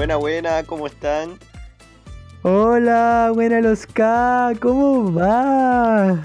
Buena, 0.00 0.16
buena, 0.16 0.62
¿cómo 0.64 0.86
están? 0.86 1.38
Hola, 2.40 3.32
buena 3.34 3.60
los 3.60 3.84
K, 3.84 4.54
¿cómo 4.58 5.12
va? 5.12 6.18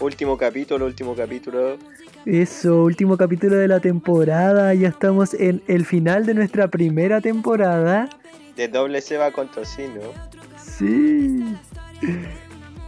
Último 0.00 0.38
capítulo, 0.38 0.86
último 0.86 1.14
capítulo. 1.14 1.76
Eso, 2.24 2.84
último 2.84 3.18
capítulo 3.18 3.56
de 3.56 3.68
la 3.68 3.80
temporada, 3.80 4.72
ya 4.72 4.88
estamos 4.88 5.34
en 5.34 5.62
el 5.68 5.84
final 5.84 6.24
de 6.24 6.32
nuestra 6.32 6.68
primera 6.68 7.20
temporada. 7.20 8.08
De 8.56 8.66
doble 8.66 9.02
ceba 9.02 9.30
con 9.30 9.50
tocino. 9.50 10.00
Sí. 10.56 11.44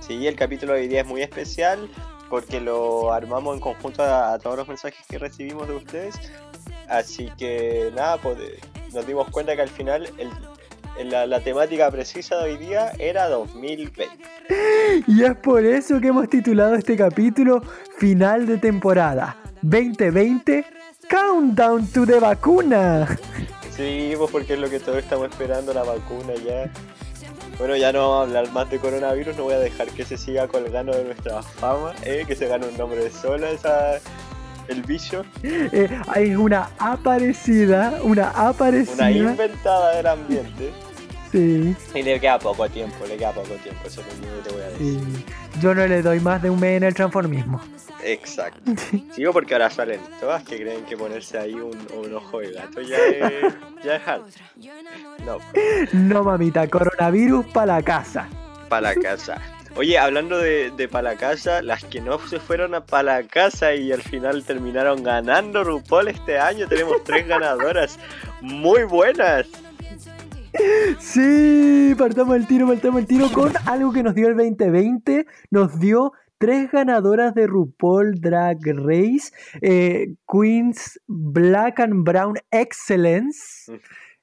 Sí, 0.01 0.27
el 0.27 0.37
capítulo 0.37 0.73
de 0.73 0.81
hoy 0.81 0.89
día 0.89 1.03
es 1.03 1.07
muy 1.07 1.21
especial 1.21 1.87
porque 2.31 2.61
lo 2.61 3.13
armamos 3.13 3.57
en 3.57 3.61
conjunto 3.61 4.03
a, 4.03 4.39
todos 4.39 4.57
los 4.57 4.69
mensajes 4.69 5.05
que 5.07 5.19
recibimos 5.19 5.69
de 5.69 5.75
ustedes. 5.75 6.15
Así 6.89 7.31
que 7.37 7.93
nada, 7.95 8.17
pues 8.17 8.39
nos 8.93 9.07
dimos 9.07 9.31
cuenta 9.31 9.55
que 9.57 9.63
al 9.63 9.69
final 9.69 10.09
la, 11.05 11.27
la, 11.27 11.41
temática 11.41 11.91
precisa 11.91 12.37
de 12.37 12.51
hoy 12.51 12.57
día 12.57 12.93
era 12.99 13.29
2020. 13.29 14.09
Y 15.07 15.23
es 15.23 15.37
por 15.37 15.65
eso 15.65 16.01
que 16.01 16.09
hemos 16.09 16.29
titulado 16.29 16.75
este 16.75 16.97
capítulo 16.97 17.63
Final 17.99 18.47
de 18.47 18.57
temporada 18.57 19.37
2020 19.63 20.65
Countdown 21.09 21.87
to 21.89 22.07
the 22.07 22.19
vacuna. 22.21 23.19
Sí, 23.79 24.15
pues 24.19 24.29
porque 24.33 24.55
es 24.55 24.59
lo 24.59 24.69
que 24.69 24.81
todos 24.81 24.99
estamos 24.99 25.29
esperando, 25.29 25.73
la 25.73 25.85
vacuna 25.85 26.35
ya. 26.45 26.69
Bueno, 27.59 27.77
ya 27.77 27.93
no 27.93 28.01
vamos 28.01 28.19
a 28.19 28.23
hablar 28.23 28.53
más 28.53 28.69
de 28.71 28.81
coronavirus, 28.81 29.37
no 29.37 29.45
voy 29.45 29.55
a 29.55 29.61
dejar 29.61 29.87
que 29.91 30.05
se 30.05 30.17
siga 30.17 30.49
colgando 30.49 30.97
de 30.97 31.05
nuestra 31.05 31.45
fama, 31.45 31.95
eh, 32.03 32.25
que 32.27 32.35
se 32.35 32.49
gane 32.49 32.67
un 32.67 32.77
nombre 32.77 33.05
de 33.05 33.13
sola 33.13 33.51
esa, 33.51 34.01
el 34.69 34.83
bicho. 34.83 35.25
Eh, 35.43 35.89
hay 36.09 36.35
una 36.35 36.71
aparecida, 36.79 37.99
una 38.03 38.31
aparecida. 38.31 39.09
Una 39.09 39.11
inventada 39.11 39.97
del 39.97 40.07
ambiente. 40.07 40.73
Sí. 41.33 41.77
Y 41.95 42.03
le 42.03 42.19
queda 42.21 42.39
poco 42.39 42.69
tiempo, 42.69 43.05
le 43.07 43.17
queda 43.17 43.33
poco 43.33 43.55
tiempo, 43.63 43.81
eso 43.87 44.01
es 44.01 44.07
lo 44.07 44.43
que 44.43 44.49
te 44.49 44.55
voy 44.55 44.63
a 44.63 44.69
decir. 44.69 45.25
Yo 45.61 45.75
no 45.75 45.87
le 45.87 46.01
doy 46.01 46.21
más 46.21 46.43
de 46.43 46.51
un 46.51 46.59
mes 46.59 46.79
en 46.79 46.85
el 46.85 46.95
transformismo. 46.95 47.61
Exacto. 48.03 48.73
Sigo 49.15 49.33
porque 49.33 49.55
ahora 49.55 49.71
salen 49.71 50.01
todas 50.21 50.43
que 50.45 50.57
creen 50.57 50.85
que 50.85 50.97
ponerse 50.97 51.39
ahí 51.39 51.55
un, 51.55 51.77
ojo 52.15 52.41
de 52.41 52.53
gato 52.53 52.81
ya 52.81 52.97
es, 52.97 53.55
ya 53.85 53.97
es 53.97 54.09
alto. 54.09 54.27
No. 55.25 55.39
No, 55.93 56.25
mamita, 56.25 56.67
coronavirus 56.69 57.47
para 57.47 57.75
la 57.75 57.83
casa. 57.83 58.29
Para 58.69 58.95
la 58.95 59.01
casa. 59.01 59.41
Oye, 59.79 59.97
hablando 59.97 60.39
de, 60.39 60.73
de 60.73 60.89
para 60.89 61.13
la 61.13 61.17
casa, 61.17 61.63
las 61.63 61.85
que 61.85 62.01
no 62.01 62.19
se 62.19 62.41
fueron 62.41 62.75
a 62.75 62.85
para 62.85 63.21
la 63.21 63.29
casa 63.29 63.77
y 63.77 63.93
al 63.93 64.03
final 64.03 64.45
terminaron 64.45 65.05
ganando 65.05 65.63
RuPaul 65.63 66.09
este 66.09 66.37
año, 66.37 66.67
tenemos 66.67 67.05
tres 67.05 67.29
ganadoras 67.29 67.97
muy 68.41 68.83
buenas. 68.83 69.47
Sí, 70.99 71.95
partamos 71.97 72.35
el 72.35 72.49
tiro, 72.49 72.67
partamos 72.67 73.03
el 73.03 73.07
tiro 73.07 73.31
con 73.33 73.53
algo 73.67 73.93
que 73.93 74.03
nos 74.03 74.17
dio 74.17 74.27
el 74.27 74.37
2020. 74.37 75.27
Nos 75.53 75.79
dio 75.79 76.13
tres 76.39 76.73
ganadoras 76.73 77.33
de 77.37 77.47
RuPaul 77.47 78.21
Drag 78.21 78.59
Race, 78.65 79.31
eh, 79.61 80.09
Queens 80.27 80.99
Black 81.07 81.79
and 81.79 82.05
Brown 82.05 82.35
Excellence. 82.51 83.71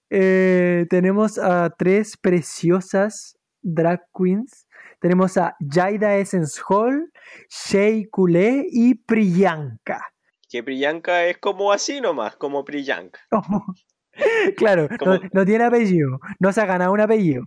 Eh, 0.09 0.86
tenemos 0.90 1.38
a 1.38 1.69
tres 1.69 2.17
preciosas 2.17 3.38
drag 3.62 4.02
queens. 4.14 4.64
Tenemos 5.06 5.38
a 5.38 5.56
Jaida 5.59 6.17
Essence 6.17 6.59
Hall, 6.67 7.14
Shay 7.48 8.06
Kule 8.06 8.66
y 8.72 8.95
Priyanka. 8.95 10.02
Que 10.50 10.64
Priyanka 10.64 11.25
es 11.28 11.38
como 11.38 11.72
así 11.72 12.02
nomás, 12.02 12.36
como 12.38 12.66
Priyanka. 12.66 13.20
claro, 14.58 14.88
no, 15.31 15.46
tiene 15.46 15.63
apellido, 15.63 16.19
no 16.40 16.52
se 16.52 16.59
ha 16.59 16.66
ganado 16.66 16.91
un 16.91 17.02
apellido. 17.02 17.44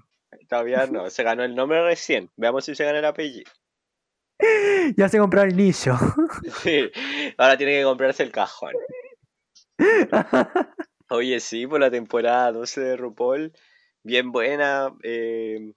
Todavía 0.48 0.86
no, 0.86 1.10
se 1.10 1.24
ganó 1.24 1.42
el 1.42 1.56
nombre 1.56 1.82
recién. 1.82 2.30
Veamos 2.36 2.64
si 2.64 2.76
se 2.76 2.84
gana 2.84 3.00
el 3.00 3.06
apellido. 3.06 3.50
Ya 4.96 5.08
se 5.08 5.18
compró 5.18 5.42
el 5.42 5.56
nicho. 5.56 5.98
Sí, 6.62 6.88
ahora 7.38 7.56
tiene 7.56 7.76
que 7.76 7.82
comprarse 7.82 8.22
el 8.22 8.30
cajón. 8.30 8.74
Oye, 11.10 11.40
sí, 11.40 11.66
por 11.66 11.80
la 11.80 11.90
temporada 11.90 12.52
12 12.52 12.80
de 12.82 12.96
RuPaul, 12.96 13.52
bien 14.04 14.30
buena. 14.30 14.94
Eh, 15.02 15.72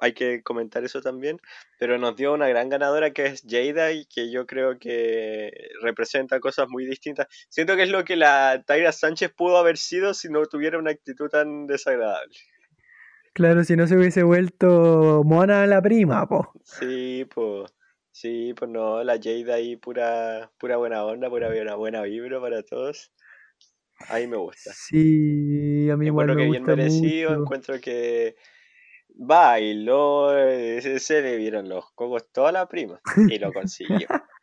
hay 0.00 0.12
que 0.12 0.42
comentar 0.42 0.84
eso 0.84 1.00
también. 1.00 1.38
Pero 1.78 1.98
nos 1.98 2.16
dio 2.16 2.32
una 2.34 2.48
gran 2.48 2.68
ganadora 2.68 3.12
que 3.12 3.26
es 3.26 3.42
Jada 3.48 3.92
y 3.92 4.06
que 4.06 4.30
yo 4.30 4.46
creo 4.46 4.78
que 4.78 5.50
representa 5.82 6.40
cosas 6.40 6.68
muy 6.68 6.86
distintas. 6.86 7.26
Siento 7.48 7.76
que 7.76 7.84
es 7.84 7.90
lo 7.90 8.04
que 8.04 8.16
la 8.16 8.62
Tyra 8.66 8.92
Sánchez 8.92 9.32
pudo 9.36 9.56
haber 9.58 9.76
sido 9.76 10.14
si 10.14 10.28
no 10.28 10.44
tuviera 10.46 10.78
una 10.78 10.90
actitud 10.90 11.28
tan 11.28 11.66
desagradable. 11.66 12.36
Claro, 13.32 13.62
si 13.64 13.76
no 13.76 13.86
se 13.86 13.96
hubiese 13.96 14.22
vuelto 14.22 15.22
mona 15.24 15.66
la 15.66 15.80
prima, 15.80 16.26
po. 16.26 16.52
Sí, 16.64 17.26
pues. 17.32 17.72
Sí, 18.12 18.54
pues 18.54 18.70
no, 18.70 19.02
la 19.04 19.14
Jade 19.14 19.52
ahí 19.52 19.76
pura, 19.76 20.50
pura 20.58 20.76
buena 20.76 21.04
onda, 21.04 21.30
pura 21.30 21.48
buena, 21.48 21.76
buena 21.76 22.02
vibra 22.02 22.40
para 22.40 22.62
todos. 22.62 23.12
Ahí 24.08 24.26
me 24.26 24.36
gusta. 24.36 24.72
Sí, 24.74 25.88
a 25.88 25.96
mí 25.96 26.06
igual 26.06 26.28
me 26.28 26.36
que 26.36 26.50
bien 26.50 26.64
merecido, 26.64 27.34
encuentro 27.34 27.80
que 27.80 28.36
bailó, 29.20 30.34
eh, 30.34 30.80
se 30.98 31.20
le 31.20 31.36
vieron 31.36 31.68
los 31.68 31.92
cocos 31.92 32.32
toda 32.32 32.52
la 32.52 32.66
prima 32.66 33.00
y 33.28 33.38
lo 33.38 33.52
consiguió. 33.52 34.08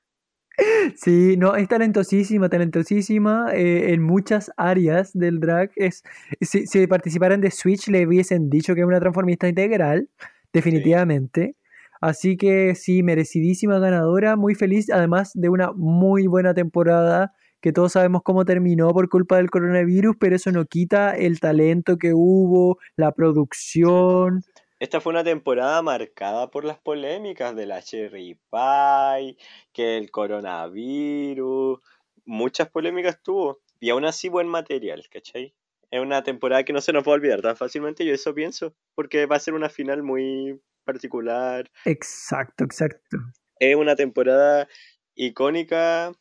Sí, 0.96 1.38
no, 1.38 1.56
es 1.56 1.68
talentosísima, 1.68 2.50
talentosísima 2.50 3.54
eh, 3.54 3.94
en 3.94 4.02
muchas 4.02 4.52
áreas 4.58 5.14
del 5.14 5.40
drag. 5.40 5.70
Es, 5.76 6.02
si, 6.42 6.66
si 6.66 6.88
participaran 6.88 7.42
de 7.42 7.52
Switch 7.52 7.88
le 7.90 8.08
hubiesen 8.08 8.50
dicho 8.50 8.74
que 8.74 8.82
es 8.82 8.88
una 8.88 9.00
transformista 9.00 9.48
integral, 9.48 10.10
definitivamente. 10.52 11.56
Así 12.02 12.38
que 12.38 12.74
sí, 12.74 13.04
merecidísima 13.04 13.78
ganadora, 13.78 14.36
muy 14.36 14.56
feliz, 14.56 14.90
además 14.90 15.30
de 15.36 15.50
una 15.50 15.74
muy 15.74 16.26
buena 16.26 16.56
temporada 16.56 17.34
que 17.62 17.72
todos 17.72 17.94
sabemos 17.94 18.22
cómo 18.24 18.44
terminó 18.44 18.92
por 18.94 19.10
culpa 19.10 19.38
del 19.38 19.52
coronavirus, 19.52 20.16
pero 20.20 20.36
eso 20.36 20.52
no 20.52 20.66
quita 20.66 21.12
el 21.12 21.40
talento 21.40 21.98
que 21.98 22.14
hubo, 22.16 22.78
la 22.96 23.12
producción. 23.12 24.42
Esta 24.80 25.02
fue 25.02 25.12
una 25.12 25.24
temporada 25.24 25.82
marcada 25.82 26.52
por 26.52 26.64
las 26.64 26.78
polémicas 26.78 27.56
de 27.56 27.66
la 27.66 27.82
Cherry 27.82 28.40
Pie, 28.52 29.38
que 29.74 29.98
el 29.98 30.12
coronavirus, 30.12 31.80
muchas 32.26 32.70
polémicas 32.70 33.22
tuvo, 33.24 33.60
y 33.80 33.90
aún 33.90 34.06
así 34.06 34.30
buen 34.30 34.48
material, 34.48 35.04
¿cachai? 35.10 35.56
Es 35.90 36.00
una 36.00 36.24
temporada 36.24 36.64
que 36.64 36.74
no 36.74 36.82
se 36.82 36.94
nos 36.94 37.04
va 37.08 37.14
a 37.14 37.16
olvidar 37.16 37.42
tan 37.42 37.58
fácilmente, 37.58 38.06
yo 38.06 38.14
eso 38.14 38.36
pienso, 38.36 38.76
porque 38.94 39.26
va 39.26 39.38
a 39.38 39.40
ser 39.40 39.56
una 39.56 39.70
final 39.70 40.04
muy 40.04 40.62
particular. 40.84 41.72
Exacto, 41.86 42.64
exacto. 42.64 43.18
Es 43.60 43.76
una 43.76 43.96
temporada 43.96 44.68
icónica, 45.16 46.12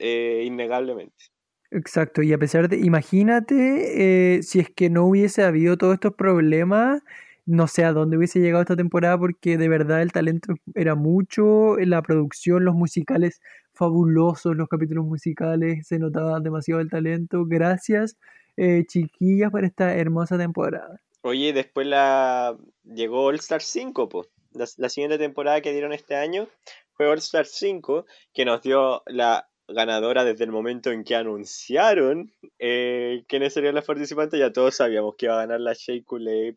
eh, 0.00 0.42
innegablemente. 0.44 1.26
Exacto, 1.70 2.22
y 2.22 2.32
a 2.32 2.38
pesar 2.38 2.68
de, 2.68 2.78
imagínate 2.78 4.36
eh, 4.36 4.42
si 4.42 4.58
es 4.58 4.70
que 4.70 4.88
no 4.88 5.04
hubiese 5.04 5.44
habido 5.44 5.76
todos 5.76 5.94
estos 5.94 6.14
problemas, 6.14 7.02
no 7.48 7.66
sé 7.66 7.84
a 7.84 7.92
dónde 7.92 8.18
hubiese 8.18 8.40
llegado 8.40 8.60
esta 8.60 8.76
temporada 8.76 9.16
porque 9.18 9.56
de 9.56 9.68
verdad 9.68 10.02
el 10.02 10.12
talento 10.12 10.52
era 10.74 10.94
mucho, 10.94 11.76
la 11.78 12.02
producción, 12.02 12.64
los 12.64 12.74
musicales 12.74 13.40
fabulosos, 13.72 14.54
los 14.54 14.68
capítulos 14.68 15.06
musicales, 15.06 15.86
se 15.86 15.98
notaba 15.98 16.40
demasiado 16.40 16.82
el 16.82 16.90
talento. 16.90 17.44
Gracias, 17.46 18.18
eh, 18.58 18.84
chiquillas, 18.86 19.50
por 19.50 19.64
esta 19.64 19.94
hermosa 19.94 20.36
temporada. 20.36 21.00
Oye, 21.22 21.54
después 21.54 21.86
la 21.86 22.54
llegó 22.84 23.24
All 23.24 23.36
Star 23.36 23.62
5, 23.62 24.08
pues. 24.10 24.28
La, 24.52 24.88
siguiente 24.88 25.18
temporada 25.18 25.60
que 25.60 25.72
dieron 25.72 25.92
este 25.92 26.16
año 26.16 26.48
fue 26.92 27.06
All 27.06 27.18
Star 27.18 27.46
5, 27.46 28.04
que 28.34 28.44
nos 28.44 28.60
dio 28.62 29.02
la 29.06 29.48
ganadora 29.68 30.24
desde 30.24 30.44
el 30.44 30.50
momento 30.50 30.90
en 30.90 31.04
que 31.04 31.14
anunciaron 31.14 32.32
eh, 32.58 33.24
quiénes 33.28 33.52
serían 33.54 33.74
las 33.74 33.84
participantes. 33.84 34.40
Ya 34.40 34.52
todos 34.52 34.76
sabíamos 34.76 35.14
que 35.16 35.26
iba 35.26 35.34
a 35.34 35.46
ganar 35.46 35.60
la 35.60 35.74
Shea 35.74 36.02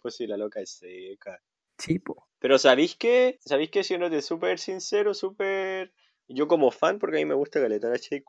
pues 0.01 0.21
y 0.21 0.27
la 0.27 0.37
loca 0.37 0.61
es 0.61 0.71
seca. 0.71 1.41
Sí, 1.77 2.01
Pero 2.39 2.57
¿sabéis 2.57 2.95
qué? 2.95 3.39
¿Sabéis 3.45 3.71
qué? 3.71 3.83
de 4.09 4.21
súper 4.21 4.59
sincero, 4.59 5.13
súper... 5.13 5.91
Yo 6.27 6.47
como 6.47 6.71
fan, 6.71 6.99
porque 6.99 7.17
a 7.17 7.19
mí 7.19 7.25
me 7.25 7.33
gusta 7.33 7.59
calentar 7.59 7.91
a 7.91 7.97
Shea 7.97 8.21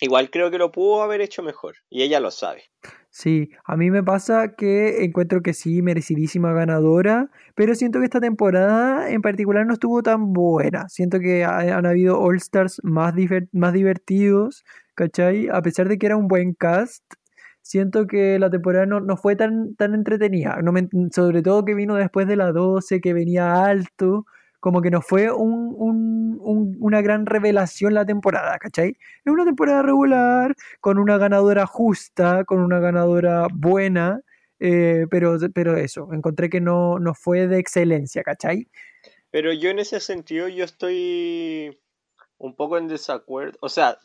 igual 0.00 0.30
creo 0.30 0.50
que 0.50 0.58
lo 0.58 0.72
pudo 0.72 1.02
haber 1.02 1.20
hecho 1.20 1.42
mejor. 1.42 1.76
Y 1.88 2.02
ella 2.02 2.20
lo 2.20 2.30
sabe. 2.30 2.64
Sí, 3.10 3.50
a 3.64 3.76
mí 3.76 3.90
me 3.90 4.04
pasa 4.04 4.54
que 4.56 5.04
encuentro 5.04 5.42
que 5.42 5.52
sí, 5.52 5.82
merecidísima 5.82 6.52
ganadora, 6.52 7.28
pero 7.56 7.74
siento 7.74 7.98
que 7.98 8.04
esta 8.04 8.20
temporada 8.20 9.10
en 9.10 9.20
particular 9.20 9.66
no 9.66 9.72
estuvo 9.74 10.02
tan 10.02 10.32
buena. 10.32 10.88
Siento 10.88 11.18
que 11.18 11.44
han 11.44 11.86
habido 11.86 12.20
All 12.20 12.36
Stars 12.36 12.80
más, 12.84 13.14
más 13.52 13.72
divertidos, 13.72 14.64
¿cachai? 14.94 15.48
A 15.48 15.60
pesar 15.60 15.88
de 15.88 15.98
que 15.98 16.06
era 16.06 16.16
un 16.16 16.28
buen 16.28 16.54
cast, 16.54 17.04
siento 17.62 18.06
que 18.06 18.38
la 18.38 18.50
temporada 18.50 18.86
no, 18.86 19.16
fue 19.16 19.36
tan, 19.36 19.74
tan 19.74 19.94
entretenida. 19.94 20.58
No 20.62 20.72
sobre 21.12 21.42
todo 21.42 21.64
que 21.64 21.74
vino 21.74 21.96
después 21.96 22.26
de 22.28 22.36
la 22.36 22.52
12, 22.52 23.00
que 23.00 23.12
venía 23.12 23.64
alto, 23.64 24.24
como 24.60 24.82
que 24.82 24.90
no 24.90 25.00
fue 25.00 25.32
un, 25.32 26.38
una 26.78 27.00
gran 27.02 27.26
revelación 27.26 27.94
la 27.94 28.04
temporada, 28.04 28.58
¿cachai? 28.58 28.90
Es 29.24 29.32
una 29.32 29.44
temporada 29.44 29.82
regular, 29.82 30.54
con 30.80 30.98
una 30.98 31.18
ganadora 31.18 31.66
justa, 31.66 32.44
con 32.44 32.60
una 32.60 32.78
ganadora 32.78 33.46
buena, 33.52 34.20
eh, 34.58 35.06
pero, 35.10 35.38
pero 35.54 35.76
eso, 35.76 36.08
encontré 36.12 36.50
que 36.50 36.60
no, 36.60 36.98
no 36.98 37.14
fue 37.14 37.48
de 37.48 37.58
excelencia, 37.58 38.22
¿cachai? 38.22 38.68
Pero 39.30 39.52
yo 39.52 39.70
en 39.70 39.78
ese 39.78 40.00
sentido 40.00 40.48
yo 40.48 40.64
estoy 40.64 41.80
un 42.36 42.54
poco 42.54 42.76
en 42.76 42.88
desacuerdo. 42.88 43.58
O 43.62 43.68
sea, 43.68 43.98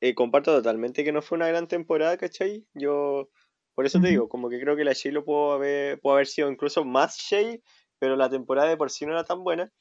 eh, 0.00 0.14
comparto 0.14 0.54
totalmente 0.54 1.04
que 1.04 1.12
no 1.12 1.22
fue 1.22 1.36
una 1.36 1.48
gran 1.48 1.68
temporada, 1.68 2.16
¿cachai? 2.16 2.64
Yo, 2.74 3.28
por 3.74 3.86
eso 3.86 4.00
te 4.00 4.08
digo, 4.08 4.28
como 4.28 4.48
que 4.48 4.60
creo 4.60 4.76
que 4.76 4.84
la 4.84 4.92
Shea 4.92 5.12
lo 5.12 5.24
pudo 5.24 5.52
haber, 5.52 6.00
pudo 6.00 6.14
haber 6.14 6.26
sido 6.26 6.50
incluso 6.50 6.84
más 6.84 7.18
Shea, 7.18 7.58
pero 7.98 8.16
la 8.16 8.30
temporada 8.30 8.68
de 8.68 8.76
por 8.76 8.90
sí 8.90 9.06
no 9.06 9.12
era 9.12 9.24
tan 9.24 9.44
buena. 9.44 9.72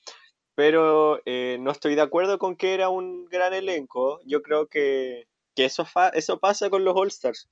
Pero 0.55 1.21
eh, 1.25 1.57
no 1.59 1.71
estoy 1.71 1.95
de 1.95 2.01
acuerdo 2.01 2.39
con 2.39 2.55
que 2.55 2.73
era 2.73 2.89
un 2.89 3.25
gran 3.25 3.53
elenco. 3.53 4.19
Yo 4.25 4.41
creo 4.41 4.67
que, 4.67 5.27
que 5.55 5.65
eso, 5.65 5.85
eso 6.13 6.39
pasa 6.39 6.69
con 6.69 6.83
los 6.83 6.95
All-Stars. 6.95 7.49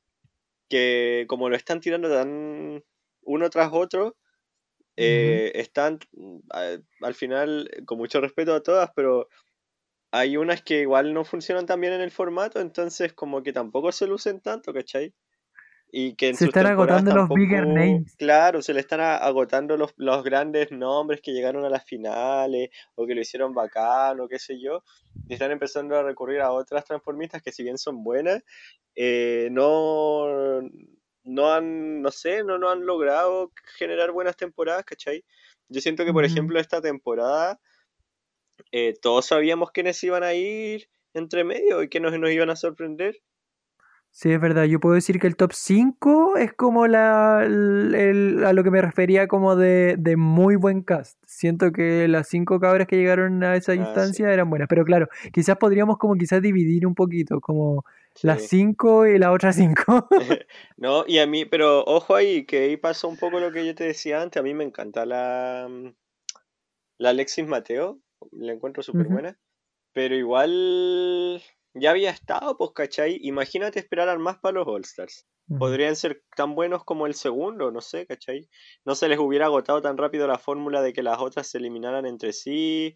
Que 0.69 1.25
como 1.27 1.49
lo 1.49 1.55
están 1.55 1.81
tirando 1.81 2.09
tan 2.09 2.83
uno 3.21 3.49
tras 3.49 3.71
otro, 3.73 4.15
eh, 4.97 5.51
están 5.55 5.99
al 7.01 7.15
final, 7.15 7.69
con 7.85 7.97
mucho 7.97 8.21
respeto 8.21 8.53
a 8.55 8.63
todas, 8.63 8.89
pero 8.95 9.27
hay 10.11 10.37
unas 10.37 10.61
que 10.63 10.81
igual 10.81 11.13
no 11.13 11.25
funcionan 11.25 11.65
tan 11.65 11.81
bien 11.81 11.93
en 11.93 12.01
el 12.01 12.11
formato, 12.11 12.61
entonces 12.61 13.13
como 13.13 13.43
que 13.43 13.53
tampoco 13.53 13.91
se 13.91 14.07
lucen 14.07 14.39
tanto, 14.41 14.73
¿cachai? 14.73 15.13
Y 15.97 16.15
que 16.15 16.33
se 16.33 16.47
están 16.47 16.65
agotando 16.65 17.15
los 17.15 17.29
bigger 17.29 17.65
names. 17.65 18.17
Claro, 18.17 18.61
se 18.61 18.73
le 18.73 18.81
están 18.81 18.99
agotando 18.99 19.77
los, 19.77 19.93
los, 19.95 20.25
grandes 20.25 20.69
nombres 20.69 21.21
que 21.21 21.31
llegaron 21.31 21.63
a 21.63 21.69
las 21.69 21.85
finales 21.85 22.69
o 22.95 23.07
que 23.07 23.15
lo 23.15 23.21
hicieron 23.21 23.53
bacano, 23.53 24.27
qué 24.27 24.37
sé 24.37 24.59
yo. 24.59 24.83
Y 25.29 25.35
están 25.35 25.51
empezando 25.51 25.95
a 25.95 26.03
recurrir 26.03 26.41
a 26.41 26.51
otras 26.51 26.83
transformistas 26.83 27.41
que 27.41 27.53
si 27.53 27.63
bien 27.63 27.77
son 27.77 28.03
buenas, 28.03 28.43
eh, 28.93 29.47
no, 29.53 30.59
no 31.23 31.53
han, 31.53 32.01
no 32.01 32.11
sé, 32.11 32.43
no, 32.43 32.57
no 32.57 32.69
han 32.69 32.85
logrado 32.85 33.53
generar 33.77 34.11
buenas 34.11 34.35
temporadas, 34.35 34.83
¿cachai? 34.83 35.23
Yo 35.69 35.79
siento 35.79 36.03
que, 36.03 36.11
por 36.11 36.25
ejemplo, 36.25 36.59
esta 36.59 36.81
temporada 36.81 37.57
eh, 38.73 38.95
todos 39.01 39.27
sabíamos 39.27 39.71
quiénes 39.71 40.03
iban 40.03 40.23
a 40.23 40.33
ir 40.33 40.89
entre 41.13 41.45
medio 41.45 41.83
y 41.83 41.87
que 41.87 42.01
nos, 42.01 42.19
nos 42.19 42.31
iban 42.31 42.49
a 42.49 42.57
sorprender. 42.57 43.21
Sí, 44.17 44.31
es 44.31 44.39
verdad. 44.39 44.63
Yo 44.63 44.79
puedo 44.79 44.95
decir 44.95 45.19
que 45.19 45.27
el 45.27 45.35
top 45.35 45.51
5 45.51 46.37
es 46.37 46.53
como 46.53 46.87
la, 46.87 47.39
a 47.39 47.43
lo 48.53 48.63
que 48.63 48.71
me 48.71 48.81
refería 48.81 49.27
como 49.27 49.57
de, 49.57 50.15
muy 50.17 50.55
buen 50.55 50.83
cast. 50.83 51.21
Siento 51.27 51.73
que 51.73 52.07
las 52.07 52.29
cinco 52.29 52.61
cabras 52.61 52.87
que 52.87 52.95
llegaron 52.95 53.43
a 53.43 53.57
esa 53.57 53.73
ah, 53.73 53.75
instancia 53.75 54.31
eran 54.31 54.49
buenas. 54.49 54.69
Pero 54.69 54.85
claro, 54.85 55.09
quizás 55.33 55.57
podríamos 55.57 55.97
como 55.97 56.15
quizás 56.15 56.41
dividir 56.41 56.87
un 56.87 56.95
poquito, 56.95 57.41
como 57.41 57.83
las 58.21 58.43
5 58.43 59.07
y 59.07 59.19
la 59.19 59.33
otra 59.33 59.51
5. 59.51 60.07
no, 60.77 61.03
y 61.05 61.17
a 61.17 61.27
mí, 61.27 61.43
pero 61.43 61.83
ojo 61.83 62.15
ahí, 62.15 62.45
que 62.45 62.59
ahí 62.59 62.77
pasó 62.77 63.09
un 63.09 63.17
poco 63.17 63.41
lo 63.41 63.51
que 63.51 63.65
yo 63.65 63.75
te 63.75 63.83
decía 63.83 64.21
antes. 64.21 64.39
A 64.39 64.43
mí 64.43 64.53
me 64.53 64.63
encanta 64.63 65.05
la, 65.05 65.69
la 66.97 67.09
Alexis 67.09 67.45
Mateo 67.45 67.99
la 68.31 68.53
encuentro 68.53 68.81
súper 68.81 69.09
buena. 69.09 69.37
Pero 69.91 70.15
igual 70.15 71.43
ya 71.75 71.91
había 71.91 72.09
estado, 72.09 72.57
pues, 72.57 72.71
¿cachai? 72.73 73.19
Imagínate 73.21 73.79
esperar 73.79 74.17
más 74.17 74.37
para 74.37 74.59
los 74.59 74.67
All-Stars. 74.67 75.27
Podrían 75.59 75.95
ser 75.95 76.23
tan 76.35 76.55
buenos 76.55 76.83
como 76.83 77.05
el 77.05 77.13
segundo, 77.13 77.69
no 77.69 77.79
sé, 77.79 78.07
¿cachai? 78.07 78.49
No 78.83 78.95
se 78.95 79.07
les 79.07 79.19
hubiera 79.19 79.45
agotado 79.45 79.79
tan 79.81 79.95
rápido 79.95 80.25
la 80.25 80.39
fórmula 80.39 80.81
de 80.81 80.91
que 80.91 81.03
las 81.03 81.19
otras 81.19 81.47
se 81.47 81.59
eliminaran 81.59 82.07
entre 82.07 82.33
sí. 82.33 82.95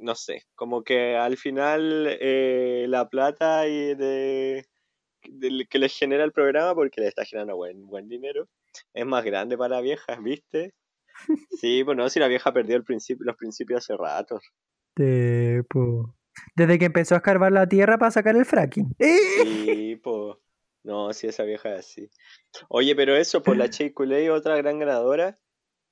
No 0.00 0.14
sé, 0.14 0.44
como 0.54 0.84
que 0.84 1.16
al 1.16 1.36
final 1.36 2.16
eh, 2.20 2.86
la 2.88 3.08
plata 3.08 3.66
y 3.68 3.94
de, 3.94 4.64
que 5.68 5.78
les 5.78 5.98
genera 5.98 6.24
el 6.24 6.32
programa, 6.32 6.74
porque 6.74 7.00
les 7.00 7.08
está 7.08 7.24
generando 7.26 7.56
buen, 7.56 7.86
buen 7.86 8.08
dinero, 8.08 8.48
es 8.94 9.04
más 9.04 9.24
grande 9.24 9.58
para 9.58 9.80
viejas, 9.80 10.22
¿viste? 10.22 10.72
Sí, 11.60 11.82
pues 11.82 11.96
no, 11.96 12.08
si 12.08 12.20
la 12.20 12.28
vieja 12.28 12.52
perdió 12.52 12.76
el 12.76 12.84
principio, 12.84 13.26
los 13.26 13.36
principios 13.36 13.78
hace 13.78 13.96
rato. 13.96 14.40
Desde 16.54 16.78
que 16.78 16.86
empezó 16.86 17.14
a 17.14 17.18
escarbar 17.18 17.52
la 17.52 17.68
tierra 17.68 17.98
para 17.98 18.10
sacar 18.10 18.36
el 18.36 18.44
fracking. 18.44 18.94
Sí, 18.98 20.00
pues. 20.02 20.36
No, 20.84 21.12
si 21.12 21.26
esa 21.26 21.42
vieja 21.44 21.74
es 21.74 21.80
así. 21.80 22.10
Oye, 22.68 22.94
pero 22.96 23.16
eso, 23.16 23.42
por 23.42 23.56
la 23.56 23.68
Che 23.70 23.92
otra 24.30 24.56
gran 24.56 24.78
ganadora. 24.78 25.38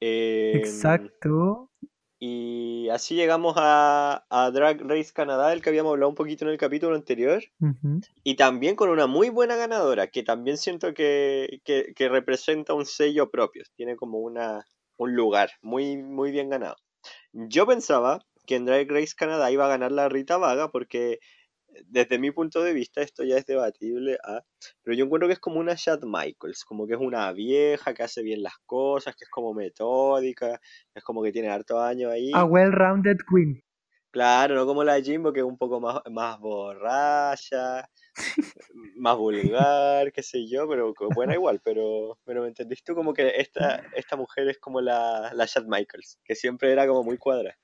Em, 0.00 0.56
Exacto. 0.56 1.70
Y 2.18 2.88
así 2.88 3.14
llegamos 3.14 3.54
a, 3.58 4.24
Drag 4.54 4.80
Race 4.80 5.12
Canadá, 5.12 5.52
el 5.52 5.60
que 5.60 5.68
habíamos 5.68 5.92
hablado 5.92 6.08
un 6.08 6.14
poquito 6.14 6.46
en 6.46 6.52
el 6.52 6.58
capítulo 6.58 6.96
anterior. 6.96 7.42
Y 8.24 8.36
también 8.36 8.74
con 8.74 8.88
una 8.88 9.06
muy 9.06 9.28
buena 9.28 9.56
ganadora, 9.56 10.06
que 10.06 10.22
también 10.22 10.56
siento 10.56 10.94
que, 10.94 11.60
que 11.64 12.08
representa 12.08 12.72
un 12.72 12.86
sello 12.86 13.30
propio. 13.30 13.64
Tiene 13.74 13.96
como 13.96 14.20
una, 14.20 14.64
un 14.96 15.14
lugar 15.14 15.50
muy, 15.62 15.96
muy 15.96 16.30
bien 16.30 16.48
ganado. 16.48 16.76
Yo 17.32 17.66
pensaba 17.66 18.24
que 18.46 18.56
en 18.56 18.64
Drag 18.64 18.90
Race 18.90 19.14
Canadá 19.16 19.50
iba 19.50 19.66
a 19.66 19.68
ganar 19.68 19.92
la 19.92 20.08
Rita 20.08 20.36
Vaga 20.36 20.70
porque 20.70 21.18
desde 21.84 22.18
mi 22.18 22.30
punto 22.30 22.62
de 22.62 22.72
vista 22.72 23.02
esto 23.02 23.24
ya 23.24 23.36
es 23.36 23.46
debatible, 23.46 24.18
¿ah? 24.24 24.42
pero 24.82 24.96
yo 24.96 25.04
encuentro 25.04 25.28
que 25.28 25.34
es 25.34 25.40
como 25.40 25.60
una 25.60 25.76
Chad 25.76 26.00
Michaels, 26.04 26.64
como 26.64 26.86
que 26.86 26.94
es 26.94 27.00
una 27.00 27.30
vieja 27.32 27.94
que 27.94 28.02
hace 28.02 28.22
bien 28.22 28.42
las 28.42 28.58
cosas, 28.64 29.14
que 29.16 29.24
es 29.24 29.30
como 29.30 29.52
metódica, 29.54 30.60
es 30.94 31.04
como 31.04 31.22
que 31.22 31.32
tiene 31.32 31.48
harto 31.48 31.80
años 31.80 32.12
ahí. 32.12 32.30
A 32.34 32.44
well-rounded 32.44 33.18
queen. 33.28 33.62
Claro, 34.10 34.54
no 34.54 34.64
como 34.64 34.82
la 34.82 35.00
Jimbo 35.02 35.32
que 35.32 35.40
es 35.40 35.46
un 35.46 35.58
poco 35.58 35.78
más, 35.78 36.00
más 36.10 36.38
borracha, 36.38 37.86
más 38.96 39.16
vulgar, 39.18 40.10
qué 40.10 40.22
sé 40.22 40.48
yo, 40.48 40.66
pero 40.66 40.94
buena 41.14 41.34
igual, 41.34 41.60
pero, 41.62 42.18
pero 42.24 42.40
¿me 42.40 42.48
entendiste? 42.48 42.94
Como 42.94 43.12
que 43.12 43.34
esta, 43.36 43.82
esta 43.94 44.16
mujer 44.16 44.48
es 44.48 44.58
como 44.58 44.80
la, 44.80 45.32
la 45.34 45.46
Chad 45.46 45.64
Michaels, 45.66 46.18
que 46.24 46.34
siempre 46.34 46.72
era 46.72 46.86
como 46.86 47.02
muy 47.02 47.18
cuadra. 47.18 47.58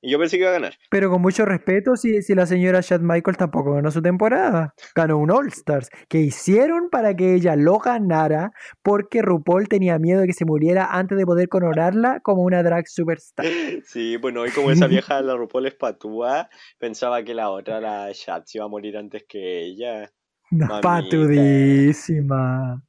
Y 0.00 0.12
yo 0.12 0.18
pensé 0.18 0.36
que 0.36 0.42
iba 0.42 0.50
a 0.50 0.54
ganar. 0.54 0.74
Pero 0.90 1.10
con 1.10 1.22
mucho 1.22 1.44
respeto, 1.44 1.96
si, 1.96 2.22
si 2.22 2.34
la 2.34 2.46
señora 2.46 2.82
Chad 2.82 3.00
Michaels 3.00 3.38
tampoco 3.38 3.74
ganó 3.74 3.90
su 3.90 4.02
temporada. 4.02 4.74
Ganó 4.94 5.18
un 5.18 5.30
All 5.30 5.48
Stars. 5.48 5.90
Que 6.08 6.18
hicieron 6.18 6.90
para 6.90 7.14
que 7.14 7.34
ella 7.34 7.56
lo 7.56 7.78
ganara 7.78 8.52
porque 8.82 9.22
RuPaul 9.22 9.68
tenía 9.68 9.98
miedo 9.98 10.20
de 10.20 10.26
que 10.26 10.32
se 10.32 10.44
muriera 10.44 10.86
antes 10.86 11.18
de 11.18 11.26
poder 11.26 11.48
coronarla 11.48 12.20
como 12.20 12.42
una 12.42 12.62
drag 12.62 12.88
superstar. 12.88 13.46
Sí, 13.84 14.16
bueno, 14.16 14.46
y 14.46 14.50
como 14.50 14.70
esa 14.70 14.86
vieja, 14.88 15.20
la 15.22 15.36
RuPaul 15.36 15.66
es 15.66 15.74
patúa, 15.74 16.48
pensaba 16.78 17.22
que 17.22 17.34
la 17.34 17.50
otra, 17.50 17.80
la 17.80 18.10
Chad, 18.12 18.42
se 18.44 18.58
iba 18.58 18.64
a 18.64 18.68
morir 18.68 18.96
antes 18.96 19.24
que 19.28 19.64
ella. 19.64 20.10
No, 20.50 20.80
patudísima. 20.80 22.82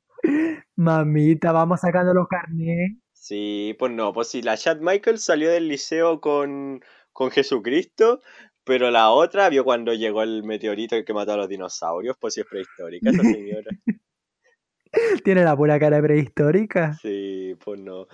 Mamita, 0.75 1.51
vamos 1.51 1.79
sacando 1.79 2.13
los 2.13 2.27
carnets. 2.27 3.06
Sí, 3.27 3.75
pues 3.77 3.91
no, 3.91 4.13
pues 4.13 4.29
sí, 4.29 4.41
la 4.41 4.55
Chad 4.55 4.77
Michael 4.79 5.19
salió 5.19 5.49
del 5.49 5.67
liceo 5.67 6.21
con, 6.21 6.79
con 7.11 7.29
Jesucristo, 7.29 8.21
pero 8.63 8.89
la 8.89 9.09
otra 9.09 9.49
vio 9.49 9.65
cuando 9.65 9.93
llegó 9.93 10.23
el 10.23 10.43
meteorito 10.43 10.95
que 11.03 11.13
mató 11.13 11.33
a 11.33 11.35
los 11.37 11.49
dinosaurios, 11.49 12.15
pues 12.17 12.35
sí 12.35 12.39
es 12.39 12.47
prehistórica 12.47 13.09
esa 13.09 13.23
señora. 13.23 13.69
Tiene 15.25 15.43
la 15.43 15.57
pura 15.57 15.77
cara 15.77 16.01
prehistórica. 16.01 16.93
Sí, 17.01 17.57
pues 17.65 17.81
no. 17.81 18.07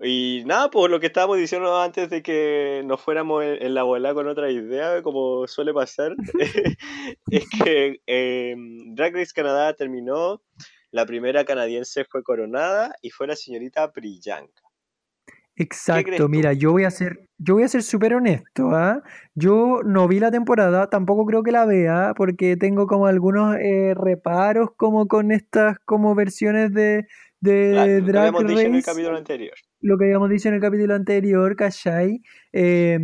Y 0.00 0.44
nada, 0.46 0.70
pues 0.70 0.88
lo 0.92 1.00
que 1.00 1.06
estábamos 1.06 1.38
diciendo 1.38 1.82
antes 1.82 2.08
de 2.08 2.22
que 2.22 2.82
nos 2.84 3.00
fuéramos 3.00 3.42
en, 3.44 3.74
la 3.74 3.82
bola 3.82 4.14
con 4.14 4.28
otra 4.28 4.48
idea, 4.48 5.02
como 5.02 5.48
suele 5.48 5.74
pasar, 5.74 6.14
es 7.32 7.48
que 7.64 8.00
eh, 8.06 8.54
Drag 8.94 9.12
Race 9.12 9.32
Canadá 9.34 9.74
terminó 9.74 10.40
la 10.92 11.06
primera 11.06 11.44
canadiense 11.44 12.04
fue 12.04 12.22
coronada 12.22 12.94
y 13.02 13.10
fue 13.10 13.26
la 13.26 13.34
señorita 13.34 13.90
Priyanka. 13.90 14.62
Exacto, 15.56 16.28
mira, 16.28 16.54
yo 16.54 16.72
voy 16.72 16.84
a 16.84 16.90
ser, 16.90 17.28
yo 17.38 17.54
voy 17.54 17.64
a 17.64 17.68
ser 17.68 17.82
súper 17.82 18.14
honesto, 18.14 18.70
¿ah? 18.70 19.02
Yo 19.34 19.80
no 19.84 20.08
vi 20.08 20.18
la 20.18 20.30
temporada, 20.30 20.88
tampoco 20.88 21.26
creo 21.26 21.42
que 21.42 21.52
la 21.52 21.66
vea, 21.66 22.14
porque 22.16 22.56
tengo 22.56 22.86
como 22.86 23.06
algunos 23.06 23.56
eh, 23.56 23.94
reparos 23.94 24.70
como 24.76 25.08
con 25.08 25.30
estas 25.30 25.78
como 25.84 26.14
versiones 26.14 26.72
de, 26.72 27.06
de 27.40 28.00
Drag 28.00 28.32
Lo 28.32 28.38
que 28.38 28.38
habíamos 28.38 28.46
dicho 28.46 28.60
en 28.60 28.74
el 28.74 28.84
capítulo 28.84 29.16
anterior. 29.16 29.54
Lo 29.80 29.98
que 29.98 30.04
habíamos 30.04 30.30
dicho 30.30 30.48
en 30.48 30.54
el 30.54 30.60
capítulo 30.60 30.94
anterior, 30.94 31.56
¿cachai? 31.56 32.22
Eh, 32.52 32.98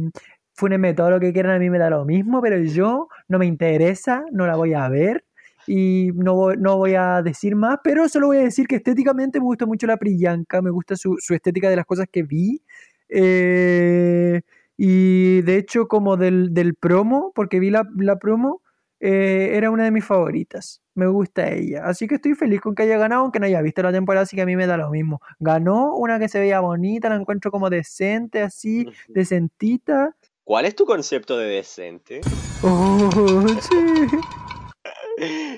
Fúnenme 0.59 0.93
todo 0.93 1.11
lo 1.11 1.21
que 1.21 1.33
quieran, 1.33 1.55
a 1.55 1.59
mí 1.61 1.71
me 1.71 1.79
da 1.79 1.89
lo 1.89 2.05
mismo, 2.05 2.43
pero 2.43 2.59
yo 2.59 3.07
no 3.29 3.39
me 3.39 3.47
interesa, 3.47 4.25
no 4.33 4.45
la 4.45 4.57
voy 4.57 4.75
a 4.75 4.89
ver 4.89 5.25
y 5.69 6.13
no, 6.15 6.55
no 6.55 6.79
voy 6.79 6.95
a 6.95 7.21
decir 7.21 7.55
más, 7.55 7.79
pero 7.85 8.09
solo 8.09 8.29
voy 8.29 8.39
a 8.39 8.43
decir 8.45 8.67
que 8.67 8.77
estéticamente 8.77 9.39
me 9.39 9.45
gusta 9.45 9.67
mucho 9.67 9.87
la 9.87 9.99
Priyanka, 9.99 10.63
me 10.63 10.71
gusta 10.71 10.97
su, 10.97 11.19
estética 11.29 11.69
de 11.69 11.77
las 11.77 11.85
cosas 11.85 12.07
que 12.11 12.23
vi. 12.23 12.63
Eh, 13.11 14.41
y 14.79 15.43
de 15.43 15.57
hecho, 15.59 15.87
como 15.87 16.17
del, 16.17 16.75
promo, 16.81 17.33
porque 17.35 17.61
vi 17.61 17.69
la, 17.69 17.85
promo, 18.19 18.63
eh, 18.99 19.51
era 19.53 19.71
una 19.71 19.85
de 19.85 19.91
mis 19.91 20.07
favoritas. 20.07 20.81
Me 20.95 21.07
gusta 21.07 21.51
ella. 21.51 21.85
Así 21.85 22.09
que 22.09 22.15
estoy 22.15 22.35
feliz 22.35 22.63
con 22.63 22.75
que 22.75 22.85
haya 22.85 22.97
ganado, 22.97 23.21
aunque 23.21 23.39
no 23.39 23.45
haya 23.45 23.61
visto 23.61 23.83
la 23.83 23.93
temporada, 23.93 24.23
así 24.23 24.37
que 24.37 24.43
a 24.43 24.47
mí 24.47 24.57
me 24.57 24.67
da 24.67 24.79
lo 24.79 24.89
mismo. 24.89 25.21
Ganó 25.39 25.95
una 25.97 26.19
que 26.19 26.31
se 26.31 26.41
veía 26.41 26.61
bonita, 26.61 27.11
la 27.11 27.17
encuentro 27.17 27.51
como 27.51 27.69
decente, 27.69 28.41
así, 28.41 28.87
decentita. 29.09 30.17
¿Cuál 30.45 30.65
es 30.65 30.75
tu 30.75 30.87
concepto 30.87 31.37
de 31.37 31.47
decente? 31.47 32.23
Oh, 32.63 33.45
sí. 33.61 34.19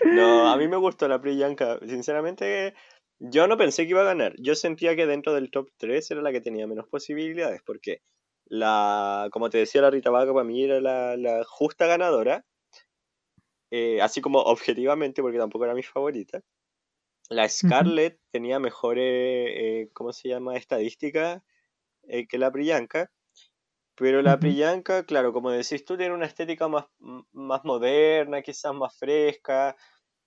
No, 0.07 0.49
a 0.49 0.57
mí 0.57 0.69
me 0.69 0.76
gustó 0.76 1.09
la 1.09 1.21
Priyanka. 1.21 1.79
Sinceramente, 1.87 2.75
yo 3.19 3.47
no 3.47 3.57
pensé 3.57 3.85
que 3.85 3.90
iba 3.90 4.02
a 4.02 4.05
ganar. 4.05 4.35
Yo 4.38 4.55
sentía 4.55 4.97
que 4.97 5.07
dentro 5.07 5.35
del 5.35 5.50
top 5.50 5.69
3 5.76 6.11
era 6.11 6.23
la 6.23 6.33
que 6.33 6.40
tenía 6.40 6.67
menos 6.67 6.88
posibilidades, 6.88 7.62
porque 7.64 8.02
la, 8.47 9.29
como 9.31 9.50
te 9.50 9.59
decía, 9.59 9.83
la 9.83 9.90
Rita 9.90 10.11
Vaca 10.11 10.33
para 10.33 10.45
mí 10.45 10.64
era 10.64 10.81
la, 10.81 11.17
la 11.17 11.45
justa 11.45 11.87
ganadora. 11.87 12.45
Eh, 13.71 14.00
así 14.02 14.21
como 14.21 14.40
objetivamente, 14.40 15.23
porque 15.23 15.38
tampoco 15.38 15.64
era 15.64 15.75
mi 15.75 15.83
favorita. 15.83 16.40
La 17.29 17.49
Scarlett 17.49 18.19
tenía 18.33 18.59
mejores, 18.59 19.05
eh, 19.07 19.88
¿cómo 19.93 20.12
se 20.12 20.29
llama? 20.29 20.57
Estadísticas 20.57 21.40
eh, 22.09 22.26
que 22.26 22.38
la 22.38 22.50
Priyanka. 22.50 23.11
Pero 24.00 24.23
la. 24.23 24.40
Priyanka, 24.40 25.04
claro, 25.04 25.33
como 25.33 25.50
decís 25.50 25.85
tú, 25.85 25.97
tiene 25.97 26.14
una 26.14 26.26
estética 26.26 26.69
más, 26.69 26.87
más 27.33 27.64
moderna, 27.64 28.42
quizás 28.42 28.75
más 28.75 28.97
fresca. 28.99 29.76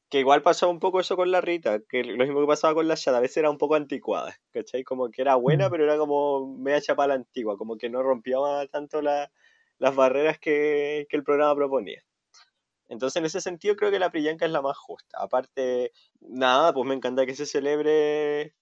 Que 0.10 0.20
igual 0.20 0.44
pasaba 0.44 0.72
un 0.72 0.80
poco 0.80 1.00
eso 1.02 1.16
con 1.18 1.32
la 1.32 1.42
Rita, 1.42 1.82
que 1.90 2.04
lo 2.04 2.24
mismo 2.26 2.42
que 2.42 2.48
pasaba 2.48 2.76
con 2.76 2.88
la 2.88 2.96
Shada, 2.96 3.18
a 3.20 3.22
veces 3.22 3.38
era 3.38 3.50
un 3.52 3.58
poco 3.58 3.76
anticuada, 3.76 4.36
¿cachai? 4.54 4.84
Como 4.84 5.10
que 5.12 5.22
era 5.24 5.36
buena, 5.36 5.70
pero 5.72 5.86
era 5.86 5.98
como 5.98 6.56
media 6.58 6.82
chapa 6.82 7.08
la 7.08 7.16
antigua, 7.16 7.58
como 7.58 7.78
que 7.78 7.90
no 7.90 8.04
rompía 8.04 8.38
tanto 8.72 9.02
la- 9.02 9.32
las 9.80 9.96
barreras 9.96 10.40
que, 10.40 11.08
que 11.10 11.18
el 11.18 11.24
programa 11.24 11.56
proponía. 11.56 12.04
Entonces, 12.90 13.18
en 13.18 13.26
ese 13.26 13.42
sentido, 13.42 13.76
creo 13.76 13.92
que 13.92 14.00
la 14.00 14.12
Priyanka 14.12 14.46
es 14.46 14.52
la 14.52 14.62
más 14.62 14.78
justa. 14.78 15.18
Aparte, 15.22 15.92
nada, 16.22 16.74
pues 16.74 16.88
me 16.88 16.96
encanta 16.96 17.26
que 17.26 17.36
se 17.36 17.46
celebre 17.46 18.56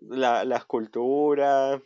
la, 0.00 0.44
la 0.44 0.56
escultura 0.56 1.80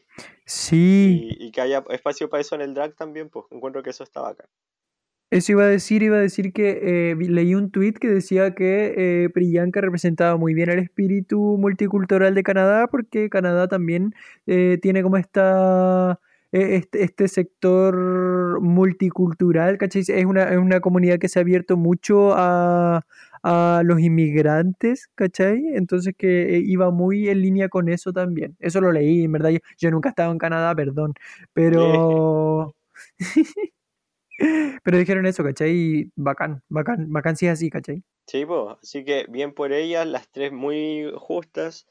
Sí, 0.44 1.28
y, 1.38 1.46
y 1.46 1.50
que 1.52 1.60
haya 1.60 1.84
espacio 1.90 2.28
para 2.28 2.40
eso 2.40 2.54
en 2.54 2.62
el 2.62 2.74
drag 2.74 2.94
también, 2.94 3.28
pues 3.28 3.46
encuentro 3.50 3.82
que 3.82 3.90
eso 3.90 4.04
está 4.04 4.20
bacán. 4.20 4.46
eso 5.30 5.52
iba 5.52 5.62
a 5.62 5.66
decir, 5.66 6.02
iba 6.02 6.16
a 6.16 6.20
decir 6.20 6.52
que 6.52 7.10
eh, 7.12 7.14
leí 7.16 7.54
un 7.54 7.70
tweet 7.70 7.94
que 7.94 8.08
decía 8.08 8.54
que 8.54 8.94
eh, 9.24 9.28
Priyanka 9.30 9.80
representaba 9.80 10.36
muy 10.36 10.54
bien 10.54 10.70
el 10.70 10.80
espíritu 10.80 11.56
multicultural 11.58 12.34
de 12.34 12.42
Canadá, 12.42 12.88
porque 12.88 13.30
Canadá 13.30 13.68
también 13.68 14.14
eh, 14.46 14.78
tiene 14.82 15.02
como 15.02 15.16
esta, 15.16 16.18
eh, 16.52 16.76
este, 16.76 17.04
este 17.04 17.28
sector 17.28 18.60
multicultural, 18.60 19.78
¿cachai? 19.78 20.02
Es 20.08 20.24
una, 20.26 20.44
es 20.50 20.58
una 20.58 20.80
comunidad 20.80 21.18
que 21.20 21.28
se 21.28 21.38
ha 21.38 21.42
abierto 21.42 21.76
mucho 21.76 22.32
a, 22.34 23.06
a 23.42 23.82
los 23.84 24.00
inmigrantes, 24.00 25.08
¿cachai? 25.14 25.62
Entonces 25.74 26.14
que 26.16 26.56
eh, 26.56 26.62
iba 26.64 26.90
muy 26.90 27.28
en 27.28 27.40
línea 27.42 27.68
con 27.68 27.88
eso 27.88 28.12
también. 28.12 28.56
Eso 28.60 28.80
lo 28.80 28.92
leí, 28.92 29.24
en 29.24 29.32
verdad, 29.32 29.50
yo, 29.50 29.58
yo 29.78 29.90
nunca 29.90 30.08
he 30.08 30.12
estado 30.12 30.32
en 30.32 30.38
Canadá, 30.38 30.74
perdón, 30.74 31.14
pero... 31.52 32.74
Pero 34.82 34.98
dijeron 34.98 35.26
eso, 35.26 35.44
¿cachai? 35.44 35.70
Y 35.70 36.12
bacán, 36.16 36.62
bacán, 36.68 37.12
bacán 37.12 37.36
si 37.36 37.46
es 37.46 37.52
así, 37.52 37.70
¿cachai? 37.70 38.02
Sí, 38.26 38.46
pues, 38.46 38.76
así 38.82 39.04
que 39.04 39.26
bien 39.28 39.52
por 39.52 39.72
ellas, 39.72 40.06
las 40.06 40.30
tres 40.30 40.52
muy 40.52 41.12
justas. 41.16 41.86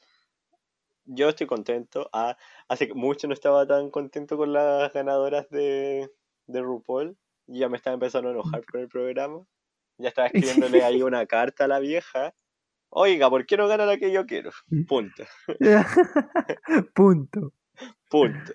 Yo 1.04 1.28
estoy 1.28 1.46
contento. 1.46 2.08
Ah, 2.12 2.36
hace 2.68 2.88
que 2.88 2.94
mucho 2.94 3.26
no 3.28 3.34
estaba 3.34 3.66
tan 3.66 3.90
contento 3.90 4.36
con 4.36 4.52
las 4.52 4.92
ganadoras 4.92 5.48
de, 5.50 6.10
de 6.46 6.60
RuPaul. 6.60 7.16
Ya 7.46 7.68
me 7.68 7.76
estaba 7.76 7.94
empezando 7.94 8.30
a 8.30 8.32
enojar 8.32 8.64
con 8.64 8.80
el 8.80 8.88
programa. 8.88 9.44
Ya 10.00 10.08
estaba 10.08 10.28
escribiéndole 10.28 10.82
ahí 10.82 11.02
una 11.02 11.26
carta 11.26 11.64
a 11.64 11.68
la 11.68 11.78
vieja. 11.78 12.34
Oiga, 12.90 13.30
¿por 13.30 13.46
qué 13.46 13.56
no 13.56 13.68
gana 13.68 13.86
la 13.86 13.98
que 13.98 14.10
yo 14.10 14.26
quiero? 14.26 14.50
Punto, 14.88 15.24
Punto. 16.94 17.52
punto. 18.08 18.52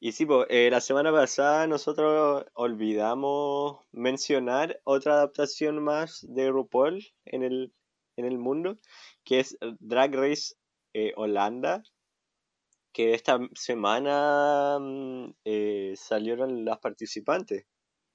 Y 0.00 0.10
sí, 0.10 0.26
pues, 0.26 0.48
eh, 0.50 0.68
la 0.70 0.80
semana 0.80 1.12
pasada 1.12 1.68
nosotros 1.68 2.44
olvidamos 2.54 3.78
mencionar 3.92 4.80
otra 4.82 5.14
adaptación 5.14 5.84
más 5.84 6.26
de 6.28 6.50
RuPaul 6.50 7.04
en 7.24 7.44
el, 7.44 7.72
en 8.16 8.24
el 8.24 8.38
mundo, 8.38 8.78
que 9.22 9.38
es 9.38 9.56
Drag 9.78 10.12
Race 10.14 10.54
eh, 10.92 11.12
Holanda, 11.14 11.84
que 12.92 13.14
esta 13.14 13.38
semana 13.54 14.78
mm, 14.80 15.34
eh, 15.44 15.94
salieron 15.96 16.64
las 16.64 16.78
participantes, 16.80 17.66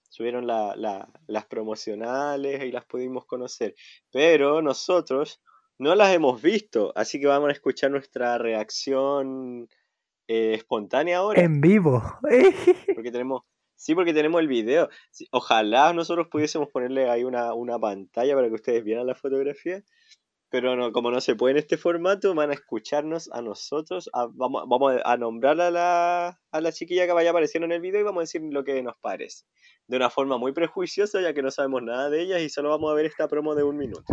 subieron 0.09 0.47
la- 0.47 0.75
la- 0.75 1.09
las 1.27 1.45
promocionales 1.45 2.63
y 2.63 2.71
las 2.71 2.85
pudimos 2.85 3.25
conocer, 3.25 3.75
pero 4.11 4.61
nosotros 4.61 5.41
no 5.79 5.93
las 5.95 6.13
hemos 6.13 6.41
visto, 6.41 6.91
así 6.95 7.19
que 7.19 7.27
vamos 7.27 7.49
a 7.49 7.53
escuchar 7.53 7.91
nuestra 7.91 8.37
reacción 8.37 9.67
eh, 10.27 10.53
espontánea 10.55 11.19
ahora 11.19 11.41
En 11.41 11.61
vivo. 11.61 12.03
porque 12.95 13.11
tenemos, 13.11 13.43
sí, 13.75 13.95
porque 13.95 14.13
tenemos 14.13 14.41
el 14.41 14.47
video. 14.47 14.89
Ojalá 15.31 15.93
nosotros 15.93 16.27
pudiésemos 16.29 16.69
ponerle 16.69 17.09
ahí 17.09 17.23
una, 17.23 17.53
una 17.53 17.79
pantalla 17.79 18.35
para 18.35 18.47
que 18.49 18.55
ustedes 18.55 18.83
vieran 18.83 19.07
la 19.07 19.15
fotografía, 19.15 19.81
pero 20.49 20.75
no, 20.75 20.91
como 20.91 21.11
no 21.11 21.19
se 21.21 21.35
puede 21.35 21.51
en 21.53 21.57
este 21.57 21.77
formato, 21.77 22.33
van 22.33 22.49
a 22.51 22.53
escucharnos 22.53 23.29
a 23.33 23.41
nosotros, 23.41 24.09
a- 24.13 24.27
vamos, 24.31 24.63
vamos 24.67 24.95
a 25.03 25.17
nombrar 25.17 25.59
a 25.61 25.69
la, 25.71 26.39
a 26.51 26.61
la 26.61 26.71
chiquilla 26.71 27.05
que 27.05 27.13
vaya 27.13 27.31
apareciendo 27.31 27.65
en 27.65 27.73
el 27.73 27.81
video 27.81 28.01
y 28.01 28.03
vamos 28.03 28.21
a 28.21 28.23
decir 28.23 28.41
lo 28.51 28.63
que 28.63 28.81
nos 28.81 28.95
parece. 29.01 29.45
De 29.87 29.97
una 29.97 30.09
forma 30.09 30.37
muy 30.37 30.51
prejuiciosa, 30.53 31.21
ya 31.21 31.33
que 31.33 31.41
no 31.41 31.51
sabemos 31.51 31.81
nada 31.83 32.09
de 32.09 32.21
ellas 32.21 32.41
y 32.41 32.49
solo 32.49 32.69
vamos 32.69 32.91
a 32.91 32.95
ver 32.95 33.05
esta 33.05 33.27
promo 33.27 33.55
de 33.55 33.63
un 33.63 33.77
minuto. 33.77 34.03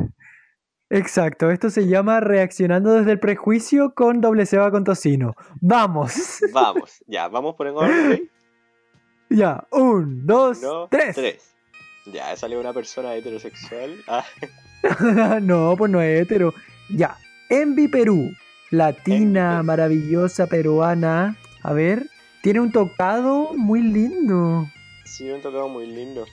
Exacto, 0.91 1.51
esto 1.51 1.71
se 1.71 1.87
llama 1.89 2.21
reaccionando 2.21 2.93
desde 2.93 3.11
el 3.13 3.19
prejuicio 3.19 3.95
con 3.95 4.21
doble 4.21 4.47
ceba 4.47 4.71
con 4.71 4.85
tocino. 4.85 5.35
Vamos. 5.61 6.15
Vamos, 6.53 7.03
ya, 7.07 7.27
vamos 7.29 7.55
por 7.57 7.67
orden. 7.69 8.31
ya, 9.31 9.67
un, 9.73 10.27
dos, 10.27 10.61
No, 10.63 10.87
tres. 10.89 11.15
tres. 11.17 11.55
Ya, 12.07 12.37
salió 12.37 12.61
una 12.61 12.73
persona 12.73 13.15
heterosexual. 13.17 13.97
Ah, 14.07 14.25
no, 15.43 15.75
pues 15.77 15.91
no 15.91 16.01
es 16.01 16.23
hetero. 16.23 16.55
Ya, 16.89 17.17
Envy 17.49 17.89
Perú, 17.89 18.33
latina, 18.71 19.57
Envy 19.57 19.67
maravillosa 19.67 20.47
peruana. 20.47 21.37
A 21.63 21.73
ver, 21.73 22.09
tiene 22.43 22.61
un 22.61 22.73
tocado 22.73 23.55
muy 23.55 23.81
lindo. 23.81 24.69
Sí, 25.05 25.31
un 25.31 25.41
tocado 25.41 25.69
muy 25.69 25.87
lindo. 25.87 26.27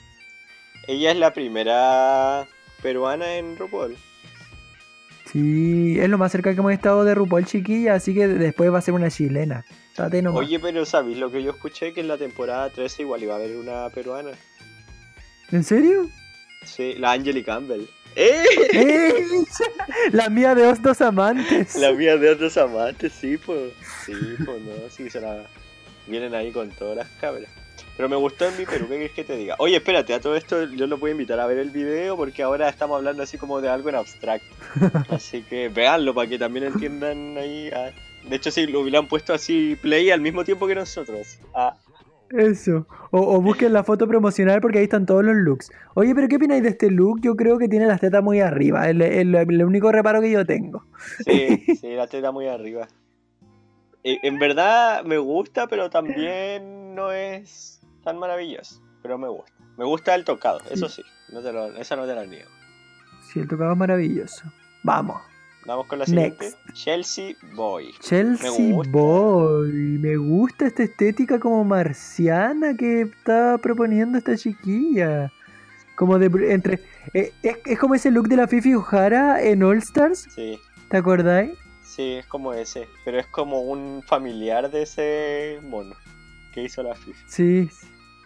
Ella 0.86 1.12
es 1.12 1.16
la 1.16 1.32
primera 1.32 2.46
peruana 2.82 3.36
en 3.36 3.56
RuPaul. 3.56 3.96
Sí, 5.26 5.98
es 5.98 6.08
lo 6.08 6.18
más 6.18 6.32
cerca 6.32 6.52
que 6.52 6.60
hemos 6.60 6.72
estado 6.72 7.04
de 7.04 7.14
RuPaul 7.14 7.46
chiquilla, 7.46 7.94
así 7.94 8.12
que 8.12 8.28
después 8.28 8.72
va 8.72 8.78
a 8.78 8.82
ser 8.82 8.94
una 8.94 9.10
chilena. 9.10 9.64
Oye, 10.32 10.58
pero 10.58 10.86
¿sabéis 10.86 11.18
lo 11.18 11.30
que 11.30 11.42
yo 11.42 11.50
escuché? 11.50 11.92
Que 11.92 12.00
en 12.00 12.08
la 12.08 12.16
temporada 12.16 12.70
13 12.70 13.02
igual 13.02 13.22
iba 13.22 13.34
a 13.34 13.36
haber 13.36 13.56
una 13.56 13.88
peruana. 13.90 14.30
¿En 15.50 15.64
serio? 15.64 16.08
Sí, 16.64 16.94
la 16.94 17.12
Angeli 17.12 17.44
Campbell. 17.44 17.86
¡Eh! 18.16 18.44
¡Ey! 18.72 19.24
La 20.12 20.28
mía 20.28 20.54
de 20.54 20.64
los 20.64 20.82
dos 20.82 21.00
amantes. 21.00 21.76
La 21.76 21.92
mía 21.92 22.16
de 22.16 22.30
otros 22.30 22.56
amantes, 22.56 23.12
sí, 23.12 23.36
pues. 23.38 23.72
Sí, 24.04 24.14
pues 24.44 24.60
no, 24.62 24.72
sí, 24.90 25.08
se 25.10 25.20
la. 25.20 25.44
Vienen 26.06 26.34
ahí 26.34 26.50
con 26.50 26.70
todas 26.70 26.96
las 26.96 27.08
cabras. 27.20 27.48
Pero 27.96 28.08
me 28.08 28.16
gustó 28.16 28.46
en 28.48 28.56
mi 28.58 28.64
Perú, 28.64 28.86
¿qué 28.88 28.94
quieres 28.96 29.12
que 29.12 29.24
te 29.24 29.36
diga? 29.36 29.54
Oye, 29.58 29.76
espérate, 29.76 30.14
a 30.14 30.20
todo 30.20 30.34
esto 30.34 30.64
yo 30.64 30.86
lo 30.86 30.96
voy 30.96 31.10
a 31.10 31.12
invitar 31.12 31.38
a 31.38 31.46
ver 31.46 31.58
el 31.58 31.70
video 31.70 32.16
porque 32.16 32.42
ahora 32.42 32.68
estamos 32.68 32.96
hablando 32.96 33.22
así 33.22 33.36
como 33.36 33.60
de 33.60 33.68
algo 33.68 33.90
en 33.90 33.96
abstracto. 33.96 34.46
Así 35.10 35.42
que 35.42 35.68
véanlo 35.68 36.14
para 36.14 36.28
que 36.28 36.38
también 36.38 36.66
entiendan 36.66 37.36
ahí. 37.36 37.70
ah. 37.74 37.90
De 38.24 38.36
hecho, 38.36 38.50
sí, 38.50 38.66
lo 38.66 38.80
hubieran 38.80 39.08
puesto 39.08 39.34
así 39.34 39.76
play 39.82 40.10
al 40.10 40.20
mismo 40.20 40.44
tiempo 40.44 40.66
que 40.66 40.74
nosotros. 40.74 41.38
Ah, 41.54 41.76
Eso. 42.32 42.86
O, 43.10 43.36
o 43.36 43.40
busquen 43.42 43.72
la 43.72 43.84
foto 43.84 44.06
promocional 44.08 44.60
porque 44.60 44.78
ahí 44.78 44.84
están 44.84 45.04
todos 45.06 45.24
los 45.24 45.36
looks. 45.36 45.70
Oye, 45.94 46.14
pero 46.14 46.28
¿qué 46.28 46.36
opináis 46.36 46.62
de 46.62 46.70
este 46.70 46.90
look? 46.90 47.20
Yo 47.20 47.36
creo 47.36 47.58
que 47.58 47.68
tiene 47.68 47.86
las 47.86 48.00
tetas 48.00 48.22
muy 48.22 48.40
arriba. 48.40 48.84
Es 48.84 48.90
el, 48.90 49.02
el- 49.02 49.34
el 49.34 49.64
único 49.64 49.92
reparo 49.92 50.20
que 50.20 50.30
yo 50.30 50.44
tengo. 50.46 50.84
sí, 51.24 51.58
sí, 51.80 51.94
la 51.94 52.06
teta 52.06 52.32
muy 52.32 52.48
arriba. 52.48 52.88
Eh, 54.04 54.18
en 54.22 54.38
verdad 54.38 55.04
me 55.04 55.18
gusta, 55.18 55.66
pero 55.68 55.90
también 55.90 56.94
no 56.94 57.12
es 57.12 57.80
tan 58.02 58.18
maravilloso. 58.18 58.80
Pero 59.02 59.18
me 59.18 59.28
gusta. 59.28 59.52
Me 59.76 59.84
gusta 59.84 60.14
el 60.14 60.24
tocado, 60.24 60.60
eso 60.70 60.88
sí. 60.88 61.02
No 61.32 61.40
te 61.42 61.52
lo, 61.52 61.66
esa 61.76 61.96
no 61.96 62.06
te 62.06 62.14
la 62.14 62.24
niego. 62.26 62.48
Sí, 63.32 63.40
el 63.40 63.48
tocado 63.48 63.72
es 63.72 63.78
maravilloso. 63.78 64.44
Vamos. 64.84 65.20
Vamos 65.66 65.86
con 65.86 65.98
la 66.00 66.06
siguiente. 66.06 66.46
Next. 66.46 66.58
Chelsea 66.72 67.34
Boy. 67.54 67.92
Chelsea 68.00 68.50
Me. 68.76 68.88
Boy. 68.88 69.72
Me 70.00 70.16
gusta 70.16 70.66
esta 70.66 70.82
estética 70.82 71.38
como 71.38 71.64
marciana 71.64 72.76
que 72.76 73.02
está 73.02 73.58
proponiendo 73.58 74.18
esta 74.18 74.36
chiquilla. 74.36 75.32
Como 75.96 76.18
de 76.18 76.52
entre. 76.52 76.80
eh, 77.14 77.32
es, 77.42 77.58
es 77.64 77.78
como 77.78 77.94
ese 77.94 78.10
look 78.10 78.28
de 78.28 78.36
la 78.36 78.48
Fifi 78.48 78.74
O'Hara 78.74 79.42
en 79.42 79.62
All 79.62 79.78
Stars. 79.78 80.26
Sí, 80.34 80.58
¿Te 80.88 80.96
acordáis? 80.96 81.52
sí, 81.82 82.14
es 82.14 82.26
como 82.26 82.54
ese. 82.54 82.88
Pero 83.04 83.20
es 83.20 83.26
como 83.26 83.60
un 83.60 84.02
familiar 84.06 84.70
de 84.70 84.82
ese 84.82 85.60
mono 85.62 85.94
que 86.52 86.64
hizo 86.64 86.82
la 86.82 86.94
FIFA. 86.94 87.18
Sí. 87.26 87.70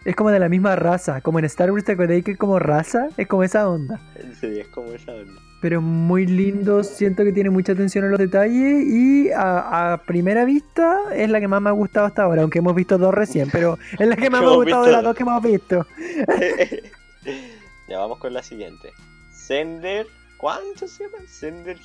Es 0.07 0.15
como 0.15 0.31
de 0.31 0.39
la 0.39 0.47
misma 0.47 0.77
raza. 0.77 1.19
Como 1.19 1.37
en 1.37 1.43
Star 1.43 1.69
Wars 1.69 1.83
te 1.83 1.91
acordáis 1.91 2.23
que 2.23 2.31
es 2.31 2.37
como 2.37 2.59
raza, 2.59 3.09
es 3.17 3.27
como 3.27 3.43
esa 3.43 3.67
onda. 3.67 3.99
Sí, 4.39 4.61
es 4.61 4.67
como 4.69 4.93
esa 4.93 5.11
onda. 5.11 5.33
Pero 5.59 5.81
muy 5.81 6.25
lindo, 6.25 6.81
siento 6.85 7.25
que 7.25 7.33
tiene 7.33 7.49
mucha 7.49 7.73
atención 7.73 8.05
a 8.05 8.07
los 8.07 8.17
detalles 8.17 8.85
y 8.85 9.31
a, 9.31 9.91
a 9.91 9.97
primera 9.97 10.45
vista 10.45 10.97
es 11.13 11.29
la 11.29 11.41
que 11.41 11.49
más 11.49 11.61
me 11.61 11.67
ha 11.67 11.73
gustado 11.73 12.05
hasta 12.05 12.23
ahora, 12.23 12.43
aunque 12.43 12.59
hemos 12.59 12.73
visto 12.73 12.97
dos 12.97 13.13
recién, 13.13 13.49
pero 13.51 13.77
es 13.99 14.07
la 14.07 14.15
que 14.15 14.29
más 14.29 14.39
me 14.43 14.47
ha 14.47 14.55
gustado 14.55 14.85
de 14.85 14.91
las 14.93 15.03
dos 15.03 15.13
que 15.13 15.23
hemos 15.23 15.43
visto. 15.43 15.85
ya 17.89 17.99
vamos 17.99 18.19
con 18.19 18.33
la 18.33 18.43
siguiente. 18.43 18.93
Sender. 19.29 20.07
¿Cuánto 20.37 20.87
se 20.87 21.03
llama? 21.03 21.17
¿Sender? 21.27 21.77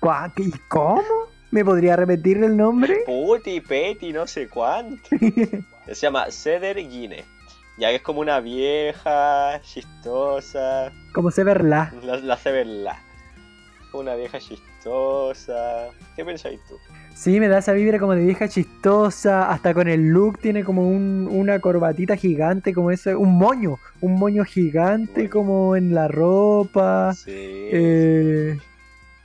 Guau, 0.00 0.30
¿Y 0.38 0.52
cómo? 0.68 1.02
¿Me 1.50 1.62
podría 1.62 1.96
repetir 1.96 2.42
el 2.42 2.56
nombre? 2.56 3.02
Puti, 3.04 3.60
Peti, 3.60 4.10
no 4.10 4.26
sé 4.26 4.48
cuánto. 4.48 5.02
Se 5.86 5.94
llama 5.94 6.30
Ceder 6.30 6.76
Guine. 6.76 7.37
Ya 7.78 7.90
que 7.90 7.96
es 7.96 8.02
como 8.02 8.20
una 8.20 8.40
vieja, 8.40 9.60
chistosa. 9.62 10.90
Como 11.12 11.30
se 11.30 11.44
verla. 11.44 11.92
La, 12.02 12.16
la 12.16 12.34
hace 12.34 12.50
verla. 12.50 12.98
Una 13.92 14.14
vieja 14.16 14.38
chistosa. 14.40 15.88
¿Qué 16.16 16.24
pensáis 16.24 16.60
tú? 16.68 16.74
Sí, 17.14 17.40
me 17.40 17.48
da 17.48 17.58
esa 17.58 17.72
vibra 17.72 17.98
como 17.98 18.14
de 18.14 18.24
vieja 18.24 18.48
chistosa, 18.48 19.50
hasta 19.50 19.74
con 19.74 19.88
el 19.88 20.08
look 20.10 20.38
tiene 20.38 20.62
como 20.64 20.88
un- 20.88 21.28
una 21.30 21.58
corbatita 21.60 22.16
gigante, 22.16 22.72
como 22.72 22.90
ese, 22.90 23.16
un 23.16 23.36
moño, 23.36 23.78
un 24.00 24.14
moño 24.14 24.44
gigante 24.44 25.12
Bueno. 25.14 25.30
como 25.30 25.76
en 25.76 25.94
la 25.94 26.06
ropa. 26.08 27.12
Sí. 27.14 27.32
Eh, 27.34 28.58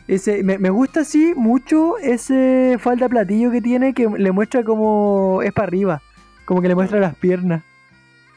ese, 0.08 0.44
me, 0.44 0.58
me 0.58 0.70
gusta 0.70 1.02
así 1.02 1.34
mucho 1.36 1.98
ese 2.00 2.78
falda 2.80 3.08
platillo 3.10 3.52
que 3.52 3.62
tiene 3.62 3.94
que 3.94 4.08
le 4.10 4.32
muestra 4.32 4.64
como 4.64 5.42
es 5.44 5.54
para 5.54 5.68
arriba, 5.68 6.02
como 6.46 6.62
que 6.62 6.68
le 6.68 6.76
muestra 6.76 7.00
las 7.00 7.16
piernas. 7.16 7.64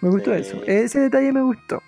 Me 0.06 0.12
gustó 0.12 0.32
Sí. 0.34 0.40
eso, 0.40 0.62
ese 0.66 1.00
detalle 1.00 1.32
me 1.32 1.42
gustó. 1.42 1.82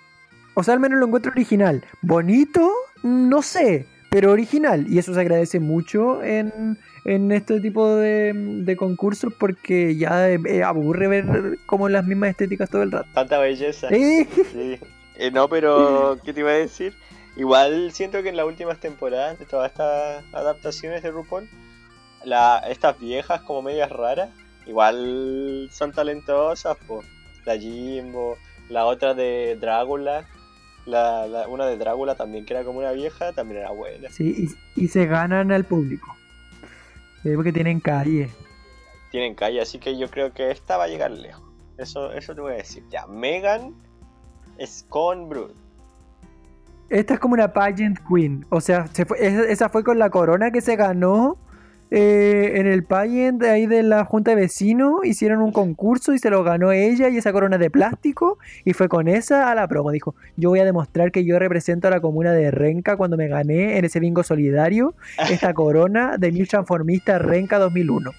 O 0.55 0.63
sea, 0.63 0.73
al 0.73 0.79
menos 0.79 0.99
lo 0.99 1.05
encuentro 1.05 1.31
original. 1.31 1.83
Bonito, 2.01 2.69
no 3.03 3.41
sé, 3.41 3.85
pero 4.09 4.31
original. 4.31 4.85
Y 4.89 4.97
eso 4.99 5.13
se 5.13 5.21
agradece 5.21 5.59
mucho 5.59 6.21
en, 6.23 6.77
en 7.05 7.31
este 7.31 7.61
tipo 7.61 7.87
de, 7.95 8.33
de 8.33 8.75
concursos 8.75 9.33
porque 9.39 9.95
ya 9.95 10.29
eh, 10.29 10.63
aburre 10.63 11.07
ver 11.07 11.57
como 11.65 11.87
las 11.87 12.05
mismas 12.05 12.31
estéticas 12.31 12.69
todo 12.69 12.83
el 12.83 12.91
rato. 12.91 13.07
Tanta 13.13 13.39
belleza. 13.39 13.87
Eh, 13.89 14.27
Sí. 14.51 14.79
Eh, 15.15 15.31
no, 15.31 15.47
pero 15.49 16.17
¿qué 16.25 16.33
te 16.33 16.41
iba 16.41 16.49
a 16.51 16.53
decir? 16.53 16.93
Igual 17.37 17.91
siento 17.93 18.21
que 18.21 18.29
en 18.29 18.35
las 18.37 18.45
últimas 18.45 18.79
temporadas 18.79 19.39
de 19.39 19.45
todas 19.45 19.71
estas 19.71 20.25
adaptaciones 20.33 21.03
de 21.03 21.11
RuPaul, 21.11 21.47
la, 22.25 22.59
estas 22.67 22.99
viejas 22.99 23.41
como 23.41 23.61
medias 23.61 23.89
raras, 23.89 24.29
igual 24.65 25.69
son 25.71 25.93
talentosas, 25.93 26.75
po. 26.85 27.01
La 27.53 27.57
Jimbo, 27.59 28.37
la 28.69 28.85
otra 28.85 29.13
de 29.13 29.57
Drácula, 29.59 30.25
la, 30.85 31.25
la- 31.27 31.47
una 31.47 31.65
de 31.65 31.77
Drácula 31.77 32.15
también 32.15 32.45
que 32.45 32.53
era 32.53 32.63
como 32.63 32.79
una 32.79 32.91
vieja, 32.91 33.33
también 33.33 33.61
era 33.61 33.71
buena. 33.71 34.09
Sí, 34.11 34.49
y, 34.75 34.83
y 34.83 34.87
se 34.87 35.05
ganan 35.07 35.51
al 35.51 35.63
público. 35.65 36.15
Eh, 37.23 37.33
porque 37.35 37.51
tienen 37.51 37.79
calle. 37.79 38.29
Tienen 39.11 39.33
calle, 39.35 39.59
así 39.61 39.79
que 39.79 39.97
yo 39.97 40.09
creo 40.09 40.31
que 40.33 40.51
esta 40.51 40.77
va 40.77 40.83
a 40.83 40.87
llegar 40.87 41.09
lejos. 41.11 41.43
Eso, 41.77 42.11
eso 42.13 42.35
te 42.35 42.41
voy 42.41 42.53
a 42.53 42.57
decir. 42.57 42.83
Ya, 42.91 43.07
Megan 43.07 43.73
es 44.57 44.85
con 44.89 45.27
Brood. 45.29 45.51
Esta 46.89 47.15
es 47.15 47.19
como 47.19 47.33
una 47.33 47.51
pageant 47.53 47.97
queen. 48.07 48.45
O 48.49 48.61
sea, 48.61 48.87
se 48.87 49.05
fue- 49.05 49.25
esa, 49.25 49.43
esa 49.49 49.69
fue 49.69 49.83
con 49.83 49.97
la 49.99 50.09
corona 50.09 50.51
que 50.51 50.61
se 50.61 50.75
ganó 50.75 51.37
eh, 51.91 52.53
en 52.55 52.67
el 52.67 52.83
pageant 52.83 53.41
de 53.41 53.49
ahí 53.49 53.65
de 53.65 53.83
la 53.83 54.05
junta 54.05 54.31
de 54.31 54.41
vecinos. 54.41 55.03
Hicieron 55.03 55.41
un 55.41 55.51
concurso 55.51 56.13
y 56.13 56.19
se 56.19 56.29
lo 56.29 56.43
ganó 56.43 56.71
ella 56.71 57.09
y 57.09 57.17
esa 57.17 57.31
corona 57.31 57.57
de 57.57 57.69
plástico. 57.69 58.37
Y 58.65 58.73
fue 58.73 58.89
con 58.89 59.07
esa 59.07 59.51
a 59.51 59.55
la 59.55 59.67
promo. 59.67 59.91
Dijo, 59.91 60.15
yo 60.37 60.49
voy 60.49 60.59
a 60.59 60.65
demostrar 60.65 61.11
que 61.11 61.25
yo 61.25 61.39
represento 61.39 61.87
a 61.87 61.91
la 61.91 62.01
comuna 62.01 62.31
de 62.33 62.51
Renca 62.51 62.97
cuando 62.97 63.17
me 63.17 63.27
gané 63.27 63.77
en 63.77 63.85
ese 63.85 63.99
bingo 63.99 64.23
solidario 64.23 64.93
esta 65.29 65.53
corona 65.53 66.17
de 66.17 66.31
mi 66.31 66.45
transformista 66.45 67.17
Renca 67.19 67.59
2001. 67.59 68.11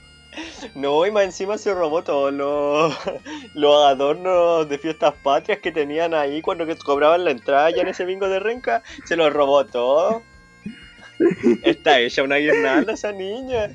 No, 0.75 1.05
y 1.07 1.11
más 1.11 1.25
encima 1.25 1.59
se 1.59 1.75
robó 1.75 2.03
todos 2.03 2.33
los, 2.33 2.97
los 3.55 3.85
adornos 3.85 4.69
de 4.69 4.79
fiestas 4.79 5.15
patrias 5.23 5.59
que 5.59 5.73
tenían 5.73 6.15
ahí 6.15 6.41
cuando 6.41 6.67
que 6.67 6.77
cobraban 6.77 7.25
la 7.25 7.33
entrada 7.33 7.71
ya 7.71 7.83
en 7.83 7.89
ese 7.89 8.05
bingo 8.05 8.29
de 8.29 8.39
renca. 8.39 8.83
Se 9.05 9.17
los 9.17 9.33
robó 9.33 9.65
todo. 9.67 10.23
Está 11.63 12.01
hecha 12.01 12.23
una 12.23 12.37
guirnalda 12.37 12.95
esa 12.95 13.13
niña. 13.13 13.71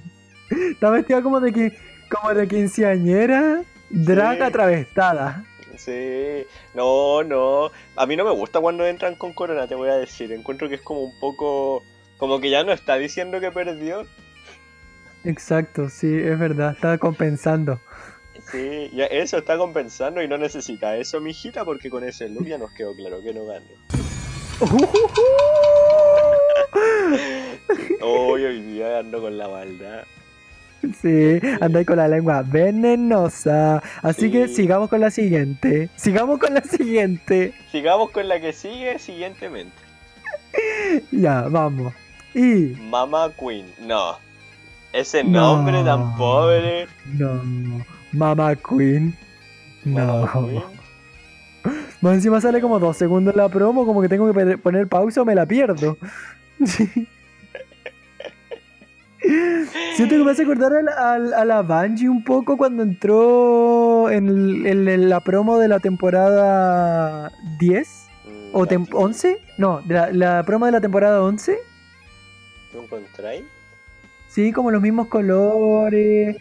Está 0.72 0.90
vestida 0.90 1.22
como 1.22 1.40
de, 1.40 1.52
que, 1.52 1.78
como 2.10 2.34
de 2.34 2.48
quinceañera, 2.48 3.64
draga 3.90 4.48
Sí. 4.48 4.52
travestada. 4.54 5.44
Sí, 5.78 6.46
no, 6.74 7.24
no. 7.24 7.70
A 7.96 8.06
mí 8.06 8.16
no 8.16 8.24
me 8.24 8.32
gusta 8.32 8.60
cuando 8.62 8.86
entran 8.88 9.16
con 9.16 9.34
corona, 9.34 9.68
te 9.68 9.76
voy 9.76 9.90
a 9.90 9.96
decir. 9.96 10.32
Encuentro 10.32 10.70
que 10.70 10.76
es 10.76 10.82
como 10.82 11.02
un 11.04 11.20
poco. 11.20 11.84
Como 12.18 12.40
que 12.40 12.50
ya 12.50 12.64
no 12.64 12.72
está 12.72 12.96
diciendo 12.96 13.40
que 13.42 13.52
perdió. 13.52 14.06
Exacto, 15.26 15.90
sí, 15.90 16.08
es 16.16 16.40
verdad, 16.40 16.72
estaba 16.74 16.98
compensando. 16.98 17.82
Sí, 18.52 18.92
ya 18.94 19.06
eso 19.06 19.40
está 19.40 19.58
compensando 19.58 20.22
y 20.22 20.28
no 20.28 20.38
necesita 20.38 20.96
eso, 20.98 21.20
mijita, 21.20 21.66
porque 21.66 21.90
con 21.90 22.08
ese 22.08 22.30
look 22.30 22.46
ya 22.46 22.60
nos 22.60 22.72
quedó 22.74 22.96
claro 22.96 23.22
que 23.24 23.34
no 23.34 23.46
ganó. 23.46 23.66
Hoy, 28.02 28.44
hoy 28.46 28.62
día 28.62 29.00
ando 29.00 29.22
con 29.22 29.38
la 29.38 29.48
maldad. 29.48 30.04
Sí, 31.02 31.40
ahí 31.62 31.86
con 31.86 31.98
la 31.98 32.08
lengua 32.08 32.44
venenosa. 32.44 33.82
Así 34.04 34.30
que 34.30 34.48
Sí. 34.48 34.56
sigamos 34.56 34.88
con 34.90 35.00
la 35.02 35.10
siguiente. 35.10 35.90
Sigamos 35.96 36.38
con 36.40 36.54
la 36.54 36.62
siguiente. 36.62 37.54
Sigamos 37.72 38.12
con 38.12 38.28
la 38.28 38.40
que 38.40 38.54
sigue 38.54 39.00
siguientemente. 39.00 39.76
Ya, 41.12 41.42
vamos. 41.50 41.92
Y 42.36 42.76
Mama 42.90 43.32
Queen. 43.40 43.66
No. 43.82 44.18
Ese 44.94 45.24
No. 45.24 45.56
nombre 45.58 45.84
tan 45.84 46.16
pobre. 46.16 46.88
no, 47.14 47.42
Mama 48.12 48.56
Queen. 48.56 49.16
Mama 49.86 50.32
No. 50.34 50.48
Queen. 50.48 50.64
Más 52.02 52.14
encima 52.14 52.40
sale 52.40 52.62
como 52.62 52.78
dos 52.78 52.96
segundos 52.96 53.36
la 53.36 53.50
promo, 53.50 53.86
como 53.88 54.02
que 54.04 54.10
tengo 54.10 54.32
que 54.32 54.58
poner 54.60 54.88
pausa 54.88 55.24
o 55.24 55.26
me 55.26 55.34
la 55.34 55.48
pierdo. 55.48 55.98
Siento 59.96 60.16
que 60.18 60.24
me 60.24 60.32
hace 60.32 60.44
acordar 60.44 60.72
a 60.74 61.18
la, 61.20 61.38
a 61.42 61.46
la- 61.46 61.62
Bungie 61.62 62.10
un 62.10 62.24
poco 62.24 62.58
cuando 62.58 62.84
entró 62.84 64.10
en, 64.10 64.28
el- 64.66 64.88
en 64.88 65.10
la 65.10 65.20
promo 65.22 65.58
de 65.58 65.68
la 65.68 65.80
temporada 65.80 67.32
10 67.60 68.02
Mm, 68.26 68.50
o 68.54 68.66
ya, 68.66 68.72
tem- 68.72 68.88
¿tú- 68.90 68.98
11. 68.98 69.38
No, 69.58 69.82
de 69.82 69.94
la, 69.94 70.12
la 70.12 70.44
promo 70.44 70.66
de 70.66 70.72
la 70.72 70.82
temporada 70.82 71.22
11. 71.24 71.58
¿Tú 72.72 72.82
encontráis? 72.82 73.44
Sí, 74.28 74.52
como 74.52 74.72
los 74.72 74.82
mismos 74.82 75.08
colores. 75.08 76.38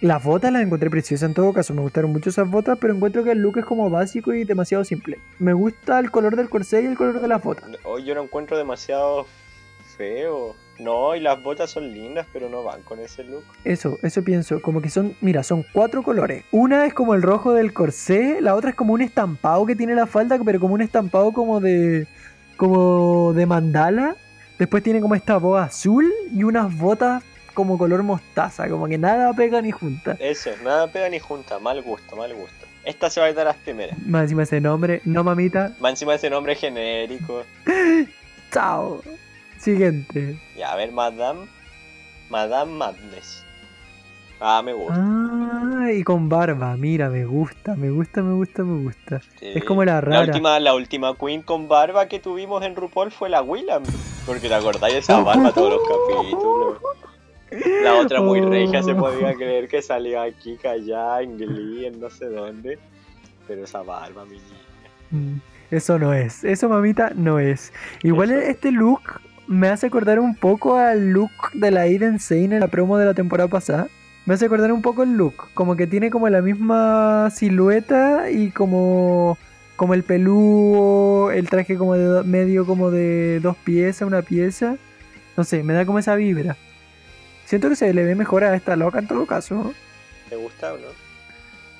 Las 0.00 0.24
botas 0.24 0.50
las 0.50 0.62
encontré 0.62 0.88
preciosas 0.88 1.28
en 1.28 1.34
todo 1.34 1.52
caso, 1.52 1.74
me 1.74 1.82
gustaron 1.82 2.10
mucho 2.10 2.30
esas 2.30 2.48
botas, 2.50 2.78
pero 2.80 2.94
encuentro 2.94 3.22
que 3.22 3.32
el 3.32 3.38
look 3.40 3.58
es 3.58 3.66
como 3.66 3.90
básico 3.90 4.32
y 4.32 4.44
demasiado 4.44 4.82
simple. 4.82 5.18
Me 5.38 5.52
gusta 5.52 5.98
el 5.98 6.10
color 6.10 6.36
del 6.36 6.48
corsé 6.48 6.82
y 6.82 6.86
el 6.86 6.96
color 6.96 7.20
de 7.20 7.28
las 7.28 7.42
botas. 7.42 7.68
Hoy 7.84 8.04
yo 8.04 8.14
lo 8.14 8.22
encuentro 8.22 8.56
demasiado 8.56 9.26
feo. 9.98 10.56
No, 10.80 11.14
y 11.14 11.20
las 11.20 11.42
botas 11.42 11.70
son 11.70 11.92
lindas, 11.92 12.26
pero 12.32 12.48
no 12.48 12.62
van 12.62 12.82
con 12.82 13.00
ese 13.00 13.22
look. 13.24 13.44
Eso, 13.64 13.98
eso 14.02 14.22
pienso, 14.24 14.62
como 14.62 14.80
que 14.80 14.88
son, 14.88 15.14
mira, 15.20 15.42
son 15.42 15.64
cuatro 15.72 16.02
colores. 16.02 16.44
Una 16.50 16.86
es 16.86 16.94
como 16.94 17.14
el 17.14 17.22
rojo 17.22 17.52
del 17.52 17.72
corsé, 17.72 18.40
la 18.40 18.54
otra 18.54 18.70
es 18.70 18.76
como 18.76 18.94
un 18.94 19.02
estampado 19.02 19.66
que 19.66 19.76
tiene 19.76 19.94
la 19.94 20.06
falda, 20.06 20.38
pero 20.44 20.58
como 20.58 20.74
un 20.74 20.82
estampado 20.82 21.32
como 21.32 21.60
de 21.60 22.06
como 22.56 23.32
de 23.34 23.46
mandala. 23.46 24.16
Después 24.58 24.82
tiene 24.82 25.00
como 25.00 25.14
esta 25.14 25.38
voz 25.38 25.60
azul 25.60 26.10
y 26.32 26.44
unas 26.44 26.76
botas 26.76 27.22
como 27.54 27.78
color 27.78 28.02
mostaza, 28.02 28.68
como 28.68 28.86
que 28.86 28.98
nada 28.98 29.32
pega 29.34 29.60
ni 29.60 29.70
junta. 29.70 30.16
Eso, 30.18 30.50
nada 30.64 30.86
pega 30.88 31.08
ni 31.08 31.18
junta. 31.18 31.58
Mal 31.58 31.82
gusto, 31.82 32.16
mal 32.16 32.34
gusto. 32.34 32.66
Esta 32.84 33.10
se 33.10 33.20
va 33.20 33.26
a 33.26 33.30
ir 33.30 33.36
de 33.36 33.44
las 33.44 33.56
primeras. 33.56 33.98
Más 34.06 34.22
encima 34.22 34.44
ese 34.44 34.60
nombre, 34.60 35.02
no 35.04 35.22
mamita, 35.24 35.74
Va 35.82 35.90
encima 35.90 36.14
ese 36.14 36.30
nombre 36.30 36.54
genérico. 36.54 37.44
chao. 38.50 39.02
Siguiente. 39.60 40.40
Ya, 40.56 40.72
a 40.72 40.76
ver, 40.76 40.90
Madame. 40.90 41.46
Madame 42.30 42.72
Madness. 42.72 43.44
Ah, 44.40 44.62
me 44.64 44.72
gusta. 44.72 44.94
Ah, 44.96 45.88
y 45.92 46.02
con 46.02 46.30
barba, 46.30 46.74
mira, 46.78 47.10
me 47.10 47.26
gusta, 47.26 47.76
me 47.76 47.90
gusta, 47.90 48.22
me 48.22 48.32
gusta, 48.32 48.62
me 48.64 48.84
gusta. 48.84 49.20
Sí. 49.38 49.50
Es 49.54 49.64
como 49.64 49.84
la 49.84 49.94
La 49.96 50.00
rara. 50.00 50.20
última, 50.24 50.58
la 50.60 50.74
última 50.74 51.14
Queen 51.14 51.42
con 51.42 51.68
barba 51.68 52.06
que 52.06 52.20
tuvimos 52.20 52.62
en 52.64 52.74
RuPaul 52.74 53.10
fue 53.10 53.28
la 53.28 53.42
Willam. 53.42 53.82
Porque 54.24 54.48
te 54.48 54.54
acordáis 54.54 54.94
de 54.94 55.00
esa 55.00 55.20
barba 55.22 55.52
todos 55.52 55.74
los 55.74 55.82
capítulos. 55.86 56.78
La 57.82 57.96
otra 57.96 58.22
muy 58.22 58.40
regia 58.40 58.82
se 58.82 58.94
podía 58.94 59.34
creer 59.34 59.68
que 59.68 59.82
salía 59.82 60.22
aquí, 60.22 60.56
allá, 60.66 61.20
en 61.20 61.36
Glee, 61.36 61.84
en 61.86 62.00
no 62.00 62.08
sé 62.08 62.26
dónde. 62.26 62.78
Pero 63.46 63.64
esa 63.64 63.82
barba, 63.82 64.24
mi 64.24 64.36
niña. 64.38 64.60
Mm, 65.10 65.40
Eso 65.70 65.98
no 65.98 66.14
es, 66.14 66.44
eso 66.44 66.68
mamita 66.68 67.10
no 67.14 67.38
es. 67.40 67.72
Igual 68.04 68.30
Eso. 68.30 68.40
este 68.48 68.70
look 68.72 69.20
me 69.50 69.66
hace 69.66 69.88
acordar 69.88 70.20
un 70.20 70.36
poco 70.36 70.76
al 70.76 71.10
look 71.10 71.32
de 71.54 71.72
la 71.72 71.80
Aiden 71.80 72.20
Sane 72.20 72.54
en 72.54 72.60
la 72.60 72.68
promo 72.68 72.98
de 72.98 73.04
la 73.04 73.14
temporada 73.14 73.48
pasada. 73.48 73.88
Me 74.24 74.34
hace 74.34 74.46
acordar 74.46 74.70
un 74.72 74.80
poco 74.80 75.02
el 75.02 75.16
look, 75.16 75.48
como 75.54 75.74
que 75.74 75.88
tiene 75.88 76.08
como 76.08 76.28
la 76.28 76.40
misma 76.40 77.30
silueta 77.34 78.30
y 78.30 78.52
como 78.52 79.36
como 79.74 79.94
el 79.94 80.04
peludo, 80.04 81.32
el 81.32 81.48
traje 81.48 81.76
como 81.76 81.94
de 81.94 82.22
medio 82.22 82.64
como 82.64 82.92
de 82.92 83.40
dos 83.40 83.56
piezas, 83.56 84.06
una 84.06 84.22
pieza. 84.22 84.76
No 85.36 85.42
sé, 85.42 85.64
me 85.64 85.72
da 85.72 85.84
como 85.84 85.98
esa 85.98 86.14
vibra. 86.14 86.56
Siento 87.44 87.68
que 87.68 87.76
se 87.76 87.92
le 87.92 88.04
ve 88.04 88.14
mejor 88.14 88.44
a 88.44 88.54
esta 88.54 88.76
loca 88.76 89.00
en 89.00 89.08
todo 89.08 89.26
caso. 89.26 89.74
¿Te 90.28 90.36
gusta 90.36 90.74
o 90.74 90.76
no? 90.76 90.88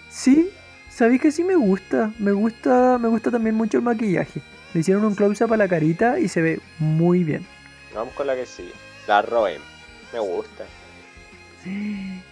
Sí, 0.08 0.50
sabéis 0.88 1.20
que 1.20 1.30
sí 1.30 1.44
me 1.44 1.54
gusta. 1.54 2.10
Me 2.18 2.32
gusta, 2.32 2.98
me 2.98 3.06
gusta 3.06 3.30
también 3.30 3.54
mucho 3.54 3.78
el 3.78 3.84
maquillaje. 3.84 4.40
Le 4.74 4.80
hicieron 4.80 5.04
un 5.04 5.14
close-up 5.14 5.52
a 5.52 5.56
la 5.56 5.68
carita 5.68 6.18
y 6.18 6.26
se 6.26 6.42
ve 6.42 6.60
muy 6.80 7.22
bien. 7.22 7.46
Vamos 7.94 8.14
con 8.14 8.26
la 8.26 8.34
que 8.36 8.46
sigue. 8.46 8.72
La 9.06 9.22
Roem. 9.22 9.60
Me 10.12 10.18
gusta. 10.18 10.64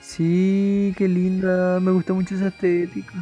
Sí, 0.01 0.95
qué 0.97 1.09
linda. 1.09 1.81
Me 1.81 1.91
gustó 1.91 2.15
mucho 2.15 2.35
esa 2.35 2.49
estética. 2.49 3.13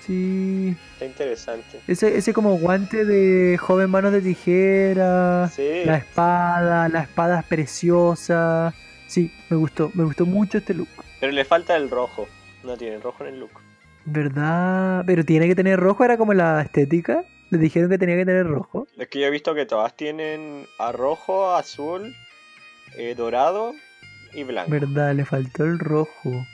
Sí. 0.00 0.76
Está 0.94 1.04
interesante. 1.04 1.80
Ese, 1.86 2.16
ese 2.16 2.32
como 2.32 2.56
guante 2.58 3.04
de 3.04 3.56
joven 3.58 3.90
manos 3.90 4.12
de 4.12 4.20
tijera. 4.20 5.48
Sí. 5.54 5.82
La 5.84 5.96
espada, 5.96 6.88
la 6.88 7.02
espada 7.02 7.40
es 7.40 7.46
preciosa. 7.46 8.74
Sí, 9.06 9.32
me 9.48 9.56
gustó. 9.56 9.90
Me 9.94 10.04
gustó 10.04 10.26
mucho 10.26 10.58
este 10.58 10.74
look. 10.74 10.88
Pero 11.20 11.32
le 11.32 11.44
falta 11.44 11.76
el 11.76 11.90
rojo. 11.90 12.28
No 12.64 12.76
tiene 12.76 12.98
rojo 12.98 13.24
en 13.24 13.34
el 13.34 13.40
look. 13.40 13.50
¿Verdad? 14.04 15.04
Pero 15.06 15.24
tiene 15.24 15.46
que 15.46 15.54
tener 15.54 15.78
rojo, 15.78 16.04
era 16.04 16.16
como 16.16 16.34
la 16.34 16.62
estética. 16.62 17.24
Le 17.52 17.58
dijeron 17.58 17.90
que 17.90 17.98
tenía 17.98 18.16
que 18.16 18.24
tener 18.24 18.46
rojo. 18.46 18.88
Es 18.96 19.08
que 19.08 19.20
yo 19.20 19.26
he 19.26 19.30
visto 19.30 19.54
que 19.54 19.66
todas 19.66 19.94
tienen 19.94 20.66
a 20.78 20.90
rojo, 20.90 21.54
azul, 21.54 22.14
eh, 22.96 23.14
dorado 23.14 23.74
y 24.32 24.42
blanco. 24.44 24.70
¿Verdad? 24.70 25.14
Le 25.14 25.26
faltó 25.26 25.64
el 25.64 25.78
rojo. 25.78 26.46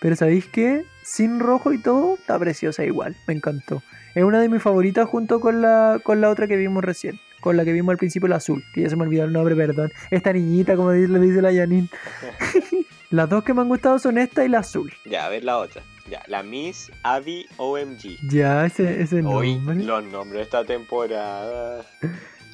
Pero 0.00 0.16
¿sabéis 0.16 0.46
qué? 0.46 0.84
Sin 1.04 1.38
rojo 1.38 1.72
y 1.72 1.78
todo, 1.80 2.14
está 2.14 2.36
preciosa 2.36 2.84
igual. 2.84 3.14
Me 3.28 3.34
encantó. 3.34 3.80
Es 4.16 4.24
una 4.24 4.40
de 4.40 4.48
mis 4.48 4.60
favoritas 4.60 5.08
junto 5.08 5.38
con 5.38 5.62
la, 5.62 6.00
con 6.02 6.20
la 6.20 6.28
otra 6.28 6.48
que 6.48 6.56
vimos 6.56 6.82
recién. 6.82 7.20
Con 7.40 7.56
la 7.56 7.64
que 7.64 7.72
vimos 7.72 7.92
al 7.92 7.98
principio, 7.98 8.28
la 8.28 8.36
azul. 8.36 8.64
Que 8.74 8.82
ya 8.82 8.90
se 8.90 8.96
me 8.96 9.04
olvidó 9.04 9.22
el 9.22 9.32
nombre, 9.32 9.54
perdón. 9.54 9.92
Esta 10.10 10.32
niñita, 10.32 10.74
como 10.74 10.90
le 10.90 11.20
dice 11.20 11.40
la 11.40 11.54
Janine. 11.54 11.88
Las 13.10 13.28
dos 13.28 13.44
que 13.44 13.54
me 13.54 13.60
han 13.60 13.68
gustado 13.68 14.00
son 14.00 14.18
esta 14.18 14.44
y 14.44 14.48
la 14.48 14.58
azul. 14.58 14.92
Ya, 15.04 15.26
a 15.26 15.28
ver 15.28 15.44
la 15.44 15.58
otra. 15.58 15.80
Ya, 16.10 16.22
la 16.26 16.42
Miss 16.42 16.90
Abby 17.04 17.46
OMG. 17.56 18.18
Ya, 18.28 18.66
ese, 18.66 19.00
ese 19.00 19.22
Hoy 19.22 19.54
nombre. 19.54 19.76
los 19.84 20.04
nombres 20.06 20.38
de 20.38 20.42
esta 20.42 20.64
temporada. 20.64 21.84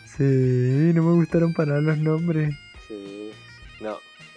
Sí, 0.05 0.93
no 0.95 1.03
me 1.03 1.13
gustaron 1.13 1.55
para 1.55 1.81
los 1.81 1.97
nombres. 1.99 2.55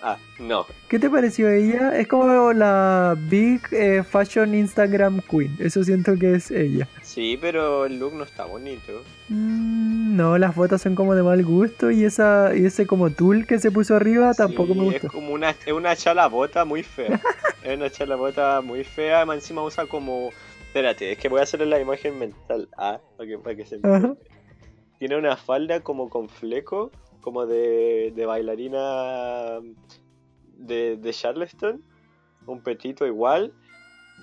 Ah, 0.02 0.18
no. 0.40 0.66
¿Qué 0.88 0.98
te 0.98 1.10
pareció 1.10 1.50
ella? 1.50 1.98
Es 1.98 2.08
como 2.08 2.54
la 2.54 3.18
Big 3.30 3.62
eh, 3.72 4.02
Fashion 4.04 4.56
Instagram 4.56 5.22
Queen. 5.30 5.56
Eso 5.60 5.84
siento 5.84 6.16
que 6.18 6.36
es 6.36 6.52
ella. 6.52 6.88
Sí, 7.02 7.38
pero 7.40 7.86
el 7.86 8.00
look 8.00 8.14
no 8.14 8.24
está 8.24 8.46
bonito. 8.46 9.04
Mm, 9.28 10.16
no, 10.16 10.38
las 10.38 10.56
fotos 10.56 10.82
son 10.82 10.96
como 10.96 11.16
de 11.16 11.24
mal 11.24 11.44
gusto 11.44 11.92
y 11.92 12.06
esa 12.06 12.52
y 12.56 12.66
ese 12.66 12.88
como 12.88 13.10
tul 13.10 13.46
que 13.46 13.60
se 13.60 13.72
puso 13.72 13.96
arriba 13.96 14.34
tampoco 14.34 14.74
Sí, 14.74 14.80
me 14.80 14.88
Es 14.96 15.02
gustó. 15.02 15.18
como 15.18 15.34
una, 15.34 15.50
es 15.50 15.74
una 15.74 15.96
chalabota 15.96 16.64
muy 16.66 16.84
fea. 16.84 17.20
es 17.64 17.76
una 17.78 17.90
chalabota 17.90 18.62
muy 18.62 18.84
fea. 18.84 19.24
Encima 19.24 19.64
usa 19.64 19.86
como. 19.86 20.30
Espérate, 20.68 21.12
es 21.12 21.18
que 21.18 21.30
voy 21.30 21.40
a 21.40 21.44
hacerle 21.44 21.66
la 21.66 21.80
imagen 21.80 22.18
mental. 22.20 22.70
Ah, 22.78 23.00
para 23.18 23.28
que, 23.30 23.38
para 23.38 23.56
que 23.56 23.66
se 23.66 23.80
Ajá. 23.84 24.14
Tiene 25.00 25.18
una 25.18 25.36
falda 25.36 25.80
como 25.82 26.10
con 26.10 26.30
fleco, 26.30 26.92
como 27.30 27.46
de, 27.46 28.12
de 28.16 28.26
bailarina 28.26 29.60
de, 30.58 30.98
de 30.98 31.14
Charleston. 31.14 31.84
Un 32.48 32.62
petito 32.64 33.06
igual. 33.06 33.54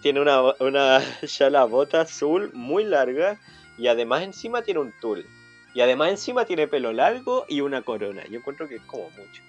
Tiene 0.02 0.20
una, 0.20 0.40
una 0.58 1.00
chalabota 1.24 2.00
azul 2.00 2.50
muy 2.52 2.82
larga. 2.82 3.38
Y 3.78 3.86
además 3.86 4.22
encima 4.24 4.62
tiene 4.62 4.80
un 4.80 4.92
tul. 5.00 5.24
Y 5.72 5.82
además 5.82 6.10
encima 6.10 6.44
tiene 6.46 6.66
pelo 6.66 6.92
largo 6.92 7.44
y 7.48 7.60
una 7.60 7.82
corona. 7.82 8.24
Yo 8.28 8.38
encuentro 8.38 8.66
que 8.66 8.76
es 8.76 8.82
como 8.82 9.04
mucho. 9.10 9.42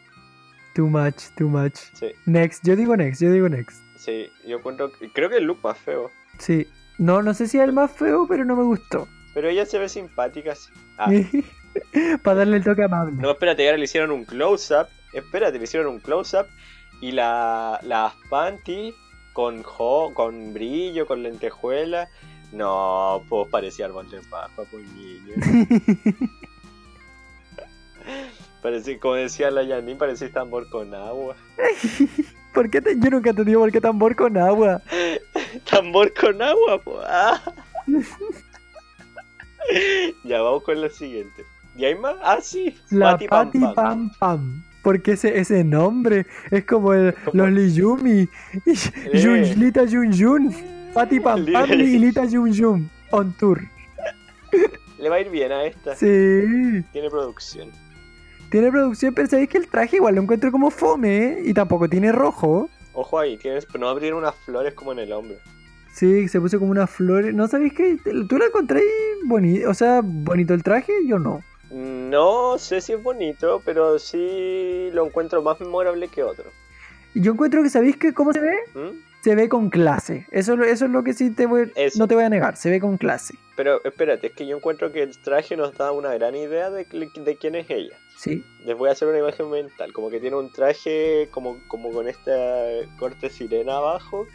Too 0.75 0.87
much, 0.87 1.23
too 1.35 1.47
much. 1.47 1.73
Sí, 1.93 2.11
Next, 2.27 2.63
yo 2.63 2.75
digo 2.75 2.95
next, 2.95 3.19
yo 3.19 3.31
digo 3.31 3.49
next. 3.49 3.81
sí, 3.97 4.27
yo 4.45 4.57
encuentro 4.57 4.91
que- 4.91 5.09
creo 5.11 5.29
que 5.31 5.37
el 5.37 5.45
look 5.45 5.57
más 5.63 5.77
feo. 5.79 6.11
Sí. 6.37 6.67
No, 6.99 7.23
no 7.23 7.33
sé 7.33 7.47
si 7.47 7.57
es 7.57 7.63
el 7.63 7.73
más 7.73 7.91
feo, 7.91 8.27
pero 8.27 8.45
no 8.45 8.55
me 8.55 8.63
gustó. 8.63 9.07
Pero 9.33 9.49
ella 9.49 9.65
se 9.65 9.79
ve 9.79 9.89
simpática 9.89 10.51
así. 10.51 10.69
Ah, 10.99 11.09
Para 12.23 12.37
darle 12.39 12.57
el 12.57 12.63
toque 12.63 12.83
amable. 12.83 13.21
no, 13.21 13.31
espérate, 13.31 13.65
ahora 13.65 13.77
le 13.77 13.85
hicieron 13.85 14.11
un 14.11 14.25
close-up. 14.25 14.87
Espérate, 15.13 15.57
le 15.57 15.63
hicieron 15.63 15.87
un 15.93 15.99
close-up. 15.99 16.47
Y 17.01 17.11
la, 17.11 17.79
las 17.83 18.13
panties 18.29 18.95
con, 19.33 19.61
jo, 19.63 20.11
con 20.13 20.53
brillo, 20.53 21.05
con 21.05 21.21
lentejuela. 21.23 22.09
No, 22.51 23.23
pues 23.29 23.47
parecía 23.49 23.85
árbol 23.85 24.09
de 24.09 24.21
paja, 24.21 24.49
pues 24.55 24.87
niño. 24.93 25.33
Parecía, 28.61 28.99
como 28.99 29.15
decía 29.15 29.51
la 29.51 29.65
Janine, 29.67 29.97
parecía 29.97 30.31
tambor 30.31 30.69
con 30.69 30.93
agua. 30.95 31.35
¿Por 32.53 32.69
qué 32.69 32.81
te- 32.81 32.97
yo 32.99 33.09
nunca 33.09 33.33
te 33.33 33.43
digo 33.43 33.61
por 33.61 33.71
qué 33.71 33.81
tambor 33.81 34.15
con 34.15 34.37
agua? 34.37 34.81
Tambor 35.69 36.13
con 36.13 36.41
agua, 36.41 36.81
pues. 36.83 36.97
Ah. 37.07 37.41
ya 40.23 40.41
vamos 40.41 40.63
con 40.63 40.81
la 40.81 40.89
siguiente. 40.89 41.43
¿Y 41.77 41.85
hay 41.85 41.95
más? 41.95 42.15
Ah, 42.23 42.39
sí. 42.41 42.75
La 42.89 43.11
Pati 43.11 43.27
Pam 43.27 43.45
Pati 43.47 43.59
Pam. 43.59 43.73
Pam 43.75 44.11
Pam. 44.19 44.63
Porque 44.81 45.11
ese, 45.11 45.37
ese 45.37 45.63
nombre 45.63 46.25
es 46.49 46.65
como 46.65 46.93
el, 46.93 47.13
los 47.33 47.51
Liyumi. 47.51 48.27
Yun, 49.13 49.41
Lita 49.59 49.83
Yun 49.85 50.11
Yun. 50.11 50.55
Pati 50.93 51.19
Pam 51.21 51.45
Pam 51.51 51.71
y 51.71 51.99
Lita 51.99 52.25
Yun 52.25 52.51
Yun. 52.51 52.89
On 53.11 53.31
tour. 53.33 53.61
Le 54.99 55.09
va 55.09 55.17
a 55.17 55.19
ir 55.21 55.29
bien 55.29 55.51
a 55.51 55.65
esta. 55.65 55.95
Sí. 55.95 56.83
Tiene 56.91 57.09
producción. 57.09 57.69
Tiene 58.49 58.71
producción, 58.71 59.13
pero 59.13 59.27
sabéis 59.27 59.49
que 59.49 59.57
el 59.57 59.67
traje 59.67 59.97
igual 59.97 60.15
lo 60.15 60.21
encuentro 60.21 60.51
como 60.51 60.71
fome. 60.71 61.17
¿eh? 61.17 61.41
Y 61.45 61.53
tampoco 61.53 61.87
tiene 61.87 62.11
rojo. 62.11 62.69
Ojo 62.93 63.19
ahí, 63.19 63.37
tienes, 63.37 63.67
no 63.77 63.89
abrir 63.89 64.15
unas 64.15 64.33
flores 64.35 64.73
como 64.73 64.93
en 64.93 64.99
el 64.99 65.11
hombro. 65.11 65.37
Sí, 65.93 66.27
se 66.27 66.39
puso 66.39 66.57
como 66.59 66.71
una 66.71 66.87
flor. 66.87 67.33
¿No 67.33 67.47
sabéis 67.47 67.73
que 67.73 67.97
tú 68.27 68.37
la 68.37 68.45
encontré 68.45 68.81
bonito? 69.25 69.69
O 69.69 69.73
sea, 69.73 70.01
bonito 70.03 70.53
el 70.53 70.63
traje, 70.63 70.93
yo 71.05 71.19
no. 71.19 71.41
No 71.71 72.57
sé 72.57 72.81
si 72.81 72.93
es 72.93 73.01
bonito, 73.03 73.61
pero 73.65 73.99
sí 73.99 74.89
lo 74.93 75.05
encuentro 75.05 75.41
más 75.41 75.59
memorable 75.59 76.07
que 76.07 76.23
otro. 76.23 76.45
Yo 77.13 77.31
encuentro 77.33 77.63
que, 77.63 77.69
¿sabéis 77.69 77.97
que 77.97 78.13
cómo 78.13 78.31
se 78.33 78.39
ve? 78.39 78.55
¿Mm? 78.73 79.01
Se 79.23 79.35
ve 79.35 79.49
con 79.49 79.69
clase. 79.69 80.25
Eso, 80.31 80.53
es 80.53 80.59
lo- 80.59 80.65
eso 80.65 80.85
es 80.85 80.91
lo 80.91 81.03
que 81.03 81.13
sí 81.13 81.31
te 81.31 81.45
voy, 81.47 81.71
Eso. 81.75 81.97
no 81.99 82.07
te 82.07 82.15
voy 82.15 82.23
a 82.23 82.29
negar. 82.29 82.55
Se 82.55 82.69
ve 82.69 82.79
con 82.79 82.97
clase. 82.97 83.33
Pero 83.55 83.83
espérate, 83.83 84.27
es 84.27 84.33
que 84.33 84.45
yo 84.45 84.55
encuentro 84.55 84.91
que 84.93 85.01
el 85.03 85.17
traje 85.21 85.57
nos 85.57 85.73
da 85.75 85.91
una 85.91 86.13
gran 86.13 86.35
idea 86.35 86.69
de, 86.69 86.85
de 86.85 87.35
quién 87.37 87.55
es 87.55 87.69
ella. 87.69 87.97
Sí. 88.17 88.43
Les 88.65 88.77
voy 88.77 88.89
a 88.89 88.93
hacer 88.93 89.07
una 89.07 89.17
imagen 89.17 89.49
mental, 89.49 89.91
como 89.93 90.09
que 90.09 90.19
tiene 90.19 90.35
un 90.37 90.51
traje 90.51 91.27
como, 91.31 91.57
como 91.67 91.91
con 91.91 92.07
esta 92.07 92.31
corte 92.99 93.29
sirena 93.29 93.77
abajo 93.77 94.27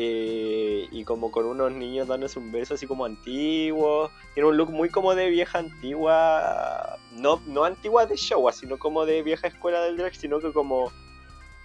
eh, 0.00 0.86
y 0.92 1.02
como 1.02 1.32
con 1.32 1.44
unos 1.44 1.72
niños 1.72 2.06
dándose 2.06 2.38
un 2.38 2.52
beso 2.52 2.74
así 2.74 2.86
como 2.86 3.04
antiguo. 3.04 4.12
Tiene 4.32 4.48
un 4.48 4.56
look 4.56 4.70
muy 4.70 4.90
como 4.90 5.16
de 5.16 5.28
vieja 5.28 5.58
antigua, 5.58 6.98
no, 7.16 7.42
no 7.48 7.64
antigua 7.64 8.06
de 8.06 8.14
show, 8.16 8.48
sino 8.52 8.78
como 8.78 9.04
de 9.06 9.24
vieja 9.24 9.48
escuela 9.48 9.80
del 9.80 9.96
drag, 9.96 10.14
sino 10.14 10.38
que 10.38 10.52
como, 10.52 10.92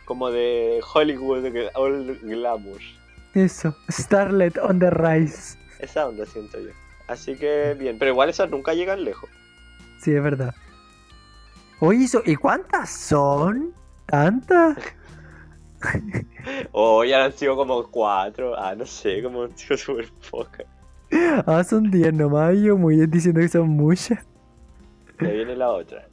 como 0.06 0.32
de 0.32 0.82
Hollywood, 0.96 1.46
all 1.76 2.18
glamour. 2.24 2.82
Eso. 3.36 3.76
Starlet 3.92 4.58
on 4.58 4.80
the 4.80 4.90
Rise. 4.90 5.56
Esa 5.78 6.08
onda 6.08 6.26
siento 6.26 6.60
yo. 6.60 6.72
Así 7.08 7.36
que 7.36 7.76
bien, 7.78 8.00
pero 8.00 8.10
igual 8.10 8.30
esas 8.30 8.50
nunca 8.50 8.74
llegan 8.74 9.04
lejos. 9.04 9.30
Sí, 10.02 10.12
es 10.12 10.24
verdad. 10.24 10.56
Oye, 11.82 12.08
¿y 12.26 12.36
cuántas 12.36 12.90
son? 12.90 13.76
¿Tantas? 14.08 14.76
O 16.72 17.04
ya 17.06 17.26
han 17.26 17.32
sido 17.32 17.56
como 17.56 17.84
cuatro, 17.90 18.58
ah, 18.58 18.76
no 18.76 18.86
sé, 18.86 19.22
como 19.24 19.44
han 19.44 19.58
sido 19.58 19.78
súper 19.78 20.08
pocas. 20.30 20.66
Ah, 21.46 21.64
son 21.64 21.90
10 21.92 22.14
nomás. 22.14 22.58
Yo 22.60 22.78
muy 22.78 22.96
bien 22.98 23.10
diciendo 23.10 23.40
que 23.40 23.48
son 23.48 23.70
muchas. 23.70 24.20
Ya 25.22 25.30
viene 25.30 25.56
la 25.56 25.70
otra. 25.70 26.08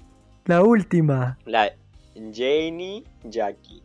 La 0.45 0.63
última. 0.63 1.39
La 1.47 1.71
Janie 2.15 3.05
Jackie. 3.25 3.83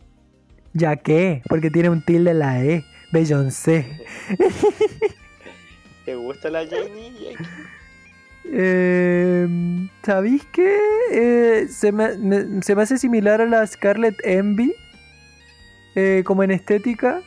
¿Ya 0.74 0.95
qué? 0.98 1.41
Porque 1.48 1.71
tiene 1.71 1.89
un 1.89 2.04
tilde 2.04 2.32
en 2.32 2.39
la 2.39 2.63
E. 2.63 2.84
Beyoncé. 3.12 4.06
¿Te 6.06 6.15
gusta 6.15 6.50
la 6.50 6.65
Janie 6.67 7.12
Jackie? 7.13 7.45
Eh, 8.52 9.48
¿Sabéis 10.04 10.45
qué? 10.52 10.78
Eh, 11.12 11.67
se, 11.69 11.91
me, 11.91 12.17
me- 12.17 12.62
se 12.62 12.76
me 12.76 12.82
hace 12.84 12.98
similar 12.98 13.41
a 13.41 13.45
la 13.45 13.65
Scarlet 13.65 14.15
Envy. 14.24 14.74
Eh, 15.95 16.23
como 16.25 16.43
en 16.43 16.51
estética. 16.51 17.21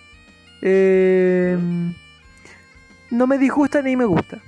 Eh, 0.63 1.57
no 3.11 3.27
me 3.27 3.39
disgusta 3.39 3.81
ni 3.83 3.97
me 3.97 4.05
gusta. 4.05 4.41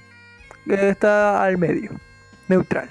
Está 0.67 1.43
al 1.43 1.59
medio. 1.59 1.91
Neutral. 2.49 2.89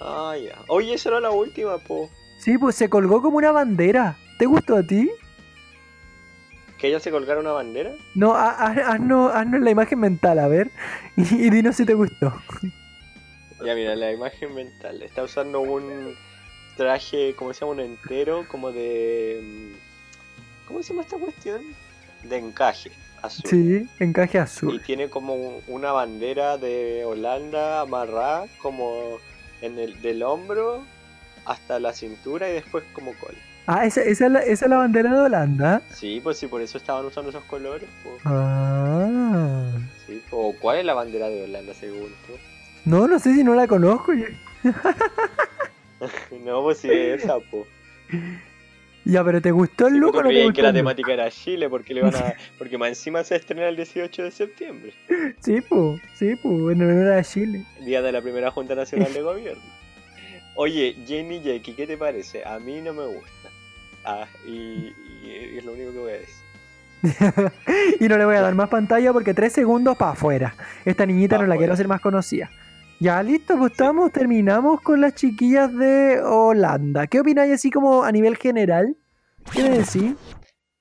Ah, 0.00 0.34
ya. 0.36 0.56
Oye, 0.68 0.94
esa 0.94 1.10
era 1.10 1.20
la 1.20 1.30
última, 1.30 1.78
po. 1.78 2.10
Sí, 2.38 2.58
pues 2.58 2.74
se 2.74 2.88
colgó 2.88 3.22
como 3.22 3.36
una 3.38 3.52
bandera. 3.52 4.16
¿Te 4.38 4.46
gustó 4.46 4.76
a 4.76 4.82
ti? 4.82 5.10
que 6.78 6.88
ella 6.88 7.00
se 7.00 7.10
colgara 7.10 7.40
una 7.40 7.52
bandera. 7.52 7.92
No, 8.14 8.34
ha- 8.34 8.50
ha- 8.50 8.92
haznos, 8.92 9.32
haznos 9.34 9.60
la 9.62 9.70
imagen 9.70 10.00
mental, 10.00 10.38
a 10.38 10.48
ver. 10.48 10.70
Y, 11.16 11.46
y 11.46 11.48
dinos 11.50 11.76
si 11.76 11.86
te 11.86 11.94
gustó. 11.94 12.34
Ya 13.64 13.74
mira, 13.74 13.94
la 13.96 14.12
imagen 14.12 14.54
mental. 14.54 15.00
Está 15.02 15.22
usando 15.22 15.60
un 15.60 16.14
traje, 16.76 17.34
¿cómo 17.36 17.54
se 17.54 17.60
llama? 17.60 17.72
Un 17.72 17.80
entero, 17.80 18.44
como 18.48 18.72
de... 18.72 19.72
¿Cómo 20.74 20.82
se 20.82 20.92
llama 20.92 21.02
esta 21.02 21.16
cuestión? 21.18 21.62
De 22.24 22.36
encaje 22.36 22.90
azul. 23.22 23.48
Sí, 23.48 23.88
encaje 24.00 24.38
Y 24.38 24.40
azul. 24.40 24.82
tiene 24.84 25.08
como 25.08 25.34
un- 25.36 25.62
una 25.68 25.92
bandera 25.92 26.58
de 26.58 27.04
Holanda 27.04 27.82
amarrada 27.82 28.46
como 28.60 29.18
en 29.62 29.78
el 29.78 30.02
del 30.02 30.24
hombro 30.24 30.82
hasta 31.44 31.78
la 31.78 31.92
cintura 31.92 32.50
y 32.50 32.54
después 32.54 32.82
como 32.92 33.14
cola. 33.20 33.38
Ah, 33.68 33.86
esa, 33.86 34.02
esa, 34.02 34.26
es 34.26 34.32
la, 34.32 34.40
esa 34.40 34.64
es 34.64 34.68
la 34.68 34.78
bandera 34.78 35.12
de 35.14 35.20
Holanda. 35.20 35.80
Sí, 35.94 36.18
pues 36.20 36.38
sí, 36.38 36.48
por 36.48 36.60
eso 36.60 36.76
estaban 36.76 37.06
usando 37.06 37.30
esos 37.30 37.44
colores. 37.44 37.88
pues. 38.02 38.16
Ah. 38.24 39.70
Sí, 40.08 40.20
pues, 40.28 40.32
o 40.32 40.56
¿cuál 40.60 40.78
es 40.78 40.84
la 40.84 40.94
bandera 40.94 41.28
de 41.28 41.44
Holanda 41.44 41.72
según 41.74 42.08
tú? 42.26 42.32
No, 42.84 43.06
no 43.06 43.20
sé 43.20 43.32
si 43.32 43.44
no 43.44 43.54
la 43.54 43.68
conozco. 43.68 44.12
yo- 44.12 44.26
No, 46.44 46.62
pues 46.64 46.78
sí, 46.78 46.90
esa, 46.90 47.36
pues. 47.48 47.64
Ya, 49.04 49.22
pero 49.22 49.40
¿te 49.42 49.50
gustó 49.50 49.88
el 49.88 49.96
look 49.98 50.12
¿tú 50.12 50.18
o 50.18 50.22
no 50.22 50.28
te 50.30 50.42
gustó 50.44 50.52
que 50.54 50.62
la 50.62 50.72
temática 50.72 51.12
era 51.12 51.30
Chile 51.30 51.68
porque 51.68 51.92
le 51.94 52.02
van 52.02 52.14
a 52.16 52.34
porque 52.58 52.78
más 52.78 52.88
encima 52.88 53.22
se 53.22 53.36
estrena 53.36 53.68
el 53.68 53.76
18 53.76 54.22
de 54.22 54.30
septiembre, 54.30 54.94
Sí, 55.40 55.60
pues, 55.68 56.00
sí, 56.14 56.34
pues, 56.36 56.60
bueno, 56.60 56.84
no 56.86 57.02
era 57.02 57.22
Chile. 57.22 57.64
día 57.84 58.00
de 58.00 58.12
la 58.12 58.22
primera 58.22 58.50
Junta 58.50 58.74
Nacional 58.74 59.12
de 59.12 59.20
Gobierno. 59.20 59.62
Oye, 60.56 60.96
Jenny 61.06 61.42
Jackie, 61.42 61.74
¿qué 61.74 61.86
te 61.86 61.96
parece? 61.96 62.44
A 62.44 62.58
mí 62.58 62.80
no 62.80 62.94
me 62.94 63.04
gusta. 63.06 63.50
Ah, 64.04 64.26
y, 64.46 64.94
y 65.22 65.54
es 65.58 65.64
lo 65.64 65.72
único 65.72 65.92
que 65.92 65.98
voy 65.98 66.12
a 66.12 66.18
decir. 66.18 66.44
y 68.00 68.08
no 68.08 68.16
le 68.16 68.24
voy 68.24 68.36
a 68.36 68.40
dar 68.40 68.54
más 68.54 68.68
pantalla 68.68 69.12
porque 69.12 69.34
tres 69.34 69.52
segundos 69.52 69.96
para 69.96 70.12
afuera. 70.12 70.54
Esta 70.84 71.04
niñita 71.06 71.36
Pa' 71.36 71.42
no 71.42 71.48
la 71.48 71.56
quiero 71.56 71.72
hacer 71.72 71.88
más 71.88 72.00
conocida. 72.00 72.50
Ya, 73.00 73.22
listo, 73.22 73.58
pues 73.58 73.72
estamos, 73.72 74.12
terminamos 74.12 74.80
con 74.80 75.00
las 75.00 75.14
chiquillas 75.14 75.74
de 75.76 76.20
Holanda. 76.22 77.06
¿Qué 77.06 77.20
opináis 77.20 77.52
así 77.52 77.70
como 77.70 78.02
a 78.04 78.12
nivel 78.12 78.36
general? 78.36 78.96
¿Qué 79.52 79.62
decís? 79.62 80.14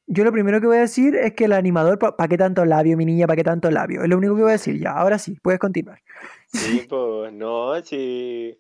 Yo 0.06 0.24
lo 0.24 0.32
primero 0.32 0.62
que 0.62 0.68
voy 0.68 0.78
a 0.78 0.82
decir 0.82 1.16
es 1.16 1.34
que 1.34 1.46
el 1.46 1.54
animador, 1.54 1.98
¿para 2.00 2.28
qué 2.28 2.38
tanto 2.38 2.66
labio, 2.66 2.96
mi 2.98 3.06
niña? 3.06 3.26
¿Para 3.26 3.38
qué 3.38 3.44
tanto 3.44 3.72
labio? 3.72 4.04
Es 4.04 4.10
lo 4.10 4.18
único 4.18 4.36
que 4.36 4.42
voy 4.44 4.50
a 4.50 4.54
decir 4.54 4.80
ya. 4.80 4.92
Ahora 4.92 5.18
sí, 5.18 5.38
puedes 5.42 5.60
continuar. 5.60 6.02
Sí, 6.48 6.86
pues 6.88 7.34
no, 7.34 7.82
sí. 7.84 8.58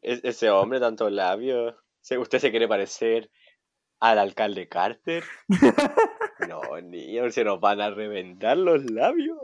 Es- 0.00 0.20
ese 0.24 0.50
hombre, 0.50 0.78
tanto 0.80 1.10
labios. 1.10 1.74
Se- 2.00 2.18
¿Usted 2.18 2.38
se 2.38 2.50
quiere 2.50 2.68
parecer 2.68 3.30
al 4.02 4.18
alcalde 4.18 4.68
Carter? 4.68 5.24
No, 6.48 6.60
niño, 6.80 7.30
se 7.30 7.44
nos 7.44 7.60
van 7.60 7.80
a 7.80 7.90
reventar 7.90 8.56
los 8.56 8.90
labios. 8.90 9.38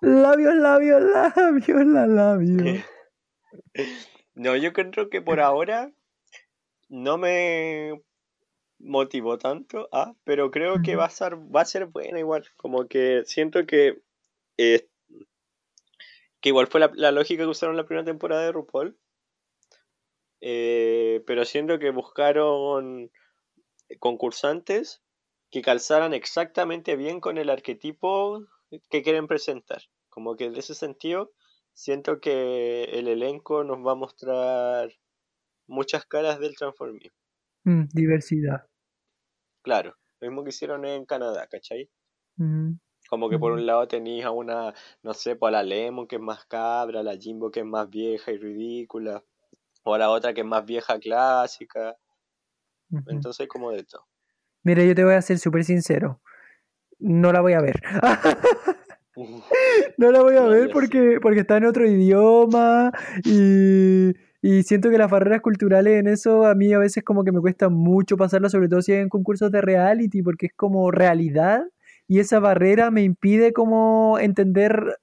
Labios, 0.00 0.54
labios, 0.54 1.02
labios, 1.02 1.86
la 1.86 2.06
labio. 2.06 2.84
No, 4.36 4.54
yo 4.54 4.72
creo 4.72 5.10
que 5.10 5.20
por 5.22 5.40
ahora 5.40 5.90
no 6.88 7.18
me 7.18 8.00
motivó 8.78 9.38
tanto, 9.38 9.88
ah, 9.90 10.14
pero 10.24 10.50
creo 10.50 10.82
que 10.82 10.94
va 10.94 11.06
a 11.06 11.10
ser, 11.10 11.34
va 11.34 11.62
a 11.62 11.64
ser 11.64 11.86
buena 11.86 12.20
igual. 12.20 12.46
Como 12.56 12.86
que 12.86 13.24
siento 13.24 13.66
que 13.66 14.02
eh, 14.58 14.88
que 16.40 16.50
igual 16.50 16.68
fue 16.68 16.80
la, 16.80 16.92
la 16.94 17.10
lógica 17.10 17.42
que 17.42 17.48
usaron 17.48 17.76
la 17.76 17.86
primera 17.86 18.04
temporada 18.04 18.42
de 18.42 18.52
RuPaul. 18.52 18.96
Eh, 20.48 21.24
pero 21.26 21.44
siento 21.44 21.80
que 21.80 21.90
buscaron 21.90 23.10
concursantes 23.98 25.02
que 25.50 25.60
calzaran 25.60 26.14
exactamente 26.14 26.94
bien 26.94 27.18
con 27.18 27.36
el 27.36 27.50
arquetipo 27.50 28.46
que 28.88 29.02
quieren 29.02 29.26
presentar. 29.26 29.82
Como 30.08 30.36
que 30.36 30.44
en 30.44 30.54
ese 30.54 30.76
sentido, 30.76 31.32
siento 31.72 32.20
que 32.20 32.84
el 32.84 33.08
elenco 33.08 33.64
nos 33.64 33.84
va 33.84 33.92
a 33.92 33.96
mostrar 33.96 34.92
muchas 35.66 36.06
caras 36.06 36.38
del 36.38 36.54
transformismo. 36.54 37.18
Mm, 37.64 37.86
diversidad. 37.92 38.68
Claro, 39.62 39.96
lo 40.20 40.28
mismo 40.28 40.44
que 40.44 40.50
hicieron 40.50 40.84
en 40.84 41.06
Canadá, 41.06 41.48
¿cachai? 41.48 41.90
Mm. 42.36 42.74
Como 43.08 43.28
que 43.30 43.40
por 43.40 43.50
un 43.50 43.66
lado 43.66 43.88
tenéis 43.88 44.24
a 44.24 44.30
una, 44.30 44.72
no 45.02 45.12
sé, 45.12 45.34
pues 45.34 45.48
a 45.48 45.52
la 45.54 45.64
Lemon 45.64 46.06
que 46.06 46.16
es 46.16 46.22
más 46.22 46.46
cabra, 46.46 47.00
a 47.00 47.02
la 47.02 47.16
Jimbo 47.16 47.50
que 47.50 47.60
es 47.60 47.66
más 47.66 47.90
vieja 47.90 48.30
y 48.30 48.38
ridícula, 48.38 49.24
o 49.86 49.96
la 49.96 50.10
otra 50.10 50.34
que 50.34 50.40
es 50.40 50.46
más 50.46 50.64
vieja 50.66 50.98
clásica, 50.98 51.96
entonces 53.06 53.46
como 53.46 53.70
de 53.70 53.84
todo. 53.84 54.04
Mira, 54.64 54.82
yo 54.82 54.94
te 54.94 55.04
voy 55.04 55.14
a 55.14 55.22
ser 55.22 55.38
súper 55.38 55.64
sincero. 55.64 56.20
No 56.98 57.32
la 57.32 57.40
voy 57.40 57.52
a 57.54 57.60
ver. 57.60 57.80
No 59.96 60.10
la 60.10 60.20
voy 60.20 60.36
a 60.36 60.42
ver 60.42 60.68
porque, 60.70 61.20
porque 61.22 61.40
está 61.40 61.56
en 61.56 61.64
otro 61.64 61.86
idioma 61.86 62.92
y, 63.24 64.10
y 64.42 64.62
siento 64.62 64.90
que 64.90 64.98
las 64.98 65.10
barreras 65.10 65.40
culturales 65.40 65.98
en 65.98 66.06
eso 66.06 66.44
a 66.44 66.54
mí 66.54 66.74
a 66.74 66.78
veces 66.78 67.02
como 67.02 67.24
que 67.24 67.32
me 67.32 67.40
cuesta 67.40 67.70
mucho 67.70 68.18
pasarla, 68.18 68.50
sobre 68.50 68.68
todo 68.68 68.82
si 68.82 68.92
es 68.92 69.00
en 69.00 69.08
concursos 69.08 69.50
de 69.50 69.62
reality, 69.62 70.20
porque 70.20 70.46
es 70.46 70.52
como 70.54 70.90
realidad 70.90 71.62
y 72.06 72.18
esa 72.18 72.40
barrera 72.40 72.90
me 72.90 73.04
impide 73.04 73.54
como 73.54 74.18
entender 74.18 74.98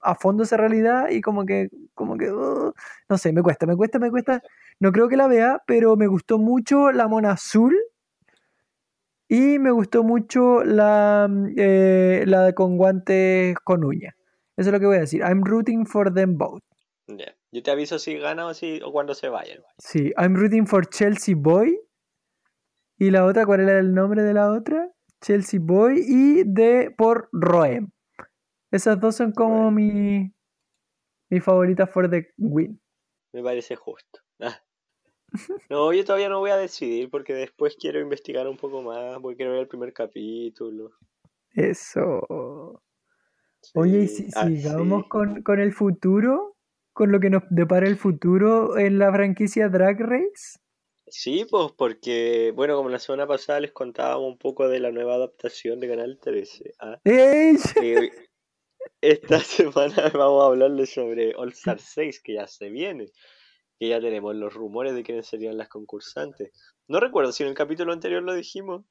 a 0.00 0.14
fondo 0.14 0.44
esa 0.44 0.56
realidad 0.56 1.08
y 1.10 1.20
como 1.20 1.44
que, 1.44 1.68
como 1.94 2.16
que, 2.16 2.30
uh, 2.30 2.72
no 3.08 3.18
sé, 3.18 3.32
me 3.32 3.42
cuesta, 3.42 3.66
me 3.66 3.76
cuesta, 3.76 3.98
me 3.98 4.10
cuesta. 4.10 4.42
No 4.80 4.92
creo 4.92 5.08
que 5.08 5.16
la 5.16 5.26
vea, 5.26 5.62
pero 5.66 5.96
me 5.96 6.06
gustó 6.06 6.38
mucho 6.38 6.92
la 6.92 7.08
mona 7.08 7.32
azul. 7.32 7.76
Y 9.28 9.58
me 9.58 9.70
gustó 9.70 10.04
mucho 10.04 10.62
la, 10.64 11.26
mm, 11.28 11.54
eh, 11.56 12.24
la 12.26 12.52
con 12.52 12.76
guantes 12.76 13.56
con 13.64 13.84
uña. 13.84 14.14
Eso 14.56 14.68
es 14.68 14.72
lo 14.72 14.80
que 14.80 14.86
voy 14.86 14.96
a 14.96 15.00
decir. 15.00 15.22
I'm 15.22 15.42
rooting 15.44 15.86
for 15.86 16.12
them 16.12 16.36
both. 16.36 16.62
Ya. 17.08 17.34
Yo 17.50 17.62
te 17.62 17.70
aviso 17.70 17.98
si 17.98 18.18
gana 18.18 18.46
o, 18.46 18.54
si, 18.54 18.80
o 18.84 18.92
cuando 18.92 19.14
se 19.14 19.28
vayan. 19.28 19.60
Sí, 19.78 20.12
I'm 20.18 20.34
rooting 20.34 20.66
for 20.66 20.86
Chelsea 20.86 21.34
Boy. 21.36 21.78
Y 22.98 23.10
la 23.10 23.24
otra, 23.24 23.46
¿cuál 23.46 23.60
era 23.60 23.78
el 23.78 23.94
nombre 23.94 24.22
de 24.22 24.34
la 24.34 24.50
otra? 24.50 24.90
Chelsea 25.20 25.60
Boy 25.62 26.04
y 26.06 26.42
de 26.44 26.92
por 26.96 27.28
Roem. 27.32 27.93
Esas 28.74 28.98
dos 28.98 29.14
son 29.14 29.30
como 29.30 29.70
mi, 29.70 30.34
mi 31.30 31.40
favoritas 31.40 31.88
for 31.88 32.10
the 32.10 32.32
win. 32.36 32.80
Me 33.32 33.40
parece 33.40 33.76
justo. 33.76 34.20
No, 35.68 35.92
yo 35.92 36.04
todavía 36.04 36.28
no 36.28 36.38
voy 36.38 36.50
a 36.50 36.56
decidir 36.56 37.10
porque 37.10 37.34
después 37.34 37.76
quiero 37.76 37.98
investigar 37.98 38.46
un 38.46 38.56
poco 38.56 38.82
más, 38.82 39.18
porque 39.20 39.38
quiero 39.38 39.50
ver 39.50 39.62
el 39.62 39.68
primer 39.68 39.92
capítulo. 39.92 40.92
Eso. 41.50 42.80
Oye, 43.74 44.02
y 44.02 44.08
si 44.08 44.28
ah, 44.36 44.46
sigamos 44.46 45.08
con, 45.08 45.42
con 45.42 45.58
el 45.58 45.72
futuro, 45.72 46.56
con 46.92 47.10
lo 47.10 47.18
que 47.18 47.30
nos 47.30 47.42
depara 47.50 47.88
el 47.88 47.96
futuro 47.96 48.78
en 48.78 49.00
la 49.00 49.12
franquicia 49.12 49.68
Drag 49.68 50.00
Race. 50.00 50.60
Sí, 51.08 51.46
pues 51.50 51.72
porque, 51.76 52.52
bueno, 52.54 52.76
como 52.76 52.90
la 52.90 53.00
semana 53.00 53.26
pasada 53.26 53.58
les 53.58 53.72
contábamos 53.72 54.28
un 54.28 54.38
poco 54.38 54.68
de 54.68 54.78
la 54.78 54.92
nueva 54.92 55.14
adaptación 55.14 55.80
de 55.80 55.88
Canal 55.88 56.18
13. 56.20 56.74
¿ah? 56.78 57.00
¡Ey! 57.04 57.56
Esta 59.00 59.38
semana 59.40 60.10
vamos 60.14 60.42
a 60.42 60.46
hablarles 60.46 60.92
sobre 60.92 61.34
All 61.36 61.50
Star 61.52 61.78
6, 61.78 62.20
que 62.22 62.34
ya 62.34 62.46
se 62.46 62.68
viene. 62.70 63.06
Que 63.78 63.88
ya 63.88 64.00
tenemos 64.00 64.34
los 64.36 64.54
rumores 64.54 64.94
de 64.94 65.02
quiénes 65.02 65.26
serían 65.26 65.56
las 65.58 65.68
concursantes. 65.68 66.52
No 66.88 67.00
recuerdo 67.00 67.32
si 67.32 67.42
en 67.42 67.48
el 67.50 67.54
capítulo 67.54 67.92
anterior 67.92 68.22
lo 68.22 68.34
dijimos. 68.34 68.84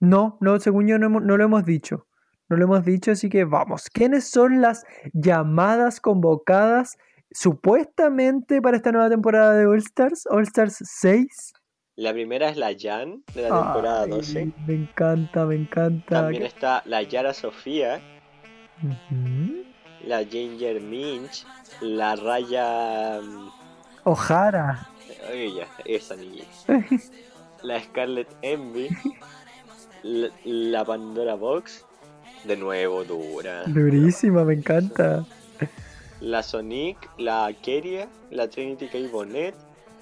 No, 0.00 0.38
no, 0.40 0.58
según 0.60 0.86
yo 0.88 0.98
no, 0.98 1.06
hemos- 1.06 1.22
no 1.22 1.36
lo 1.36 1.44
hemos 1.44 1.64
dicho. 1.64 2.06
No 2.48 2.56
lo 2.56 2.64
hemos 2.64 2.84
dicho, 2.84 3.10
así 3.12 3.28
que 3.28 3.44
vamos. 3.44 3.88
¿Quiénes 3.92 4.28
son 4.30 4.60
las 4.62 4.84
llamadas 5.12 6.00
convocadas 6.00 6.96
supuestamente 7.30 8.62
para 8.62 8.76
esta 8.76 8.92
nueva 8.92 9.10
temporada 9.10 9.54
de 9.54 9.66
All 9.66 9.78
Stars? 9.78 10.26
All 10.30 10.42
Stars 10.44 10.78
6. 10.82 11.52
La 11.96 12.12
primera 12.12 12.48
es 12.48 12.56
la 12.56 12.74
Jan, 12.78 13.22
de 13.34 13.42
la 13.42 13.48
temporada 13.48 14.02
Ay, 14.04 14.10
12. 14.10 14.52
Me 14.66 14.74
encanta, 14.74 15.44
me 15.46 15.56
encanta. 15.56 16.06
También 16.22 16.44
está 16.44 16.82
la 16.86 17.02
Yara 17.02 17.34
Sofía, 17.34 18.00
La 20.04 20.24
Ginger 20.24 20.80
Minch, 20.80 21.44
la 21.80 22.16
Raya... 22.16 23.20
mm, 23.22 23.48
O'Hara. 24.04 24.88
Oye, 25.30 25.66
esa 25.84 26.16
niña. 26.16 26.44
La 27.62 27.82
Scarlet 27.82 28.28
Envy, 28.42 28.88
la, 30.04 30.28
la 30.44 30.84
Pandora 30.84 31.34
Box, 31.34 31.84
de 32.44 32.56
nuevo 32.56 33.02
dura. 33.02 33.64
Durísima, 33.66 34.44
me 34.44 34.54
encanta. 34.54 35.24
La 36.20 36.44
Sonic, 36.44 36.96
la 37.18 37.52
Keria, 37.60 38.08
la 38.30 38.48
Trinity 38.48 38.86
K. 38.86 38.98
Bonnet, 39.10 39.56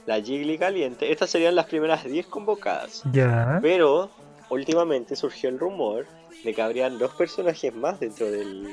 la 0.05 0.21
Jiggly 0.21 0.59
Caliente. 0.59 1.11
Estas 1.11 1.31
serían 1.31 1.55
las 1.55 1.65
primeras 1.65 2.05
10 2.05 2.27
convocadas. 2.27 3.03
Ya. 3.11 3.59
Pero 3.63 4.11
últimamente 4.51 5.17
surgió 5.17 5.49
el 5.49 5.59
rumor 5.59 6.07
de 6.45 6.55
que 6.55 6.63
habrían 6.63 6.99
dos 6.99 7.15
personajes 7.15 7.75
más 7.75 7.99
dentro 8.01 8.31
del, 8.31 8.69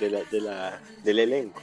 de 0.00 0.10
la- 0.10 0.22
de 0.30 0.40
la- 0.40 0.80
del 1.04 1.18
elenco. 1.18 1.60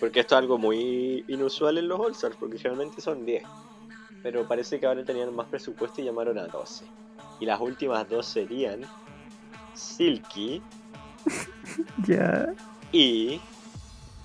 Porque 0.00 0.20
esto 0.20 0.34
es 0.36 0.38
algo 0.42 0.58
muy 0.58 1.24
inusual 1.28 1.78
en 1.78 1.88
los 1.88 1.98
All-Stars, 2.00 2.36
porque 2.38 2.58
generalmente 2.58 3.00
son 3.00 3.24
10. 3.24 3.42
Pero 4.22 4.46
parece 4.48 4.78
que 4.80 4.86
ahora 4.86 5.04
tenían 5.04 5.34
más 5.34 5.46
presupuesto 5.46 6.00
y 6.00 6.04
llamaron 6.04 6.38
a 6.38 6.46
12. 6.46 6.84
Y 7.40 7.46
las 7.46 7.60
últimas 7.60 8.08
dos 8.08 8.26
serían 8.26 8.80
Silky 9.74 10.62
y 12.92 13.40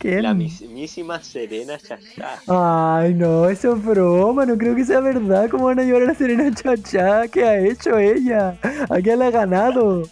¿Quién? 0.01 0.23
la 0.23 0.33
mismísima 0.33 1.21
Serena 1.21 1.77
Chachá. 1.77 2.39
Ay, 2.47 3.13
no, 3.13 3.47
eso 3.47 3.75
es 3.75 3.85
broma, 3.85 4.47
no 4.47 4.57
creo 4.57 4.75
que 4.75 4.83
sea 4.83 4.99
verdad. 4.99 5.47
¿Cómo 5.47 5.65
van 5.65 5.79
a 5.79 5.83
llevar 5.83 6.01
a 6.01 6.05
la 6.05 6.15
Serena 6.15 6.51
Chacha? 6.51 7.27
¿Qué 7.27 7.43
ha 7.43 7.59
hecho 7.59 7.99
ella? 7.99 8.57
¿A 8.89 8.95
quién 8.99 9.19
la 9.19 9.27
ha 9.27 9.31
ganado? 9.31 10.09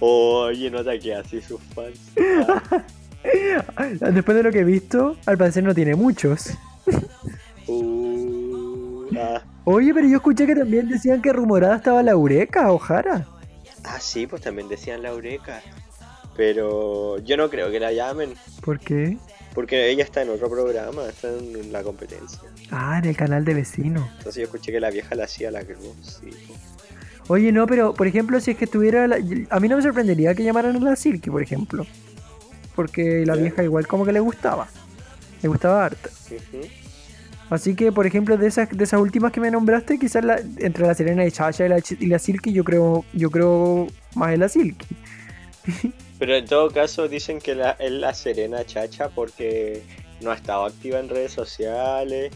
Oye, 0.00 0.68
no 0.68 0.80
ataque 0.80 1.14
así 1.14 1.40
sus 1.40 1.60
fans. 1.74 2.00
Después 4.14 4.36
de 4.36 4.42
lo 4.42 4.50
que 4.50 4.60
he 4.60 4.64
visto, 4.64 5.16
al 5.26 5.38
parecer 5.38 5.62
no 5.62 5.72
tiene 5.72 5.94
muchos. 5.94 6.50
uh, 7.68 9.06
ah. 9.16 9.42
Oye, 9.64 9.94
pero 9.94 10.08
yo 10.08 10.16
escuché 10.16 10.44
que 10.44 10.56
también 10.56 10.88
decían 10.88 11.22
que 11.22 11.32
rumorada 11.32 11.76
estaba 11.76 12.02
la 12.02 12.10
Eureka, 12.10 12.72
Ojara. 12.72 13.28
Ah, 13.84 14.00
sí, 14.00 14.26
pues 14.26 14.42
también 14.42 14.68
decían 14.68 15.02
la 15.02 15.10
Eureka. 15.10 15.62
Pero 16.40 17.18
yo 17.18 17.36
no 17.36 17.50
creo 17.50 17.70
que 17.70 17.78
la 17.78 17.92
llamen. 17.92 18.32
¿Por 18.62 18.80
qué? 18.80 19.18
Porque 19.54 19.90
ella 19.90 20.02
está 20.04 20.22
en 20.22 20.30
otro 20.30 20.48
programa, 20.48 21.06
está 21.06 21.28
en 21.28 21.70
la 21.70 21.82
competencia. 21.82 22.38
Ah, 22.70 22.98
en 23.02 23.10
el 23.10 23.14
canal 23.14 23.44
de 23.44 23.52
vecino. 23.52 24.08
Entonces 24.16 24.36
yo 24.36 24.44
escuché 24.44 24.72
que 24.72 24.80
la 24.80 24.88
vieja 24.88 25.14
la 25.14 25.24
hacía 25.24 25.50
la 25.50 25.62
cruz. 25.62 26.18
Sí. 26.22 26.30
Oye, 27.28 27.52
no, 27.52 27.66
pero 27.66 27.92
por 27.92 28.06
ejemplo, 28.06 28.40
si 28.40 28.52
es 28.52 28.56
que 28.56 28.64
estuviera. 28.64 29.06
la- 29.06 29.18
A 29.50 29.60
mí 29.60 29.68
no 29.68 29.76
me 29.76 29.82
sorprendería 29.82 30.34
que 30.34 30.42
llamaran 30.42 30.74
a 30.76 30.80
la 30.80 30.96
Silky, 30.96 31.28
por 31.28 31.42
ejemplo. 31.42 31.84
Porque 32.74 33.26
la 33.26 33.36
vieja 33.36 33.62
igual 33.62 33.86
como 33.86 34.06
que 34.06 34.12
le 34.12 34.20
gustaba. 34.20 34.66
Le 35.42 35.48
gustaba 35.50 35.84
harto. 35.84 36.08
Ujú. 36.30 36.66
Así 37.50 37.74
que, 37.74 37.92
por 37.92 38.06
ejemplo, 38.06 38.38
de 38.38 38.46
esas, 38.46 38.70
de 38.70 38.82
esas 38.82 38.98
últimas 38.98 39.30
que 39.30 39.40
me 39.40 39.50
nombraste, 39.50 39.98
quizás 39.98 40.24
la- 40.24 40.40
entre 40.56 40.86
la 40.86 40.94
Serena 40.94 41.26
y 41.26 41.30
Chacha 41.32 41.66
y 41.66 41.68
la, 41.68 41.82
y 41.98 42.06
la 42.06 42.18
Silky, 42.18 42.50
yo 42.54 42.64
creo, 42.64 43.04
yo 43.12 43.30
creo 43.30 43.88
más 44.14 44.32
en 44.32 44.40
la 44.40 44.48
Silky. 44.48 44.86
Pero 46.20 46.36
en 46.36 46.46
todo 46.46 46.70
caso 46.70 47.08
dicen 47.08 47.40
que 47.40 47.54
la, 47.56 47.70
es 47.72 47.90
la 47.90 48.14
Serena 48.14 48.64
Chacha 48.64 49.08
porque 49.08 49.82
no 50.20 50.30
ha 50.30 50.34
estado 50.36 50.66
activa 50.66 51.00
en 51.00 51.08
redes 51.08 51.32
sociales 51.32 52.32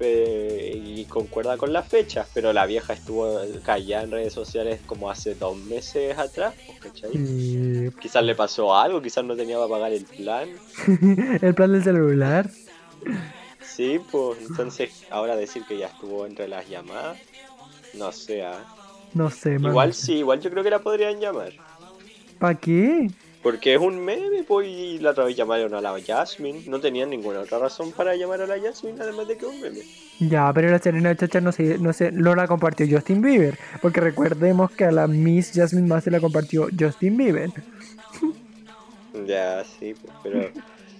eh, 0.00 0.72
y 0.82 1.04
concuerda 1.04 1.58
con 1.58 1.72
las 1.74 1.86
fechas, 1.86 2.26
pero 2.32 2.54
la 2.54 2.64
vieja 2.64 2.94
estuvo 2.94 3.38
callada 3.62 4.04
en 4.04 4.10
redes 4.10 4.32
sociales 4.32 4.80
como 4.86 5.10
hace 5.10 5.34
dos 5.34 5.54
meses 5.56 6.16
atrás, 6.18 6.54
¿cachai? 6.82 7.10
Y- 7.14 7.90
Quizás 8.00 8.24
le 8.24 8.34
pasó 8.34 8.74
algo, 8.74 9.02
quizás 9.02 9.22
no 9.24 9.36
tenía 9.36 9.56
para 9.58 9.68
pagar 9.68 9.92
el 9.92 10.06
plan. 10.06 10.48
el 11.42 11.54
plan 11.54 11.72
del 11.72 11.84
celular. 11.84 12.48
Sí, 13.62 14.00
pues 14.10 14.38
entonces 14.48 14.90
ahora 15.10 15.36
decir 15.36 15.64
que 15.68 15.76
ya 15.76 15.88
estuvo 15.88 16.24
entre 16.26 16.48
las 16.48 16.66
llamadas, 16.68 17.18
no 17.92 18.10
sé. 18.12 18.42
ah. 18.42 18.64
No 19.12 19.28
sé, 19.30 19.58
man. 19.58 19.72
Igual 19.72 19.92
sí, 19.92 20.14
igual 20.14 20.40
yo 20.40 20.50
creo 20.50 20.64
que 20.64 20.70
la 20.70 20.78
podrían 20.78 21.20
llamar. 21.20 21.52
¿Para 22.40 22.54
qué? 22.54 23.10
Porque 23.42 23.74
es 23.74 23.80
un 23.80 24.02
meme, 24.02 24.44
pues, 24.48 24.66
y 24.66 24.98
la 24.98 25.10
otra 25.10 25.24
vez 25.24 25.36
llamaron 25.36 25.74
a 25.74 25.80
la 25.80 25.94
Jasmine. 26.00 26.62
No 26.66 26.80
tenían 26.80 27.10
ninguna 27.10 27.40
otra 27.40 27.58
razón 27.58 27.92
para 27.92 28.16
llamar 28.16 28.40
a 28.40 28.46
la 28.46 28.58
Jasmine, 28.58 29.00
además 29.00 29.28
de 29.28 29.36
que 29.36 29.46
es 29.46 29.52
un 29.52 29.60
meme. 29.60 29.80
Ya, 30.20 30.50
pero 30.52 30.70
la 30.70 30.78
Serena 30.78 31.14
Chacha 31.14 31.40
no 31.40 31.52
se, 31.52 31.78
no 31.78 31.92
se, 31.92 32.10
no 32.12 32.34
la 32.34 32.48
compartió 32.48 32.86
Justin 32.90 33.20
Bieber. 33.20 33.58
Porque 33.82 34.00
recordemos 34.00 34.70
que 34.70 34.86
a 34.86 34.90
la 34.90 35.06
Miss 35.06 35.52
Jasmine 35.54 35.86
más 35.86 36.04
se 36.04 36.10
la 36.10 36.18
compartió 36.18 36.68
Justin 36.78 37.18
Bieber. 37.18 37.50
Ya, 39.26 39.64
sí, 39.64 39.94
pues, 40.00 40.14
pero 40.22 40.50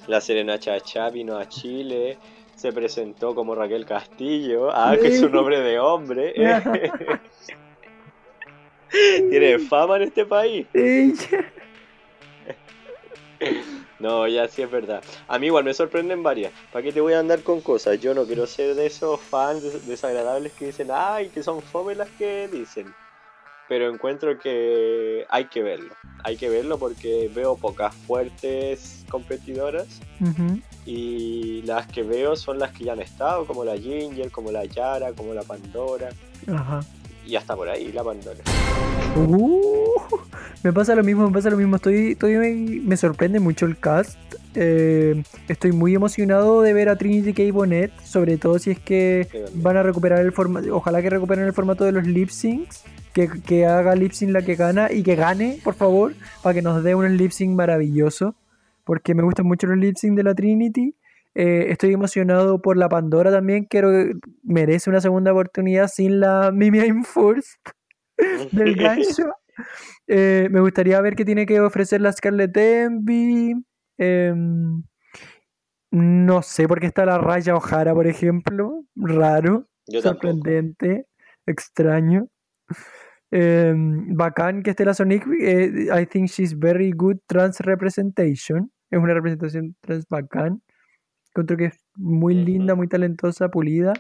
la 0.07 0.21
Serena 0.21 0.59
Chacha 0.59 1.09
vino 1.09 1.39
a 1.39 1.49
Chile, 1.49 2.19
se 2.55 2.71
presentó 2.73 3.35
como 3.35 3.55
Raquel 3.55 3.87
Castillo, 3.87 4.71
ah, 4.71 4.95
que 5.01 5.09
es 5.09 5.23
un 5.23 5.33
nombre 5.33 5.61
de 5.61 5.79
hombre. 5.79 6.35
Tiene 9.31 9.59
fama 9.59 9.97
en 9.97 10.03
este 10.03 10.25
país. 10.25 10.67
Ella. 10.75 11.53
No, 13.99 14.27
ya 14.27 14.49
sí 14.49 14.63
es 14.63 14.71
verdad. 14.71 15.03
A 15.29 15.39
mí 15.39 15.47
igual 15.47 15.65
me 15.65 15.75
sorprenden 15.75 16.23
varias. 16.23 16.53
¿Para 16.73 16.83
qué 16.83 16.93
te 16.93 17.01
voy 17.03 17.13
a 17.13 17.19
andar 17.21 17.43
con 17.43 17.61
cosas? 17.61 18.01
Yo 18.01 18.15
no 18.15 18.25
quiero 18.25 18.47
ser 18.47 18.75
de 18.75 18.87
esos 18.87 19.21
fans 19.21 19.63
des- 19.63 19.87
desagradables 19.87 20.53
que 20.55 20.67
dicen, 20.67 20.89
ay, 20.91 21.29
que 21.29 21.43
son 21.43 21.61
fome 21.61 21.95
las 21.95 22.09
que 22.11 22.49
dicen. 22.49 22.95
Pero 23.69 23.91
encuentro 23.93 24.39
que 24.39 25.27
hay 25.29 25.45
que 25.47 25.63
verlo. 25.63 25.95
Hay 26.25 26.37
que 26.37 26.49
verlo 26.49 26.79
porque 26.79 27.31
veo 27.35 27.57
pocas 27.57 27.95
fuertes 27.95 29.05
competidoras. 29.11 30.01
Y 30.87 31.61
las 31.63 31.87
que 31.87 32.03
veo 32.03 32.37
son 32.37 32.59
las 32.59 32.73
que 32.73 32.85
ya 32.85 32.93
han 32.95 33.01
estado, 33.01 33.47
como 33.47 33.65
la 33.65 33.77
Ginger, 33.77 34.31
como 34.31 34.51
la 34.51 34.65
Yara, 34.65 35.13
como 35.13 35.35
la 35.35 35.43
Pandora. 35.43 36.09
Ajá. 36.51 36.81
Y 37.27 37.37
hasta 37.37 37.55
por 37.55 37.69
ahí 37.69 37.93
la 37.93 38.03
Pandora. 38.03 38.39
Uh, 39.17 40.01
me 40.63 40.73
pasa 40.73 40.95
lo 40.95 41.03
mismo, 41.03 41.27
me 41.27 41.33
pasa 41.33 41.51
lo 41.51 41.57
mismo. 41.57 41.77
Estoy, 41.77 42.13
estoy 42.13 42.37
me, 42.37 42.81
me 42.81 42.97
sorprende 42.97 43.41
mucho 43.41 43.67
el 43.67 43.79
cast. 43.79 44.19
Eh, 44.55 45.23
estoy 45.49 45.73
muy 45.73 45.95
emocionado 45.95 46.63
de 46.63 46.73
ver 46.73 46.89
a 46.89 46.97
Trinity 46.97 47.33
K. 47.33 47.53
Bonnet, 47.53 47.93
sobre 48.03 48.37
todo 48.37 48.59
si 48.59 48.73
es 48.73 48.79
que 48.79 49.29
van 49.55 49.77
a 49.77 49.83
recuperar 49.83 50.21
el 50.21 50.33
formato. 50.33 50.75
Ojalá 50.75 51.03
que 51.03 51.11
recuperen 51.11 51.45
el 51.45 51.53
formato 51.53 51.85
de 51.85 51.93
los 51.93 52.07
lip 52.07 52.31
syncs. 52.31 52.85
Que, 53.13 53.29
que 53.29 53.67
haga 53.67 53.97
lip 53.97 54.13
sync 54.13 54.31
la 54.31 54.43
que 54.43 54.55
gana 54.55 54.93
y 54.93 55.03
que 55.03 55.17
gane, 55.17 55.59
por 55.65 55.75
favor, 55.75 56.15
para 56.45 56.55
que 56.55 56.63
nos 56.63 56.85
dé 56.85 56.95
un 56.95 57.17
lip 57.17 57.33
sync 57.33 57.57
maravilloso. 57.57 58.37
Porque 58.85 59.15
me 59.15 59.23
gustan 59.23 59.47
mucho 59.47 59.67
los 59.67 59.79
lip 59.79 59.97
sync 59.97 60.17
de 60.17 60.23
la 60.23 60.35
Trinity. 60.35 60.95
Eh, 61.35 61.67
estoy 61.71 61.93
emocionado 61.93 62.61
por 62.61 62.77
la 62.77 62.89
Pandora 62.89 63.31
también. 63.31 63.65
Quiero 63.65 63.91
merece 64.43 64.91
una 64.91 65.01
segunda 65.01 65.33
oportunidad 65.33 65.89
sin 65.89 66.21
la 66.21 66.51
Mimi 66.53 66.79
I'm 66.81 67.05
del 68.53 68.77
gancho. 68.77 69.33
Eh, 70.07 70.49
me 70.51 70.61
gustaría 70.61 71.01
ver 71.01 71.15
qué 71.15 71.25
tiene 71.25 71.47
que 71.47 71.61
ofrecer 71.61 72.01
la 72.01 72.13
Scarlett 72.13 72.57
Envy. 72.57 73.55
Em, 73.99 74.83
no 75.93 76.43
sé 76.43 76.67
por 76.69 76.81
qué 76.81 76.87
está 76.87 77.05
la 77.05 77.19
Raya 77.19 77.55
O'Hara, 77.57 77.95
por 77.95 78.07
ejemplo. 78.07 78.85
Raro, 78.97 79.69
Yo 79.87 80.03
tampoco. 80.03 80.29
sorprendente, 80.29 81.07
extraño. 81.47 82.29
Em, 83.33 84.15
bacán 84.17 84.63
que 84.63 84.71
esté 84.71 84.85
la 84.85 84.95
Sonic. 84.95 85.25
eh, 85.41 85.89
I 86.01 86.07
think 86.07 86.29
she's 86.29 86.59
very 86.59 86.91
good 86.93 87.19
trans 87.27 87.61
representation. 87.61 88.73
Es 88.91 88.99
una 88.99 89.15
representación 89.15 89.77
trans 89.81 90.07
bacán. 90.09 90.63
Encuentro 91.41 91.57
que 91.57 91.67
es 91.67 91.81
muy 91.97 92.35
linda, 92.35 92.75
muy 92.75 92.89
talentosa, 92.89 93.51
pulida. 93.51 93.93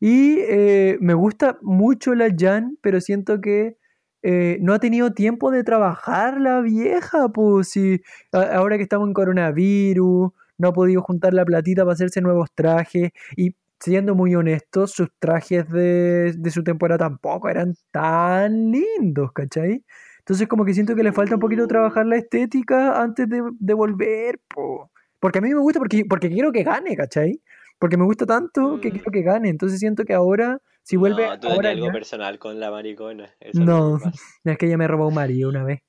Y 0.00 0.38
eh, 0.40 0.96
me 1.00 1.14
gusta 1.14 1.58
mucho 1.62 2.14
la 2.14 2.28
Jan, 2.36 2.78
pero 2.82 3.00
siento 3.00 3.40
que 3.40 3.76
eh, 4.22 4.58
no 4.60 4.74
ha 4.74 4.78
tenido 4.80 5.12
tiempo 5.12 5.50
de 5.50 5.64
trabajar 5.64 6.40
la 6.40 6.60
vieja, 6.60 7.28
pues 7.28 7.68
si 7.70 8.00
a- 8.32 8.54
ahora 8.56 8.76
que 8.76 8.82
estamos 8.84 9.08
en 9.08 9.14
coronavirus, 9.14 10.30
no 10.58 10.68
ha 10.68 10.72
podido 10.72 11.02
juntar 11.02 11.34
la 11.34 11.44
platita 11.44 11.82
para 11.84 11.92
hacerse 11.94 12.20
nuevos 12.20 12.50
trajes. 12.54 13.10
Y 13.36 13.54
siendo 13.80 14.14
muy 14.14 14.34
honestos, 14.34 14.92
sus 14.92 15.08
trajes 15.20 15.68
de, 15.70 16.34
de 16.36 16.50
su 16.50 16.64
temporada 16.64 16.98
tampoco 17.08 17.48
eran 17.48 17.74
tan 17.92 18.70
lindos, 18.72 19.32
¿cachai? 19.32 19.84
Entonces 20.20 20.48
como 20.48 20.64
que 20.64 20.74
siento 20.74 20.94
que 20.94 21.02
le 21.04 21.12
falta 21.12 21.34
un 21.36 21.40
poquito 21.40 21.66
trabajar 21.66 22.06
la 22.06 22.16
estética 22.16 23.00
antes 23.00 23.28
de, 23.28 23.42
de 23.58 23.74
volver, 23.74 24.40
po. 24.48 24.90
Porque 25.20 25.38
a 25.38 25.42
mí 25.42 25.48
me 25.52 25.60
gusta, 25.60 25.78
porque, 25.78 26.04
porque 26.08 26.28
quiero 26.28 26.52
que 26.52 26.62
gane, 26.62 26.96
¿cachai? 26.96 27.40
Porque 27.78 27.96
me 27.96 28.04
gusta 28.04 28.26
tanto 28.26 28.78
que 28.80 28.88
Mm. 28.88 28.92
quiero 28.92 29.10
que 29.12 29.22
gane. 29.22 29.48
Entonces 29.48 29.78
siento 29.80 30.04
que 30.04 30.14
ahora, 30.14 30.60
si 30.82 30.96
vuelve 30.96 31.26
no, 31.26 31.38
tú 31.40 31.48
ahora 31.48 31.70
algo 31.70 31.86
ya- 31.86 31.92
personal 31.92 32.38
con 32.38 32.58
la 32.60 32.70
maricona. 32.70 33.30
Eso 33.40 33.64
No, 33.64 33.96
es 33.96 34.02
que 34.02 34.10
pasa. 34.10 34.22
es 34.44 34.58
que 34.58 34.66
ella 34.66 34.78
me 34.78 34.88
robó 34.88 35.08
un 35.08 35.14
marido 35.14 35.48
una 35.48 35.64
vez. 35.64 35.80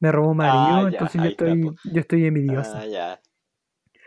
Me 0.00 0.12
robó 0.12 0.30
un 0.30 0.36
marido, 0.36 0.58
Ah, 0.78 0.82
ya, 0.82 0.88
entonces 0.90 1.20
yo 1.22 1.28
estoy, 1.28 1.62
po. 1.64 1.74
yo 1.92 2.00
estoy 2.00 2.24
envidiosa. 2.26 2.80
Ah, 2.82 2.86
ya. 2.86 3.20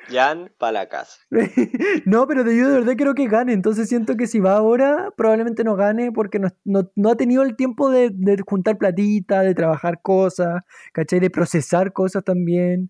Jan 0.09 0.51
para 0.57 0.71
la 0.71 0.89
casa. 0.89 1.19
No, 2.05 2.27
pero 2.27 2.43
de 2.43 2.57
yo 2.57 2.69
de 2.69 2.79
verdad 2.79 2.93
quiero 2.95 3.13
que 3.13 3.27
gane. 3.27 3.53
Entonces 3.53 3.87
siento 3.89 4.15
que 4.17 4.27
si 4.27 4.39
va 4.39 4.55
ahora, 4.55 5.11
probablemente 5.15 5.63
no 5.63 5.75
gane 5.75 6.11
porque 6.11 6.39
no, 6.39 6.49
no- 6.65 6.89
no 6.95 7.09
ha 7.09 7.15
tenido 7.15 7.43
el 7.43 7.55
tiempo 7.55 7.89
de, 7.91 8.09
de 8.13 8.37
juntar 8.47 8.77
platita, 8.77 9.41
de 9.41 9.53
trabajar 9.53 10.01
cosas, 10.01 10.63
¿cachai? 10.93 11.19
De 11.19 11.29
procesar 11.29 11.93
cosas 11.93 12.23
también. 12.23 12.89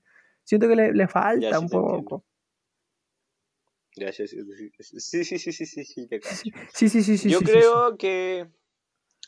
Siento 0.51 0.67
que 0.67 0.75
le, 0.75 0.91
le 0.91 1.07
falta 1.07 1.49
Ya, 1.49 1.57
sí 1.57 1.63
un 1.63 1.69
poco. 1.69 2.25
Gracias. 3.95 4.31
Sí, 4.31 5.23
sí, 5.23 5.23
sí, 5.23 5.39
sí, 5.39 5.53
sí, 5.53 5.65
sí, 5.65 5.85
sí, 5.85 6.07
te 6.09 6.19
cacho. 6.19 6.35
Sí, 6.73 6.89
sí, 6.89 7.01
sí, 7.03 7.17
sí. 7.17 7.29
Yo 7.29 7.39
sí, 7.39 7.45
creo 7.45 7.95
que 7.95 8.51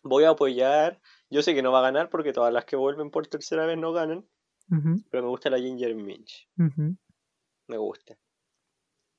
voy 0.04 0.26
a 0.26 0.32
apoyar. 0.32 1.00
Yo 1.30 1.42
sé 1.42 1.56
que 1.56 1.62
no 1.62 1.72
va 1.72 1.80
a 1.80 1.84
ganar 1.84 2.10
porque 2.10 2.34
todas 2.34 2.52
las 2.52 2.66
que 2.66 2.76
vuelven 2.76 3.10
por 3.10 3.26
tercera 3.28 3.66
vez 3.66 3.78
no 3.78 3.94
ganan. 3.94 4.28
Pero 4.68 5.24
me 5.24 5.30
gusta 5.30 5.50
la 5.50 5.60
Ginger 5.60 5.96
Minch. 5.96 6.50
Me 6.58 7.78
gusta. 7.78 8.18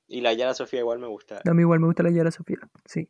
Y 0.05 0.21
la 0.21 0.33
Yara 0.33 0.53
Sofía 0.53 0.81
igual 0.81 0.99
me 0.99 1.07
gusta. 1.07 1.41
A 1.43 1.53
mí 1.55 1.63
igual 1.63 1.79
me 1.79 1.87
gusta 1.87 2.03
la 2.03 2.11
Yara 2.11 2.29
Sofía, 2.29 2.59
sí. 2.85 3.09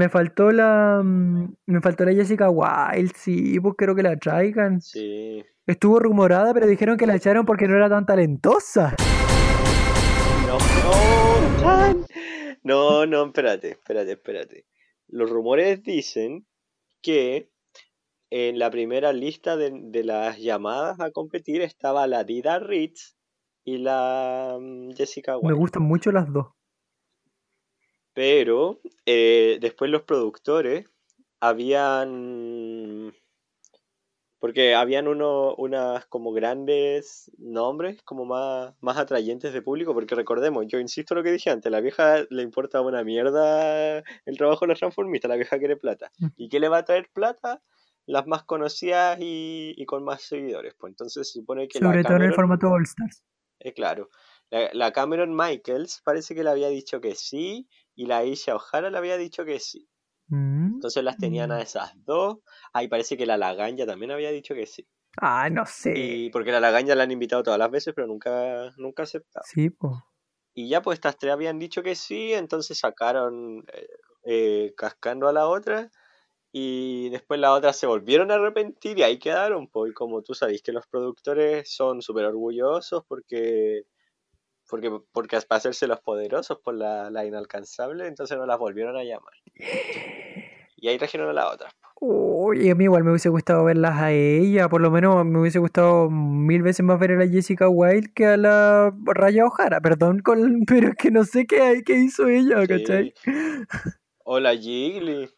Me 0.00 0.08
faltó 0.08 0.50
la. 0.50 1.02
mm, 1.04 1.56
Me 1.66 1.80
faltó 1.82 2.06
la 2.06 2.14
Jessica 2.14 2.48
Wilde, 2.48 3.12
sí, 3.14 3.60
pues 3.60 3.74
quiero 3.76 3.94
que 3.94 4.02
la 4.02 4.16
traigan. 4.16 4.80
Sí. 4.80 5.44
Estuvo 5.66 5.98
rumorada, 5.98 6.54
pero 6.54 6.66
dijeron 6.66 6.96
que 6.96 7.06
la 7.06 7.16
echaron 7.16 7.44
porque 7.44 7.68
no 7.68 7.76
era 7.76 7.90
tan 7.90 8.06
talentosa. 8.06 8.96
No, 10.46 10.58
no. 11.62 12.06
No, 12.62 13.04
no, 13.06 13.24
espérate, 13.26 13.72
espérate, 13.72 14.12
espérate. 14.12 14.64
los 15.08 15.28
rumores 15.28 15.82
dicen 15.82 16.46
que 17.02 17.50
en 18.30 18.58
la 18.58 18.70
primera 18.70 19.12
lista 19.12 19.58
de, 19.58 19.70
de 19.82 20.02
las 20.02 20.38
llamadas 20.38 20.98
a 21.00 21.10
competir 21.10 21.60
estaba 21.60 22.06
la 22.06 22.24
Dida 22.24 22.58
Ritz 22.58 23.16
y 23.64 23.76
la 23.76 24.56
mm, 24.58 24.92
Jessica 24.92 25.32
Me 25.32 25.48
White. 25.48 25.54
gustan 25.58 25.82
mucho 25.82 26.10
las 26.10 26.32
dos. 26.32 26.46
Pero 28.12 28.80
eh, 29.06 29.58
después 29.60 29.90
los 29.90 30.02
productores 30.02 30.86
habían... 31.40 33.14
Porque 34.38 34.74
habían 34.74 35.06
uno, 35.06 35.54
unas 35.56 36.06
como 36.06 36.32
grandes 36.32 37.30
nombres, 37.36 38.02
como 38.04 38.24
más, 38.24 38.74
más 38.80 38.96
atrayentes 38.96 39.52
de 39.52 39.60
público, 39.60 39.92
porque 39.92 40.14
recordemos, 40.14 40.64
yo 40.66 40.78
insisto 40.78 41.12
en 41.12 41.18
lo 41.18 41.22
que 41.24 41.30
dije 41.32 41.50
antes, 41.50 41.70
la 41.70 41.82
vieja 41.82 42.24
le 42.30 42.42
importa 42.42 42.80
una 42.80 43.04
mierda 43.04 43.98
el 44.24 44.36
trabajo 44.38 44.64
de 44.64 44.68
la 44.72 44.78
transformista, 44.78 45.28
la 45.28 45.36
vieja 45.36 45.58
quiere 45.58 45.76
plata. 45.76 46.10
Mm. 46.18 46.26
¿Y 46.38 46.48
qué 46.48 46.58
le 46.58 46.70
va 46.70 46.78
a 46.78 46.84
traer 46.86 47.10
plata? 47.12 47.62
Las 48.06 48.26
más 48.26 48.44
conocidas 48.44 49.18
y, 49.20 49.74
y 49.76 49.84
con 49.84 50.04
más 50.04 50.22
seguidores. 50.22 50.72
Pues 50.74 50.92
entonces 50.92 51.28
se 51.30 51.38
supone 51.40 51.68
que 51.68 51.78
la 51.78 51.88
Sobre 51.88 52.02
todo 52.02 52.16
en 52.16 52.22
el 52.22 52.28
Cameron- 52.30 52.34
formato 52.34 52.70
All 52.70 52.84
Stars. 52.84 53.22
eh, 53.58 53.74
claro. 53.74 54.08
La, 54.48 54.70
la 54.72 54.90
Cameron 54.92 55.36
Michaels 55.36 56.00
parece 56.02 56.34
que 56.34 56.42
le 56.42 56.48
había 56.50 56.68
dicho 56.68 57.02
que 57.02 57.14
sí 57.14 57.68
y 58.00 58.06
la 58.06 58.18
Aisha 58.18 58.56
O'Hara 58.56 58.88
le 58.88 58.96
había 58.96 59.18
dicho 59.18 59.44
que 59.44 59.60
sí. 59.60 59.86
Mm. 60.28 60.76
Entonces 60.76 61.04
las 61.04 61.18
tenían 61.18 61.52
a 61.52 61.60
esas 61.60 61.92
dos. 62.06 62.38
Ahí 62.72 62.88
parece 62.88 63.18
que 63.18 63.26
la 63.26 63.36
Laganja 63.36 63.84
también 63.84 64.10
había 64.10 64.30
dicho 64.30 64.54
que 64.54 64.64
sí. 64.64 64.88
Ah, 65.20 65.50
no 65.50 65.66
sé. 65.66 65.92
Y 65.94 66.30
porque 66.30 66.50
la 66.50 66.60
Laganja 66.60 66.94
la 66.94 67.02
han 67.02 67.10
invitado 67.10 67.42
todas 67.42 67.58
las 67.58 67.70
veces, 67.70 67.92
pero 67.94 68.06
nunca, 68.06 68.72
nunca 68.78 69.02
aceptado. 69.02 69.44
Sí, 69.46 69.68
pues. 69.68 69.92
Y 70.54 70.70
ya 70.70 70.80
pues 70.80 70.96
estas 70.96 71.18
tres 71.18 71.34
habían 71.34 71.58
dicho 71.58 71.82
que 71.82 71.94
sí, 71.94 72.32
entonces 72.32 72.78
sacaron 72.78 73.66
eh, 73.70 73.86
eh, 74.24 74.72
cascando 74.78 75.28
a 75.28 75.34
la 75.34 75.46
otra. 75.46 75.90
Y 76.52 77.10
después 77.10 77.38
las 77.38 77.50
otras 77.50 77.76
se 77.76 77.86
volvieron 77.86 78.30
a 78.30 78.36
arrepentir 78.36 78.98
y 78.98 79.02
ahí 79.02 79.18
quedaron. 79.18 79.68
Pues, 79.68 79.90
y 79.90 79.94
como 79.94 80.22
tú 80.22 80.32
sabes 80.32 80.62
que 80.62 80.72
los 80.72 80.86
productores 80.86 81.70
son 81.70 82.00
súper 82.00 82.24
orgullosos 82.24 83.04
porque, 83.06 83.82
porque, 84.70 84.90
porque 85.12 85.38
para 85.48 85.58
hacerse 85.58 85.86
los 85.86 86.00
poderosos 86.00 86.58
por 86.60 86.74
la, 86.74 87.10
la 87.10 87.24
inalcanzable, 87.26 88.06
entonces 88.06 88.38
no 88.38 88.46
las 88.46 88.58
volvieron 88.58 88.96
a 88.96 89.04
llamar. 89.04 89.32
Y 90.76 90.88
ahí 90.88 90.96
trajeron 90.96 91.28
a 91.28 91.32
la 91.32 91.48
otra. 91.50 91.68
Uy, 92.02 92.70
a 92.70 92.74
mí 92.74 92.84
igual 92.84 93.04
me 93.04 93.10
hubiese 93.10 93.28
gustado 93.28 93.64
verlas 93.64 93.98
a 94.00 94.10
ella. 94.12 94.70
Por 94.70 94.80
lo 94.80 94.90
menos 94.90 95.22
me 95.26 95.38
hubiese 95.38 95.58
gustado 95.58 96.08
mil 96.08 96.62
veces 96.62 96.84
más 96.86 96.98
ver 96.98 97.12
a 97.12 97.16
la 97.16 97.28
Jessica 97.28 97.68
Wilde 97.68 98.10
que 98.14 98.24
a 98.24 98.36
la 98.38 98.94
Raya 99.04 99.44
O'Hara. 99.44 99.80
Perdón, 99.82 100.20
con, 100.20 100.62
pero 100.66 100.88
es 100.88 100.94
que 100.94 101.10
no 101.10 101.24
sé 101.24 101.46
qué, 101.46 101.60
hay- 101.60 101.82
qué 101.82 101.96
hizo 101.98 102.26
ella, 102.28 102.66
¿cachai? 102.66 103.12
O 104.24 104.40
la 104.40 104.56
Jiggly. 104.56 105.28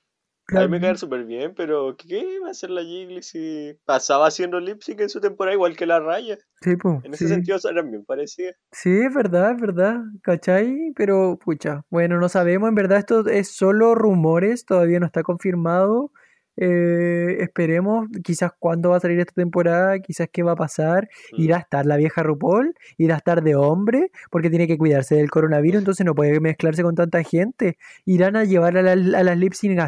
A 0.49 0.61
mí 0.61 0.69
me 0.69 0.81
cae 0.81 0.97
súper 0.97 1.25
bien, 1.25 1.55
pero 1.55 1.97
¿qué 1.97 2.39
va 2.43 2.49
a 2.49 2.51
hacer 2.51 2.71
la 2.71 2.83
Jiggly 2.83 3.23
si 3.23 3.79
pasaba 3.85 4.27
haciendo 4.27 4.61
lip 4.61 4.83
sync 4.83 5.01
en 5.01 5.09
su 5.09 5.21
temporada 5.21 5.55
igual 5.55 5.77
que 5.77 5.87
la 5.87 6.01
Raya? 6.01 6.37
Sí, 6.61 6.77
po, 6.77 7.01
En 7.05 7.15
ese 7.15 7.27
sí. 7.27 7.35
sentido 7.35 7.59
eran 7.71 7.91
bien 7.91 8.05
parecidas. 8.05 8.57
Sí, 8.71 8.91
es 8.91 9.15
verdad, 9.15 9.53
es 9.53 9.61
verdad, 9.61 10.01
¿cachai? 10.23 10.93
Pero, 10.97 11.39
pucha, 11.43 11.85
bueno, 11.91 12.19
no 12.19 12.29
sabemos, 12.29 12.69
en 12.69 12.75
verdad 12.75 12.99
esto 12.99 13.27
es 13.29 13.49
solo 13.49 13.95
rumores, 13.95 14.67
todavía 14.67 15.01
no 15.01 15.07
está 15.07 15.23
confirmado. 15.23 16.11
Eh, 16.57 17.39
esperemos, 17.41 18.09
quizás 18.23 18.53
cuándo 18.59 18.91
va 18.91 18.97
a 18.99 19.01
salir 19.01 19.19
esta 19.19 19.33
temporada, 19.33 19.99
quizás 20.01 20.29
qué 20.31 20.43
va 20.43 20.53
a 20.53 20.57
pasar. 20.57 21.09
Mm. 21.33 21.41
Irá 21.43 21.57
a 21.57 21.61
estar 21.61 21.87
la 21.87 21.97
vieja 21.97 22.23
RuPaul, 22.23 22.75
irá 22.99 23.15
a 23.15 23.19
estar 23.19 23.43
de 23.43 23.55
hombre, 23.55 24.11
porque 24.31 24.51
tiene 24.51 24.67
que 24.67 24.79
cuidarse 24.79 25.17
del 25.17 25.31
coronavirus, 25.31 25.79
entonces 25.81 26.05
no 26.05 26.15
puede 26.15 26.41
mezclarse 26.41 26.83
con 26.83 26.95
tanta 26.95 27.23
gente. 27.23 27.79
¿Irán 28.05 28.37
a 28.37 28.45
llevar 28.45 28.77
a, 28.77 28.83
la- 28.83 28.93
a 29.19 29.23
las 29.23 29.39
lip 29.39 29.55
sync 29.55 29.79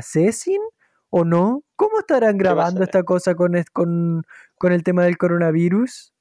o 1.10 1.24
no? 1.24 1.62
¿Cómo 1.76 1.98
estarán 2.00 2.38
grabando 2.38 2.82
esta 2.82 3.02
cosa 3.02 3.34
con, 3.34 3.52
con, 3.72 4.22
con 4.56 4.72
el 4.72 4.82
tema 4.82 5.04
del 5.04 5.16
coronavirus? 5.18 6.12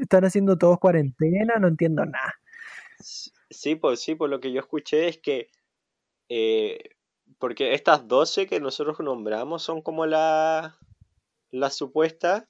¿Están 0.00 0.24
haciendo 0.24 0.58
todos 0.58 0.78
cuarentena? 0.78 1.54
No 1.60 1.68
entiendo 1.68 2.04
nada. 2.04 2.34
Sí, 3.50 3.76
pues 3.76 4.00
sí, 4.00 4.14
por 4.14 4.28
lo 4.30 4.40
que 4.40 4.52
yo 4.52 4.60
escuché 4.60 5.08
es 5.08 5.18
que 5.18 5.48
eh, 6.28 6.78
porque 7.44 7.74
estas 7.74 8.08
12 8.08 8.46
que 8.46 8.58
nosotros 8.58 8.98
nombramos 9.00 9.62
son 9.62 9.82
como 9.82 10.06
la- 10.06 10.78
las 11.50 11.76
supuestas, 11.76 12.44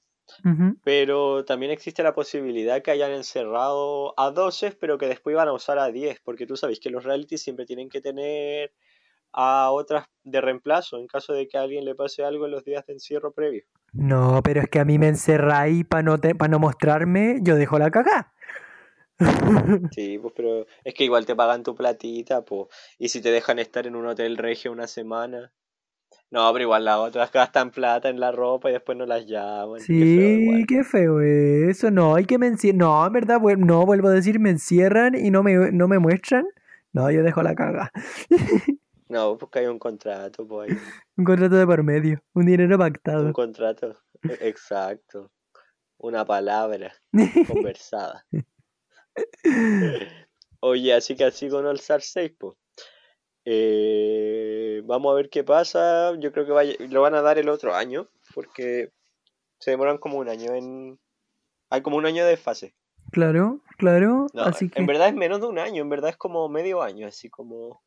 Ujú. 0.45 0.76
pero 0.84 1.45
también 1.45 1.72
existe 1.72 2.05
la 2.05 2.14
posibilidad 2.14 2.80
que 2.80 2.92
hayan 2.92 3.11
encerrado 3.11 4.14
a 4.16 4.30
12, 4.30 4.70
pero 4.70 4.97
que 4.97 5.09
después 5.09 5.34
iban 5.34 5.49
a 5.49 5.53
usar 5.53 5.80
a 5.80 5.88
10, 5.90 6.20
porque 6.22 6.47
tú 6.47 6.57
sabes 6.57 6.78
que 6.78 6.90
los 6.90 7.03
realities 7.03 7.42
siempre 7.42 7.66
tienen 7.66 7.88
que 7.88 8.01
tener 8.01 8.72
a 9.32 9.72
otras 9.72 10.07
de 10.22 10.40
reemplazo 10.40 10.97
en 10.99 11.09
caso 11.09 11.32
de 11.32 11.49
que 11.49 11.59
a 11.59 11.62
alguien 11.62 11.84
le 11.84 11.97
pase 11.97 12.22
algo 12.22 12.45
en 12.45 12.53
los 12.53 12.62
días 12.62 12.86
de 12.86 12.92
encierro 12.92 13.32
previo. 13.32 13.64
No, 13.95 14.42
pero 14.45 14.61
es 14.61 14.68
que 14.68 14.78
a 14.78 14.84
mí 14.84 14.97
me 14.97 15.09
encerráis 15.09 15.84
para 15.86 16.05
no, 16.05 16.20
te- 16.20 16.36
pa 16.36 16.47
no 16.47 16.61
mostrarme, 16.61 17.40
yo 17.42 17.57
dejo 17.57 17.80
la 17.80 17.90
cagá. 17.90 18.32
Sí, 19.95 20.19
pues 20.19 20.35
pero 20.37 20.67
es 20.85 20.95
que 20.95 21.05
igual 21.05 21.25
te 21.27 21.37
pagan 21.37 21.62
tu 21.62 21.75
platita, 21.75 22.45
pues, 22.45 22.69
y 22.99 23.09
si 23.09 23.21
te 23.21 23.31
dejan 23.31 23.59
estar 23.59 23.87
en 23.87 23.97
un 23.97 24.07
hotel 24.07 24.37
regio 24.37 24.73
una 24.73 24.87
semana. 24.87 25.53
No, 26.31 26.53
pero 26.53 26.65
igual 26.65 26.85
las 26.85 26.99
otras 26.99 27.31
gastan 27.33 27.71
plata 27.71 28.09
en 28.09 28.19
la 28.19 28.33
ropa 28.33 28.69
y 28.71 28.73
después 28.73 28.99
no 28.99 29.07
las 29.07 29.27
llaman. 29.27 29.79
qué 29.79 29.85
feo 29.85 30.09
Sí, 30.17 30.65
qué 30.67 30.85
feo 30.85 31.21
eso. 31.21 31.91
No, 31.91 32.15
hay 32.17 32.25
que 32.25 32.39
me 32.39 32.51
No, 32.75 33.07
en 33.07 33.12
verdad, 33.12 33.41
no, 33.41 33.87
vuelvo 33.87 34.09
a 34.09 34.12
decir, 34.12 34.41
me 34.41 34.51
encierran 34.51 35.15
y 35.15 35.31
no 35.31 35.43
me, 35.43 35.71
no 35.73 35.87
me 35.87 35.99
muestran. 35.99 36.47
No, 36.93 37.11
yo 37.11 37.23
dejo 37.23 37.43
la 37.43 37.55
caga. 37.55 37.91
No, 39.09 39.37
porque 39.37 39.61
hay 39.61 39.67
un 39.67 39.79
contrato, 39.79 40.47
pues 40.47 40.71
hay 40.71 40.77
Un 41.17 41.25
contrato 41.25 41.57
de 41.57 41.67
por 41.67 41.83
medio, 41.83 42.21
un 42.35 42.47
dinero 42.47 42.79
pactado. 42.79 43.27
un 43.27 43.33
contrato. 43.33 43.97
E- 44.29 44.49
Exacto. 44.49 45.31
Una 45.99 46.25
palabra 46.25 46.93
conversada. 47.47 48.25
Oye, 50.61 50.95
así 50.95 51.15
que 51.17 51.25
así 51.25 51.49
con 51.49 51.67
All 51.67 51.77
Star 51.77 52.03
6, 52.03 52.33
pues. 52.39 52.57
Eh, 53.45 54.83
vamos 54.85 55.12
a 55.12 55.17
ver 55.17 55.29
qué 55.29 55.45
pasa. 55.45 56.15
Yo 56.19 56.33
creo 56.33 56.47
que 56.47 56.53
vaya- 56.53 56.77
lo 56.89 57.03
van 57.03 57.15
a 57.15 57.23
dar 57.23 57.39
el 57.39 57.49
otro 57.49 57.75
año, 57.75 58.09
porque 58.35 58.91
se 59.59 59.71
demoran 59.71 59.99
como 59.99 60.19
un 60.19 60.29
año 60.29 60.55
en... 60.55 60.99
Hay 61.71 61.83
como 61.83 61.97
un 61.97 62.07
año 62.07 62.25
de 62.27 62.37
fase. 62.37 62.75
Claro, 63.11 63.61
claro. 63.77 64.27
No, 64.33 64.43
así 64.43 64.69
que 64.71 64.79
en 64.81 64.87
verdad 64.87 65.09
es 65.09 65.15
menos 65.15 65.41
de 65.41 65.47
un 65.47 65.59
año, 65.59 65.83
en 65.83 65.89
verdad 65.89 66.11
es 66.11 66.17
como 66.17 66.49
medio 66.49 66.83
año, 66.83 67.07
así 67.07 67.29
como... 67.29 67.83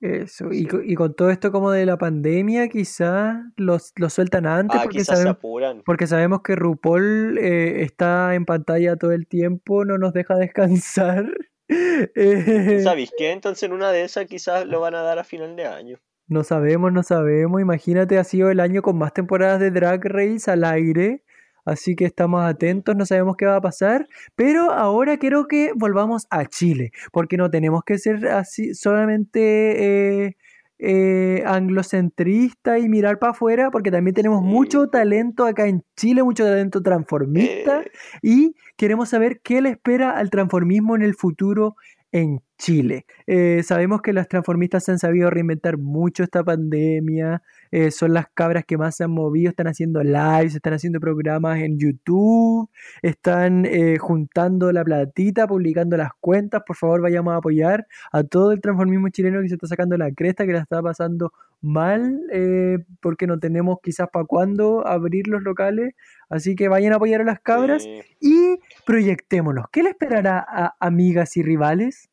eso. 0.00 0.50
Y, 0.52 0.64
Sí. 0.64 0.68
y 0.84 0.94
con 0.94 1.14
todo 1.14 1.30
esto 1.30 1.50
como 1.52 1.70
de 1.70 1.86
la 1.86 1.96
pandemia, 1.98 2.68
quizás 2.68 3.36
los, 3.56 3.92
los 3.96 4.12
sueltan 4.12 4.46
antes 4.46 4.78
Ah, 4.80 4.84
porque 4.84 5.00
se 5.00 5.04
sabemos, 5.06 5.32
apuran. 5.36 5.82
porque 5.86 6.06
sabemos 6.06 6.42
que 6.42 6.56
RuPaul 6.56 7.38
eh, 7.38 7.82
está 7.82 8.34
en 8.34 8.44
pantalla 8.44 8.96
todo 8.96 9.12
el 9.12 9.26
tiempo, 9.26 9.84
no 9.84 9.98
nos 9.98 10.12
deja 10.12 10.36
descansar. 10.36 11.26
Eh, 12.14 12.80
¿Sabéis 12.84 13.10
qué? 13.18 13.32
Entonces 13.32 13.64
en 13.64 13.72
una 13.72 13.90
de 13.90 14.04
esas 14.04 14.26
quizás 14.26 14.66
lo 14.66 14.80
van 14.80 14.94
a 14.94 15.02
dar 15.02 15.18
a 15.18 15.24
final 15.24 15.56
de 15.56 15.66
año. 15.66 15.98
No 16.28 16.44
sabemos, 16.44 16.92
no 16.92 17.02
sabemos. 17.02 17.60
Imagínate, 17.60 18.18
ha 18.18 18.24
sido 18.24 18.50
el 18.52 18.60
año 18.60 18.82
con 18.82 18.96
más 18.98 19.12
temporadas 19.12 19.58
de 19.58 19.72
Drag 19.72 20.00
Race 20.04 20.48
al 20.48 20.62
aire. 20.62 21.24
Así 21.66 21.94
que 21.96 22.06
estamos 22.06 22.42
atentos, 22.44 22.96
no 22.96 23.04
sabemos 23.04 23.36
qué 23.36 23.44
va 23.44 23.56
a 23.56 23.60
pasar. 23.60 24.06
Pero 24.34 24.70
ahora 24.70 25.18
quiero 25.18 25.46
que 25.46 25.72
volvamos 25.76 26.26
a 26.30 26.46
Chile. 26.46 26.92
Porque 27.12 27.36
no 27.36 27.50
tenemos 27.50 27.82
que 27.84 27.98
ser 27.98 28.28
así 28.28 28.74
solamente 28.74 30.24
eh, 30.24 30.36
eh, 30.78 31.42
anglocentrista 31.46 32.78
y 32.78 32.88
mirar 32.88 33.18
para 33.18 33.32
afuera. 33.32 33.70
Porque 33.70 33.90
también 33.90 34.14
tenemos 34.14 34.42
mucho 34.42 34.88
talento 34.88 35.44
acá 35.44 35.66
en 35.66 35.82
Chile, 35.96 36.22
mucho 36.22 36.44
talento 36.44 36.80
transformista. 36.82 37.82
Eh, 37.82 37.90
Y 38.22 38.54
queremos 38.76 39.10
saber 39.10 39.40
qué 39.42 39.60
le 39.60 39.70
espera 39.70 40.12
al 40.16 40.30
transformismo 40.30 40.96
en 40.96 41.02
el 41.02 41.14
futuro 41.14 41.76
en 42.12 42.40
Chile. 42.58 43.04
Eh, 43.26 43.62
sabemos 43.62 44.00
que 44.00 44.12
las 44.12 44.28
transformistas 44.28 44.84
se 44.84 44.92
han 44.92 44.98
sabido 44.98 45.30
reinventar 45.30 45.76
mucho 45.78 46.22
esta 46.22 46.42
pandemia, 46.42 47.42
eh, 47.70 47.90
son 47.90 48.14
las 48.14 48.26
cabras 48.32 48.64
que 48.64 48.76
más 48.78 48.96
se 48.96 49.04
han 49.04 49.10
movido, 49.10 49.50
están 49.50 49.66
haciendo 49.66 50.02
lives, 50.02 50.54
están 50.54 50.72
haciendo 50.74 51.00
programas 51.00 51.58
en 51.60 51.78
YouTube, 51.78 52.68
están 53.02 53.64
eh, 53.66 53.98
juntando 53.98 54.72
la 54.72 54.84
platita, 54.84 55.46
publicando 55.46 55.96
las 55.96 56.10
cuentas, 56.20 56.62
por 56.66 56.76
favor 56.76 57.00
vayamos 57.02 57.34
a 57.34 57.36
apoyar 57.38 57.86
a 58.12 58.22
todo 58.24 58.52
el 58.52 58.60
transformismo 58.60 59.08
chileno 59.08 59.40
que 59.42 59.48
se 59.48 59.54
está 59.54 59.66
sacando 59.66 59.96
la 59.96 60.10
cresta, 60.12 60.46
que 60.46 60.52
la 60.52 60.60
está 60.60 60.82
pasando 60.82 61.32
mal, 61.60 62.20
eh, 62.32 62.78
porque 63.00 63.26
no 63.26 63.38
tenemos 63.38 63.78
quizás 63.82 64.08
para 64.12 64.24
cuándo 64.24 64.86
abrir 64.86 65.26
los 65.28 65.42
locales, 65.42 65.94
así 66.28 66.54
que 66.54 66.68
vayan 66.68 66.92
a 66.92 66.96
apoyar 66.96 67.22
a 67.22 67.24
las 67.24 67.40
cabras 67.40 67.82
sí. 67.82 68.00
y 68.20 68.58
proyectémonos. 68.84 69.66
¿Qué 69.72 69.82
le 69.82 69.90
esperará 69.90 70.44
a 70.46 70.74
amigas 70.80 71.36
y 71.36 71.42
rivales? 71.42 72.08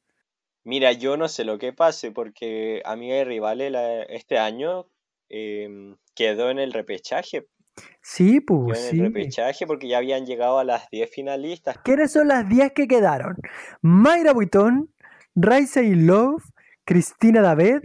Mira, 0.65 0.93
yo 0.93 1.17
no 1.17 1.27
sé 1.27 1.43
lo 1.43 1.59
que 1.59 1.73
pase 1.73 2.11
porque 2.11 2.81
Amiga 2.85 3.17
y 3.17 3.23
Rivales 3.25 3.69
la- 3.71 4.03
este 4.03 4.37
año 4.37 4.85
em, 5.33 5.95
quedó 6.13 6.51
en 6.51 6.59
el 6.59 6.73
repechaje. 6.73 7.47
Sí, 8.01 8.39
Quedó 8.45 8.65
pues 8.65 8.93
en 8.93 8.99
el 8.99 9.13
repechaje 9.13 9.65
porque 9.65 9.87
ya 9.87 9.97
habían 9.97 10.25
llegado 10.27 10.59
a 10.59 10.63
las 10.63 10.89
10 10.91 11.09
finalistas. 11.09 11.77
¿Quiénes 11.83 12.11
son 12.11 12.27
las 12.27 12.47
10 12.47 12.73
que 12.73 12.87
quedaron? 12.87 13.37
Mayra 13.81 14.31
Buitón, 14.31 14.93
Raisa 15.33 15.81
y 15.81 15.95
Love, 15.95 16.43
Cristina 16.85 17.41
David, 17.41 17.79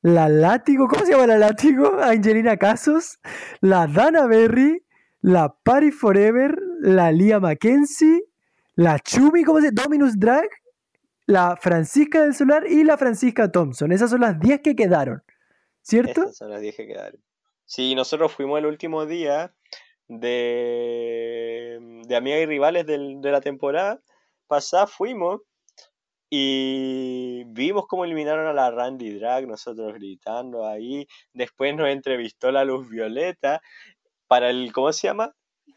la 0.00 0.30
Látigo, 0.30 0.88
¿cómo 0.88 1.04
se 1.04 1.12
llama 1.12 1.26
la 1.26 1.36
Látigo? 1.36 1.98
Angelina 2.00 2.56
Casos, 2.56 3.18
la 3.60 3.86
Dana 3.86 4.26
Berry, 4.26 4.82
la 5.20 5.54
Party 5.62 5.90
Forever, 5.90 6.56
la 6.80 7.12
Lia 7.12 7.40
Mackenzie, 7.40 8.22
la 8.74 8.98
Chumi, 9.00 9.44
¿cómo 9.44 9.60
se 9.60 9.66
llama? 9.66 9.82
Dominus 9.82 10.18
Drag, 10.18 10.48
la 11.26 11.56
Francisca 11.56 12.22
del 12.22 12.34
Solar 12.34 12.64
y 12.70 12.84
la 12.84 12.96
Francisca 12.96 13.50
Thompson. 13.52 13.92
Esas 13.92 14.08
son 14.10 14.20
las 14.20 14.38
10 14.38 14.60
que 14.60 14.76
quedaron, 14.76 15.22
¿cierto? 15.86 16.32
Son 16.32 16.50
las 16.50 16.60
10 16.60 16.76
que 16.76 16.86
quedaron. 16.86 17.22
Sí, 17.64 17.94
nosotros 17.94 18.32
fuimos 18.32 18.58
el 18.58 18.66
último 18.66 19.06
día 19.06 19.54
de, 20.08 21.78
de 22.06 22.16
amigas 22.16 22.40
y 22.40 22.46
rivales 22.46 22.86
del- 22.86 23.20
de 23.20 23.30
la 23.30 23.40
temporada 23.40 24.00
pasada, 24.46 24.86
fuimos 24.86 25.40
y 26.30 27.44
vimos 27.46 27.86
cómo 27.88 28.04
eliminaron 28.04 28.46
a 28.46 28.52
la 28.52 28.70
Randy 28.70 29.18
Drag, 29.18 29.46
nosotros 29.46 29.94
gritando 29.94 30.66
ahí. 30.66 31.06
Después 31.32 31.74
nos 31.76 31.88
entrevistó 31.88 32.50
la 32.50 32.64
Luz 32.64 32.88
Violeta 32.88 33.60
para 34.26 34.50
el, 34.50 34.72
¿cómo 34.72 34.92
se 34.92 35.06
llama? 35.08 35.32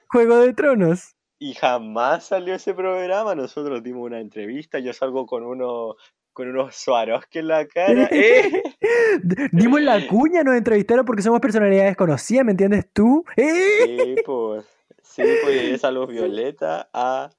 Juego 0.10 0.38
de 0.38 0.53
Tronos. 0.53 1.16
Y 1.39 1.53
jamás 1.53 2.26
salió 2.26 2.55
ese 2.55 2.74
programa. 2.74 3.36
Nosotros 3.36 3.82
dimos 3.84 4.05
una 4.07 4.20
entrevista. 4.20 4.80
Yo 4.80 4.91
salgo 4.93 5.26
con 5.26 5.45
uno 5.45 5.95
con 6.40 6.48
unos 6.48 6.74
Swarovski 6.74 7.40
en 7.40 7.50
la 7.50 7.68
cara. 7.68 8.08
¡Eh! 8.12 8.64
Dimos 9.52 9.82
la 9.82 10.08
cuña, 10.08 10.42
nos 10.42 10.56
entrevistaron 10.56 11.04
porque 11.04 11.22
somos 11.22 11.42
personalidades 11.42 11.98
conocidas, 11.98 12.46
¿me 12.46 12.52
entiendes 12.52 12.86
tú? 12.94 13.26
¡Eh! 13.36 13.84
Sí, 13.86 14.16
pues. 14.26 14.66
Sí, 15.02 15.24
pues 15.44 15.64
esa 15.74 15.92
luz 15.92 16.08
violeta 16.14 16.90
a. 16.94 17.30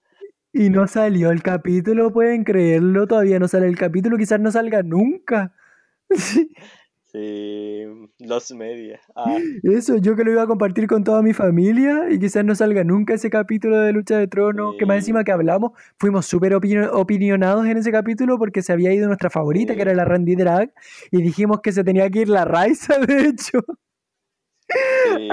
Y 0.53 0.69
no 0.69 0.87
salió 0.87 1.31
el 1.31 1.43
capítulo, 1.43 2.13
pueden 2.13 2.45
creerlo, 2.45 3.07
todavía 3.07 3.39
no 3.39 3.49
sale 3.49 3.69
el 3.69 3.79
capítulo, 3.79 4.19
quizás 4.19 4.39
no 4.39 4.51
salga 4.51 4.83
nunca. 4.83 5.55
Sí, 7.13 7.85
los 8.21 8.53
medias. 8.53 9.01
A. 9.17 9.37
Eso, 9.65 9.97
yo 9.97 10.15
que 10.15 10.23
lo 10.23 10.31
iba 10.31 10.43
a 10.43 10.47
compartir 10.47 10.87
con 10.87 11.03
toda 11.03 11.23
mi 11.23 11.33
familia 11.33 12.07
y 12.09 12.21
quizás 12.21 12.45
no 12.45 12.55
salga 12.55 12.85
nunca 12.85 13.15
ese 13.15 13.31
capítulo 13.31 13.79
de 13.81 13.93
Lucha 13.93 14.17
de 14.17 14.29
Tronos, 14.29 14.77
que 14.79 14.87
más 14.87 14.99
encima 14.99 15.25
que 15.25 15.33
hablamos, 15.33 15.73
fuimos 15.99 16.27
súper 16.27 16.53
opinio- 16.55 16.93
opinionados 16.93 17.67
en 17.67 17.79
ese 17.79 17.91
capítulo 17.91 18.39
porque 18.39 18.63
se 18.63 18.73
había 18.73 18.93
ido 18.95 19.09
nuestra 19.09 19.29
favorita, 19.29 19.75
que 19.75 19.83
era 19.83 19.95
la 19.95 20.05
Randy 20.05 20.37
Drag, 20.37 20.73
y 21.11 21.21
dijimos 21.21 21.61
que 21.63 21.73
se 21.73 21.83
tenía 21.83 22.09
que 22.11 22.21
ir 22.21 22.29
la 22.29 22.45
Raisa, 22.45 22.95
de 23.07 23.27
hecho. 23.27 23.59
Sí. 24.69 25.29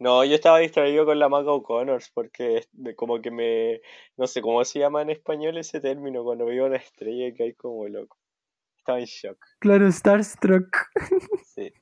No, 0.00 0.24
yo 0.24 0.34
estaba 0.34 0.58
distraído 0.58 1.04
con 1.06 1.20
la 1.20 1.28
Maga 1.28 1.52
O'Connors 1.52 2.10
porque 2.12 2.64
como 2.96 3.20
que 3.20 3.30
me. 3.30 3.80
No 4.16 4.26
sé 4.26 4.40
cómo 4.42 4.64
se 4.64 4.80
llama 4.80 5.02
en 5.02 5.10
español 5.10 5.58
ese 5.58 5.80
término 5.80 6.24
cuando 6.24 6.46
veo 6.46 6.66
una 6.66 6.76
estrella 6.76 7.32
que 7.36 7.44
hay 7.44 7.52
como 7.54 7.86
loco. 7.86 8.16
Estaba 8.84 9.00
en 9.00 9.06
shock. 9.06 9.38
Claro, 9.60 9.90
Starstruck. 9.90 10.90
Sí. 11.46 11.72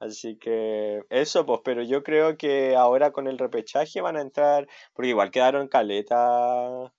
Así 0.00 0.38
que 0.38 1.02
eso, 1.10 1.44
pues, 1.44 1.60
pero 1.62 1.82
yo 1.82 2.02
creo 2.02 2.38
que 2.38 2.74
ahora 2.74 3.12
con 3.12 3.26
el 3.26 3.36
repechaje 3.36 4.00
van 4.00 4.16
a 4.16 4.22
entrar, 4.22 4.66
porque 4.94 5.10
igual 5.10 5.30
quedaron 5.30 5.68
caleta 5.68 6.90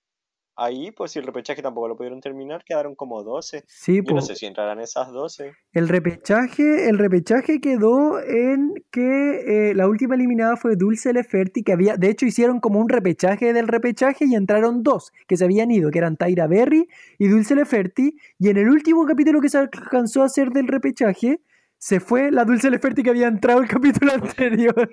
ahí, 0.64 0.90
pues 0.90 1.12
si 1.12 1.18
el 1.18 1.26
repechaje 1.26 1.62
tampoco 1.62 1.88
lo 1.88 1.96
pudieron 1.96 2.20
terminar, 2.20 2.64
quedaron 2.64 2.94
como 2.94 3.22
12. 3.22 3.64
Sí, 3.66 4.00
Yo 4.06 4.14
no 4.14 4.22
sé 4.22 4.34
si 4.34 4.46
entrarán 4.46 4.80
esas 4.80 5.12
12. 5.12 5.52
El 5.72 5.88
repechaje, 5.88 6.88
el 6.88 6.98
repechaje 6.98 7.60
quedó 7.60 8.20
en 8.20 8.74
que 8.90 9.70
eh, 9.70 9.74
la 9.74 9.88
última 9.88 10.14
eliminada 10.14 10.56
fue 10.56 10.76
Dulce 10.76 11.12
Leferti, 11.12 11.62
que 11.62 11.72
había, 11.72 11.96
de 11.96 12.10
hecho 12.10 12.26
hicieron 12.26 12.60
como 12.60 12.80
un 12.80 12.88
repechaje 12.88 13.52
del 13.52 13.68
repechaje 13.68 14.24
y 14.26 14.34
entraron 14.34 14.82
dos 14.82 15.12
que 15.26 15.36
se 15.36 15.44
habían 15.44 15.70
ido, 15.70 15.90
que 15.90 15.98
eran 15.98 16.16
Tyra 16.16 16.46
Berry 16.46 16.88
y 17.18 17.28
Dulce 17.28 17.54
Leferti, 17.54 18.16
y 18.38 18.48
en 18.48 18.56
el 18.56 18.68
último 18.68 19.04
capítulo 19.06 19.40
que 19.40 19.48
se 19.48 19.58
alcanzó 19.58 20.22
a 20.22 20.26
hacer 20.26 20.50
del 20.50 20.68
repechaje, 20.68 21.40
se 21.78 21.98
fue 21.98 22.30
la 22.30 22.44
Dulce 22.44 22.70
Leferti 22.70 23.02
que 23.02 23.10
había 23.10 23.26
entrado 23.26 23.60
el 23.60 23.68
capítulo 23.68 24.12
anterior. 24.14 24.90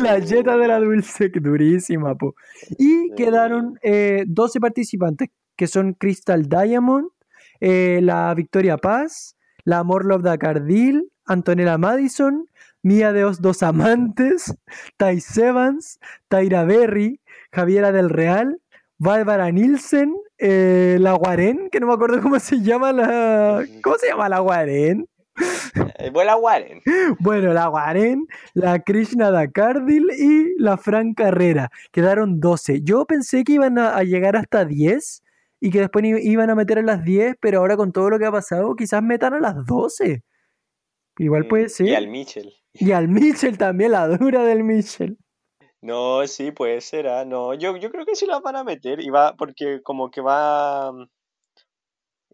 La 0.00 0.18
yeta 0.18 0.56
de 0.56 0.68
la 0.68 0.78
dulce, 0.78 1.30
que 1.30 1.40
durísima, 1.40 2.14
po. 2.14 2.34
Y 2.78 3.12
quedaron 3.14 3.78
eh, 3.82 4.24
12 4.26 4.60
participantes, 4.60 5.28
que 5.56 5.66
son 5.66 5.94
Crystal 5.94 6.48
Diamond, 6.48 7.08
eh, 7.60 8.00
la 8.02 8.32
Victoria 8.34 8.76
Paz, 8.76 9.36
la 9.64 9.84
Morlov 9.84 10.22
Dacardil, 10.22 11.10
Antonella 11.26 11.78
Madison, 11.78 12.46
Mía 12.82 13.12
de 13.12 13.24
Os 13.24 13.40
Dos 13.40 13.62
Amantes, 13.62 14.54
Thais 14.96 15.36
Evans, 15.36 15.98
Tyra 16.28 16.64
Berry, 16.64 17.20
Javiera 17.52 17.92
del 17.92 18.08
Real, 18.08 18.60
Bárbara 18.98 19.50
Nielsen, 19.50 20.14
eh, 20.38 20.96
la 21.00 21.12
Guarén, 21.12 21.68
que 21.70 21.80
no 21.80 21.86
me 21.86 21.94
acuerdo 21.94 22.20
cómo 22.20 22.38
se 22.38 22.60
llama 22.60 22.92
la... 22.92 23.64
¿Cómo 23.82 23.96
se 23.96 24.08
llama 24.08 24.28
la 24.28 24.40
Guarén? 24.40 25.06
Eh, 26.00 26.10
Vuela 26.10 26.36
Warren. 26.36 26.80
Bueno, 27.20 27.52
la 27.52 27.66
Guarén, 27.68 28.26
la 28.54 28.80
Krishna 28.82 29.30
Dakardil 29.30 30.06
y 30.18 30.54
la 30.58 30.76
Fran 30.76 31.14
Carrera. 31.14 31.70
Quedaron 31.92 32.40
12. 32.40 32.82
Yo 32.82 33.04
pensé 33.06 33.44
que 33.44 33.52
iban 33.54 33.78
a, 33.78 33.96
a 33.96 34.02
llegar 34.04 34.36
hasta 34.36 34.64
10 34.64 35.22
y 35.60 35.70
que 35.70 35.80
después 35.80 36.04
iban 36.22 36.50
a 36.50 36.54
meter 36.54 36.78
a 36.78 36.82
las 36.82 37.04
10, 37.04 37.36
pero 37.40 37.58
ahora 37.58 37.76
con 37.76 37.92
todo 37.92 38.08
lo 38.10 38.18
que 38.18 38.26
ha 38.26 38.32
pasado, 38.32 38.74
quizás 38.76 39.02
metan 39.02 39.34
a 39.34 39.40
las 39.40 39.66
12. 39.66 40.22
Igual 41.18 41.46
puede 41.48 41.68
ser. 41.68 41.86
Mm, 41.86 41.88
Y 41.90 41.94
al 41.94 42.08
Mitchell. 42.08 42.54
Y 42.72 42.92
al 42.92 43.08
Mitchell 43.08 43.58
también, 43.58 43.92
la 43.92 44.08
dura 44.08 44.42
del 44.44 44.64
Mitchell. 44.64 45.18
No, 45.82 46.26
sí, 46.26 46.50
puede 46.52 46.80
ser. 46.80 47.08
ah, 47.08 47.24
No, 47.24 47.52
yo, 47.54 47.76
yo 47.76 47.90
creo 47.90 48.06
que 48.06 48.14
sí 48.14 48.26
las 48.26 48.40
van 48.42 48.56
a 48.56 48.64
meter. 48.64 49.00
Y 49.00 49.10
va, 49.10 49.34
porque 49.36 49.80
como 49.82 50.10
que 50.10 50.20
va. 50.20 50.92
mm, 50.92 51.06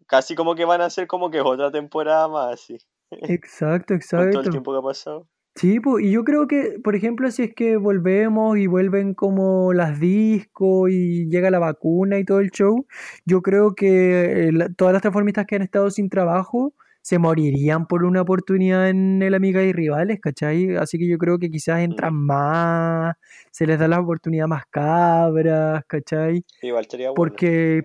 Casi 0.06 0.36
como 0.36 0.54
que 0.54 0.64
van 0.64 0.80
a 0.82 0.90
ser 0.90 1.06
como 1.08 1.30
que 1.30 1.40
otra 1.40 1.70
temporada 1.72 2.28
más, 2.28 2.60
sí. 2.60 2.78
Exacto, 3.11 3.94
Con 3.94 4.00
todo 4.26 4.40
el 4.40 4.48
exacto. 4.48 4.50
tiempo 4.50 4.72
que 4.72 4.78
ha 4.78 4.82
pasado. 4.82 5.26
Sí, 5.54 5.80
pues, 5.80 6.04
y 6.04 6.11
yo 6.11 6.22
creo 6.24 6.46
que, 6.46 6.78
por 6.84 6.94
ejemplo, 6.96 7.30
si 7.30 7.44
es 7.44 7.54
que 7.54 7.78
volvemos 7.78 8.59
y 8.59 8.66
vuelven 8.66 9.14
como 9.14 9.72
las 9.72 9.98
discos 9.98 10.90
y 10.90 11.28
llega 11.30 11.50
la 11.50 11.59
vacuna 11.59 12.18
y 12.18 12.24
todo 12.26 12.40
el 12.40 12.50
show, 12.50 12.86
yo 13.24 13.40
creo 13.40 13.74
que 13.74 14.48
eh, 14.48 14.52
todas 14.76 14.92
las 14.92 15.00
transformistas 15.02 15.46
que 15.46 15.57
han 15.57 15.62
estado 15.62 15.90
sin 15.90 16.11
trabajo 16.11 16.74
se 17.00 17.18
morirían 17.18 17.86
por 17.86 18.04
una 18.04 18.20
oportunidad 18.22 18.88
en 18.90 19.22
el 19.22 19.32
Amiga 19.34 19.62
y 19.62 19.72
Rivales, 19.72 20.18
¿cachai? 20.20 20.76
Así 20.76 20.98
que 20.98 21.09
yo 21.09 21.16
creo 21.18 21.38
que 21.38 21.48
quizás 21.50 21.80
entran 21.80 22.12
Mm. 22.14 22.26
más, 22.26 23.16
se 23.50 23.66
les 23.66 23.78
da 23.78 23.88
la 23.88 24.00
oportunidad 24.00 24.48
más 24.48 24.64
cabras, 24.70 25.84
¿cachai? 25.86 26.44
Igual 26.61 26.82
estaría 26.82 27.11
bueno. 27.11 27.14
Porque 27.14 27.80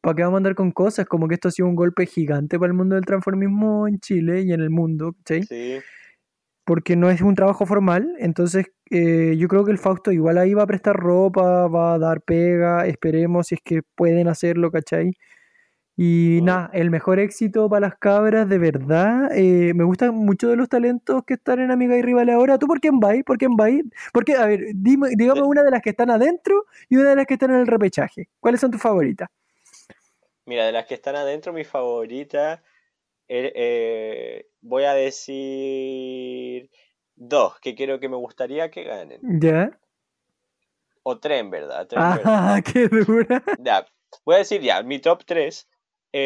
¿para 0.00 0.14
qué 0.16 0.22
vamos 0.22 0.36
a 0.36 0.38
andar 0.38 0.54
con 0.54 0.70
cosas? 0.72 1.06
Como 1.06 1.28
que 1.28 1.34
esto 1.34 1.48
ha 1.48 1.50
sido 1.52 1.68
un 1.68 1.74
golpe 1.76 2.06
gigante 2.06 2.58
para 2.58 2.68
el 2.70 2.74
mundo 2.78 2.94
del 2.96 3.04
transformismo 3.06 3.88
en 3.88 3.98
Chile 4.00 4.42
y 4.42 4.52
en 4.52 4.60
el 4.60 4.70
mundo, 4.70 5.14
¿cachai? 5.24 5.44
Sí, 5.44 5.82
porque 6.64 6.96
no 6.96 7.10
es 7.10 7.22
un 7.22 7.34
trabajo 7.34 7.64
formal, 7.66 8.14
entonces 8.18 8.66
eh, 8.90 9.36
yo 9.38 9.48
creo 9.48 9.64
que 9.64 9.70
el 9.72 9.78
Fausto 9.78 10.12
igual 10.12 10.36
ahí 10.38 10.52
va 10.54 10.64
a 10.64 10.66
prestar 10.66 10.96
ropa, 10.96 11.66
va 11.68 11.94
a 11.94 11.98
dar 11.98 12.20
pega, 12.22 12.86
esperemos 12.86 13.46
si 13.48 13.54
es 13.56 13.60
que 13.64 13.80
pueden 13.96 14.28
hacerlo, 14.28 14.70
¿cachai? 14.70 15.12
Y 15.96 16.40
nada, 16.42 16.70
el 16.74 16.90
mejor 16.90 17.18
éxito 17.20 17.68
para 17.68 17.80
las 17.88 17.96
cabras, 17.98 18.48
de 18.48 18.58
verdad, 18.58 19.30
eh, 19.36 19.72
me 19.74 19.84
gustan 19.84 20.14
mucho 20.14 20.48
de 20.48 20.56
los 20.56 20.68
talentos 20.68 21.24
que 21.26 21.34
están 21.34 21.60
en 21.60 21.70
Amiga 21.72 21.96
y 21.98 22.02
Rivales 22.02 22.34
ahora. 22.36 22.58
¿Tú 22.58 22.66
por 22.68 22.80
quién 22.80 23.00
vais? 23.00 23.24
¿Por 23.24 23.38
quién 23.38 23.56
vais? 23.56 23.82
Porque, 24.12 24.34
a 24.36 24.46
ver, 24.46 24.62
dime, 24.74 25.10
dígame 25.16 25.40
Eh. 25.40 25.44
una 25.44 25.62
de 25.64 25.70
las 25.72 25.82
que 25.82 25.90
están 25.90 26.10
adentro 26.10 26.66
y 26.88 26.96
una 26.98 27.10
de 27.10 27.16
las 27.16 27.26
que 27.26 27.34
están 27.34 27.50
en 27.52 27.58
el 27.60 27.66
repechaje. 27.66 28.28
¿Cuáles 28.40 28.60
son 28.60 28.70
tus 28.72 28.80
favoritas? 28.82 29.28
Mira, 30.48 30.64
de 30.64 30.72
las 30.72 30.86
que 30.86 30.94
están 30.94 31.14
adentro, 31.14 31.52
mi 31.52 31.62
favorita, 31.64 32.62
er- 33.28 33.52
eh, 33.54 34.46
voy 34.62 34.84
a 34.84 34.94
decir 34.94 36.70
dos 37.16 37.60
que 37.60 37.74
quiero 37.74 38.00
que 38.00 38.08
me 38.08 38.16
gustaría 38.16 38.70
que 38.70 38.84
ganen. 38.84 39.20
¿Ya? 39.40 39.78
O 41.02 41.18
tres, 41.18 41.40
en 41.40 41.50
verdad. 41.50 41.86
tres, 41.86 42.02
en 42.02 42.16
verdad. 42.16 42.24
Ah, 42.56 42.62
qué 42.64 42.88
dura. 42.88 43.44
Ya, 43.58 43.86
voy 44.24 44.36
a 44.36 44.38
decir 44.38 44.62
ya, 44.62 44.82
mi 44.82 45.00
top 45.00 45.22
3 45.26 45.68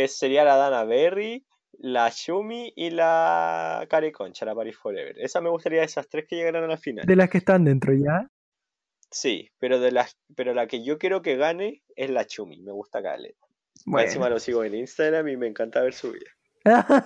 sería 0.07 0.45
la 0.45 0.55
Dana 0.57 0.85
Berry, 0.85 1.45
la 1.73 2.09
Shumi 2.09 2.73
y 2.77 2.91
la 2.91 3.85
Care 3.91 4.12
Concha, 4.12 4.45
la 4.47 4.55
Paris 4.55 4.77
Forever. 4.77 5.18
Esa 5.18 5.41
me 5.41 5.51
gustaría 5.51 5.83
esas 5.83 6.09
tres 6.09 6.27
que 6.29 6.37
llegaran 6.37 6.62
a 6.62 6.68
la 6.68 6.77
final. 6.77 7.07
De 7.07 7.16
las 7.16 7.29
que 7.29 7.39
están 7.39 7.64
dentro, 7.64 7.93
¿ya? 7.93 8.31
Sí, 9.11 9.51
pero 9.59 9.81
de 9.81 9.91
las, 9.91 10.16
pero 10.37 10.55
la 10.55 10.68
que 10.68 10.85
yo 10.85 10.97
quiero 10.99 11.23
que 11.23 11.35
gane 11.37 11.83
es 11.97 12.09
la 12.09 12.25
Chumi, 12.25 12.61
me 12.62 12.70
gusta 12.70 13.03
Caleta. 13.03 13.41
Bueno. 13.85 14.07
Encima 14.07 14.29
lo 14.29 14.39
sigo 14.39 14.64
en 14.64 14.75
Instagram 14.75 15.29
y 15.29 15.37
me 15.37 15.47
encanta 15.47 15.83
ver 15.83 15.95
su 15.95 16.12
vida. 16.12 16.31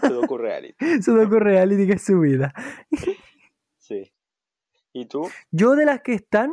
Sudoku 0.01 0.37
Reality. 0.39 1.03
Sudoku 1.03 1.39
Reality 1.39 1.87
que 1.87 1.95
es 1.95 2.05
su 2.05 2.21
vida. 2.21 2.53
Sí. 3.79 4.13
¿Y 4.93 5.07
tú? 5.07 5.29
Yo 5.51 5.77
de 5.77 5.85
las 5.85 6.01
que 6.01 6.15
están, 6.15 6.53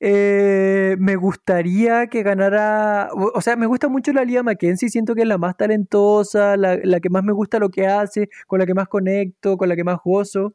eh, 0.00 0.96
me 0.98 1.16
gustaría 1.16 2.06
que 2.08 2.22
ganara, 2.22 3.08
o 3.12 3.40
sea, 3.40 3.56
me 3.56 3.66
gusta 3.66 3.88
mucho 3.88 4.12
la 4.12 4.24
Lia 4.24 4.42
Mackenzie, 4.42 4.88
siento 4.88 5.14
que 5.14 5.22
es 5.22 5.28
la 5.28 5.38
más 5.38 5.56
talentosa, 5.56 6.56
la, 6.56 6.76
la 6.82 7.00
que 7.00 7.08
más 7.08 7.24
me 7.24 7.32
gusta 7.32 7.58
lo 7.58 7.70
que 7.70 7.86
hace, 7.86 8.28
con 8.46 8.58
la 8.58 8.66
que 8.66 8.74
más 8.74 8.88
conecto, 8.88 9.56
con 9.56 9.68
la 9.68 9.76
que 9.76 9.84
más 9.84 9.98
gozo, 10.04 10.54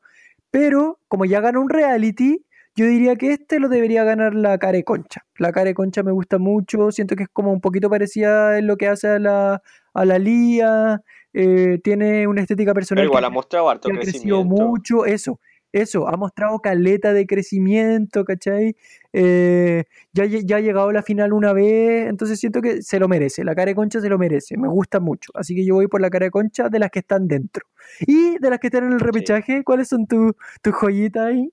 pero 0.51 0.99
como 1.07 1.25
ya 1.25 1.41
ganó 1.41 1.61
un 1.61 1.69
reality, 1.69 2.45
yo 2.75 2.85
diría 2.85 3.15
que 3.15 3.33
este 3.33 3.59
lo 3.59 3.69
debería 3.69 4.03
ganar 4.03 4.33
la 4.33 4.57
Care 4.57 4.83
Concha. 4.83 5.25
La 5.37 5.51
Care 5.51 5.73
Concha 5.73 6.03
me 6.03 6.11
gusta 6.11 6.37
mucho, 6.37 6.91
siento 6.91 7.15
que 7.15 7.23
es 7.23 7.29
como 7.31 7.51
un 7.51 7.61
poquito 7.61 7.89
parecida 7.89 8.57
en 8.57 8.67
lo 8.67 8.77
que 8.77 8.87
hace 8.87 9.07
a 9.09 9.19
la, 9.19 9.61
a 9.93 10.05
la 10.05 10.19
Lía, 10.19 11.01
eh, 11.33 11.79
tiene 11.83 12.27
una 12.27 12.41
estética 12.41 12.73
personal. 12.73 13.03
Pero 13.03 13.09
igual 13.11 13.23
que- 13.23 13.27
ha 13.27 13.29
mostrado 13.29 13.69
harto 13.69 13.89
que 13.89 13.95
ha 13.97 13.99
crecido 13.99 14.37
crecimiento. 14.37 14.65
mucho, 14.65 15.05
eso, 15.05 15.39
eso, 15.73 16.07
ha 16.07 16.17
mostrado 16.17 16.59
caleta 16.59 17.13
de 17.13 17.25
crecimiento, 17.25 18.23
¿cachai? 18.25 18.75
Eh, 19.13 19.83
ya, 20.13 20.25
ya 20.25 20.57
ha 20.57 20.59
llegado 20.59 20.89
a 20.89 20.93
la 20.93 21.03
final 21.03 21.33
una 21.33 21.53
vez, 21.53 22.07
entonces 22.09 22.39
siento 22.39 22.61
que 22.61 22.81
se 22.81 22.99
lo 22.99 23.07
merece, 23.07 23.43
la 23.43 23.55
cara 23.55 23.67
de 23.67 23.75
concha 23.75 23.99
se 24.01 24.09
lo 24.09 24.17
merece, 24.17 24.57
me 24.57 24.67
gusta 24.67 24.99
mucho, 24.99 25.31
así 25.33 25.55
que 25.55 25.65
yo 25.65 25.75
voy 25.75 25.87
por 25.87 26.01
la 26.01 26.09
cara 26.09 26.25
de 26.25 26.31
concha 26.31 26.69
de 26.69 26.79
las 26.79 26.89
que 26.91 26.99
están 26.99 27.27
dentro. 27.27 27.65
Y 28.07 28.37
de 28.39 28.49
las 28.49 28.59
que 28.59 28.67
están 28.67 28.85
en 28.85 28.93
el 28.93 28.99
repechaje, 28.99 29.63
¿cuáles 29.63 29.87
son 29.89 30.07
tus 30.07 30.33
tus 30.61 30.73
joyitas 30.73 31.27
ahí? 31.27 31.51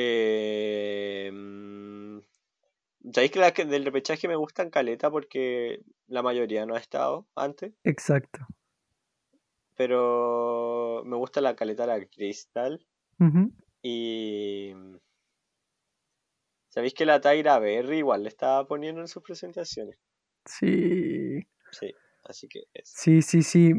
Eh, 0.00 1.28
mm, 1.32 2.20
¿Sabéis 3.12 3.32
que 3.32 3.40
las 3.40 3.54
del 3.54 3.84
repechaje 3.84 4.28
me 4.28 4.36
gustan 4.36 4.70
caleta 4.70 5.10
porque 5.10 5.80
la 6.06 6.22
mayoría 6.22 6.66
no 6.66 6.76
ha 6.76 6.78
estado 6.78 7.26
antes? 7.34 7.74
Exacto. 7.82 8.46
Pero 9.74 11.02
me 11.04 11.16
gusta 11.16 11.40
la 11.40 11.56
caleta 11.56 11.84
la 11.86 12.04
Crystal. 12.06 12.86
Ujú. 13.18 13.52
Y. 13.82 14.72
¿Sabéis 16.68 16.94
que 16.94 17.04
la 17.04 17.20
Tyra 17.20 17.58
Berry 17.58 17.98
igual 17.98 18.22
le 18.22 18.28
estaba 18.28 18.68
poniendo 18.68 19.00
en 19.00 19.08
sus 19.08 19.24
presentaciones? 19.24 19.98
Sí. 20.44 21.40
Sí, 21.72 21.92
así 22.22 22.46
que 22.46 22.64
eso. 22.72 22.92
Sí, 22.94 23.22
sí, 23.22 23.42
sí. 23.42 23.72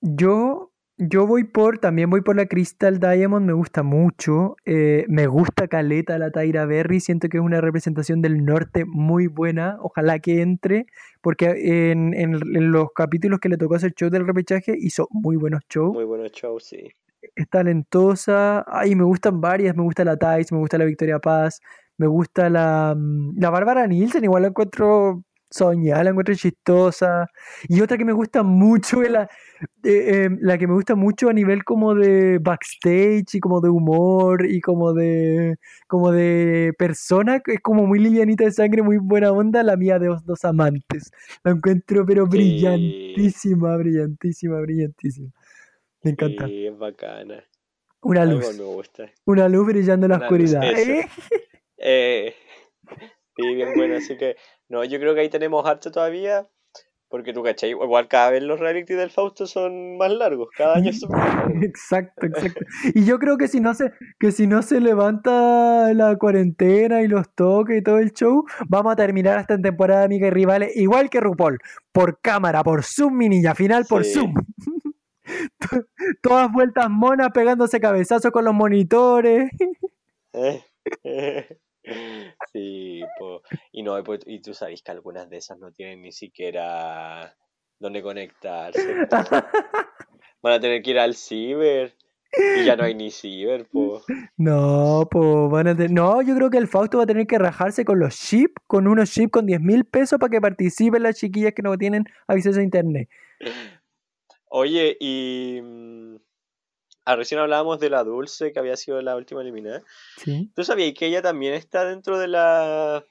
Yo, 0.00 0.72
yo 0.98 1.26
voy 1.26 1.44
por, 1.44 1.78
también 1.78 2.08
voy 2.08 2.22
por 2.22 2.36
la 2.36 2.46
Crystal 2.46 2.98
Diamond, 2.98 3.44
me 3.46 3.52
gusta 3.52 3.82
mucho. 3.82 4.56
eh, 4.64 5.04
me 5.08 5.26
gusta 5.26 5.68
Caleta 5.68 6.18
la 6.18 6.30
Tyra 6.30 6.64
Berry, 6.66 7.00
siento 7.00 7.28
que 7.28 7.36
es 7.36 7.42
una 7.42 7.60
representación 7.60 8.22
del 8.22 8.44
norte 8.44 8.84
muy 8.86 9.26
buena. 9.26 9.76
Ojalá 9.80 10.18
que 10.20 10.40
entre, 10.40 10.86
porque 11.20 11.90
en, 11.90 12.14
en- 12.14 12.34
en 12.56 12.70
los 12.72 12.92
capítulos 12.94 13.40
que 13.40 13.48
le 13.50 13.58
tocó 13.58 13.74
hacer 13.74 13.92
show 13.92 14.08
del 14.08 14.26
repechaje 14.26 14.74
hizo 14.78 15.06
muy 15.10 15.36
buenos 15.36 15.60
shows. 15.68 15.92
Muy 15.92 16.04
buenos 16.04 16.32
shows, 16.32 16.64
sí. 16.64 16.88
Es 17.34 17.48
talentosa. 17.50 18.64
Ay, 18.66 18.94
me 18.94 19.04
gustan 19.04 19.40
varias. 19.40 19.76
Me 19.76 19.82
gusta 19.82 20.04
la 20.04 20.16
Thais, 20.16 20.50
me 20.52 20.58
gusta 20.58 20.78
la 20.78 20.84
Victoria 20.86 21.18
Paz, 21.18 21.60
me 21.98 22.06
gusta 22.06 22.48
la, 22.48 22.94
mm, 22.96 23.38
la 23.38 23.50
Bárbara 23.50 23.86
Nielsen, 23.86 24.24
igual 24.24 24.42
la 24.42 24.48
encuentro 24.48 25.24
soñada, 25.50 26.04
la 26.04 26.10
encuentro 26.10 26.34
chistosa. 26.34 27.26
Y 27.68 27.80
otra 27.80 27.96
que 27.96 28.04
me 28.04 28.12
gusta 28.12 28.42
mucho 28.42 29.02
es 29.02 29.10
la, 29.10 29.22
eh, 29.22 30.26
eh, 30.26 30.28
la 30.40 30.58
que 30.58 30.66
me 30.66 30.74
gusta 30.74 30.94
mucho 30.94 31.28
a 31.28 31.32
nivel 31.32 31.64
como 31.64 31.94
de 31.94 32.38
backstage 32.40 33.34
y 33.34 33.40
como 33.40 33.60
de 33.60 33.68
humor 33.70 34.46
y 34.46 34.60
como 34.60 34.92
de 34.92 35.56
como 35.86 36.10
de 36.12 36.72
persona, 36.78 37.40
es 37.46 37.60
como 37.60 37.86
muy 37.86 37.98
livianita 37.98 38.44
de 38.44 38.52
sangre, 38.52 38.82
muy 38.82 38.98
buena 38.98 39.30
onda, 39.32 39.62
la 39.62 39.76
mía 39.76 39.98
de 39.98 40.06
los 40.08 40.24
dos 40.24 40.44
amantes. 40.44 41.10
La 41.44 41.52
encuentro 41.52 42.04
pero 42.06 42.26
brillantísima, 42.26 43.76
brillantísima, 43.76 44.60
brillantísima. 44.60 45.30
Me 46.02 46.10
encanta. 46.12 46.46
Sí, 46.46 46.66
es 46.66 46.78
bacana. 46.78 47.44
Una 48.02 48.24
luz. 48.24 48.56
me 48.56 48.64
gusta. 48.64 49.10
Una 49.24 49.48
luz 49.48 49.66
brillando 49.66 50.06
en 50.06 50.12
la 50.12 50.18
Una 50.18 50.30
luz, 50.30 50.54
oscuridad. 50.54 50.78
eso. 50.78 50.90
¿eh? 50.92 51.08
Eh, 51.78 52.34
sí, 53.36 53.54
bien 53.54 53.74
bueno, 53.74 53.96
así 53.96 54.16
que 54.16 54.36
no, 54.68 54.84
yo 54.84 54.98
creo 54.98 55.14
que 55.14 55.20
ahí 55.20 55.28
tenemos 55.28 55.66
harto 55.66 55.90
todavía, 55.90 56.48
porque 57.08 57.32
tú 57.32 57.42
cachai, 57.42 57.70
igual 57.70 58.08
cada 58.08 58.30
vez 58.30 58.42
los 58.42 58.58
reality 58.58 58.94
del 58.94 59.10
Fausto 59.10 59.46
son 59.46 59.96
más 59.96 60.10
largos, 60.10 60.48
cada 60.56 60.76
año 60.76 60.92
son 60.92 61.10
más 61.12 61.34
largos. 61.34 61.62
Exacto, 61.62 62.26
exacto. 62.26 62.60
Y 62.94 63.04
yo 63.04 63.18
creo 63.20 63.36
que 63.36 63.46
si 63.46 63.60
no 63.60 63.74
se, 63.74 63.92
que 64.18 64.32
si 64.32 64.46
no 64.48 64.62
se 64.62 64.80
levanta 64.80 65.92
la 65.94 66.16
cuarentena 66.16 67.02
y 67.02 67.08
los 67.08 67.32
toques 67.34 67.78
y 67.78 67.82
todo 67.82 67.98
el 67.98 68.12
show, 68.12 68.44
vamos 68.68 68.92
a 68.92 68.96
terminar 68.96 69.38
hasta 69.38 69.54
en 69.54 69.62
temporada 69.62 70.00
de 70.00 70.06
Amiga 70.06 70.26
y 70.26 70.30
Rivales, 70.30 70.76
igual 70.76 71.08
que 71.08 71.20
RuPaul, 71.20 71.58
por 71.92 72.20
cámara, 72.20 72.64
por 72.64 72.82
Zoom, 72.82 73.16
mi 73.16 73.28
niña, 73.28 73.54
final 73.54 73.84
por 73.88 74.04
Sí. 74.04 74.14
Zoom. 74.14 74.34
Todas 76.22 76.52
vueltas 76.52 76.88
monas 76.90 77.30
pegándose 77.32 77.80
cabezazos 77.80 78.30
con 78.30 78.44
los 78.44 78.54
monitores. 78.54 79.50
Eh, 80.32 81.58
Sí, 82.52 83.02
po. 83.18 83.42
Y 83.72 83.82
no, 83.82 83.98
y 83.98 84.02
pues- 84.02 84.20
y 84.26 84.40
tú 84.40 84.54
sabes 84.54 84.82
que 84.82 84.90
algunas 84.92 85.28
de 85.30 85.36
esas 85.38 85.58
no 85.58 85.72
tienen 85.72 86.02
ni 86.02 86.12
siquiera 86.12 87.36
dónde 87.78 88.02
conectarse. 88.02 89.06
po. 89.08 89.16
Van 90.42 90.52
a 90.54 90.60
tener 90.60 90.82
que 90.82 90.90
ir 90.90 90.98
al 90.98 91.14
ciber 91.14 91.94
y 92.56 92.64
ya 92.64 92.76
no 92.76 92.84
hay 92.84 92.94
ni 92.94 93.10
ciber, 93.10 93.66
po. 93.66 94.02
No, 94.36 95.08
pues 95.10 95.50
van 95.50 95.68
a 95.68 95.76
tener- 95.76 95.90
No, 95.92 96.20
yo 96.22 96.36
creo 96.36 96.50
que 96.50 96.58
el 96.58 96.68
Fausto 96.68 96.98
va 96.98 97.04
a 97.04 97.06
tener 97.06 97.26
que 97.26 97.38
rajarse 97.38 97.84
con 97.84 97.98
los 97.98 98.14
chips, 98.16 98.54
con 98.66 98.86
unos 98.86 99.10
chips 99.10 99.32
con 99.32 99.46
10 99.46 99.60
mil 99.60 99.84
pesos 99.84 100.18
para 100.18 100.30
que 100.30 100.40
participen 100.40 101.02
las 101.02 101.16
chiquillas 101.16 101.54
que 101.54 101.62
no 101.62 101.76
tienen 101.78 102.04
acceso 102.28 102.60
a 102.60 102.62
internet. 102.62 103.08
Oye, 104.48 104.96
y 105.00 105.60
mm, 105.62 106.16
ah, 107.06 107.16
recién 107.16 107.40
hablábamos 107.40 107.80
de 107.80 107.88
la 107.88 108.04
Dulce, 108.04 108.52
que 108.52 108.58
había 108.58 108.76
sido 108.76 109.00
la 109.00 109.16
última 109.16 109.40
eliminada. 109.40 109.82
Sí. 110.18 110.50
¿Tú 110.54 110.62
sabías 110.64 110.92
que 110.92 111.06
ella 111.06 111.22
también 111.22 111.54
está 111.54 111.84
dentro 111.86 112.18
de 112.18 112.28
la 112.28 113.02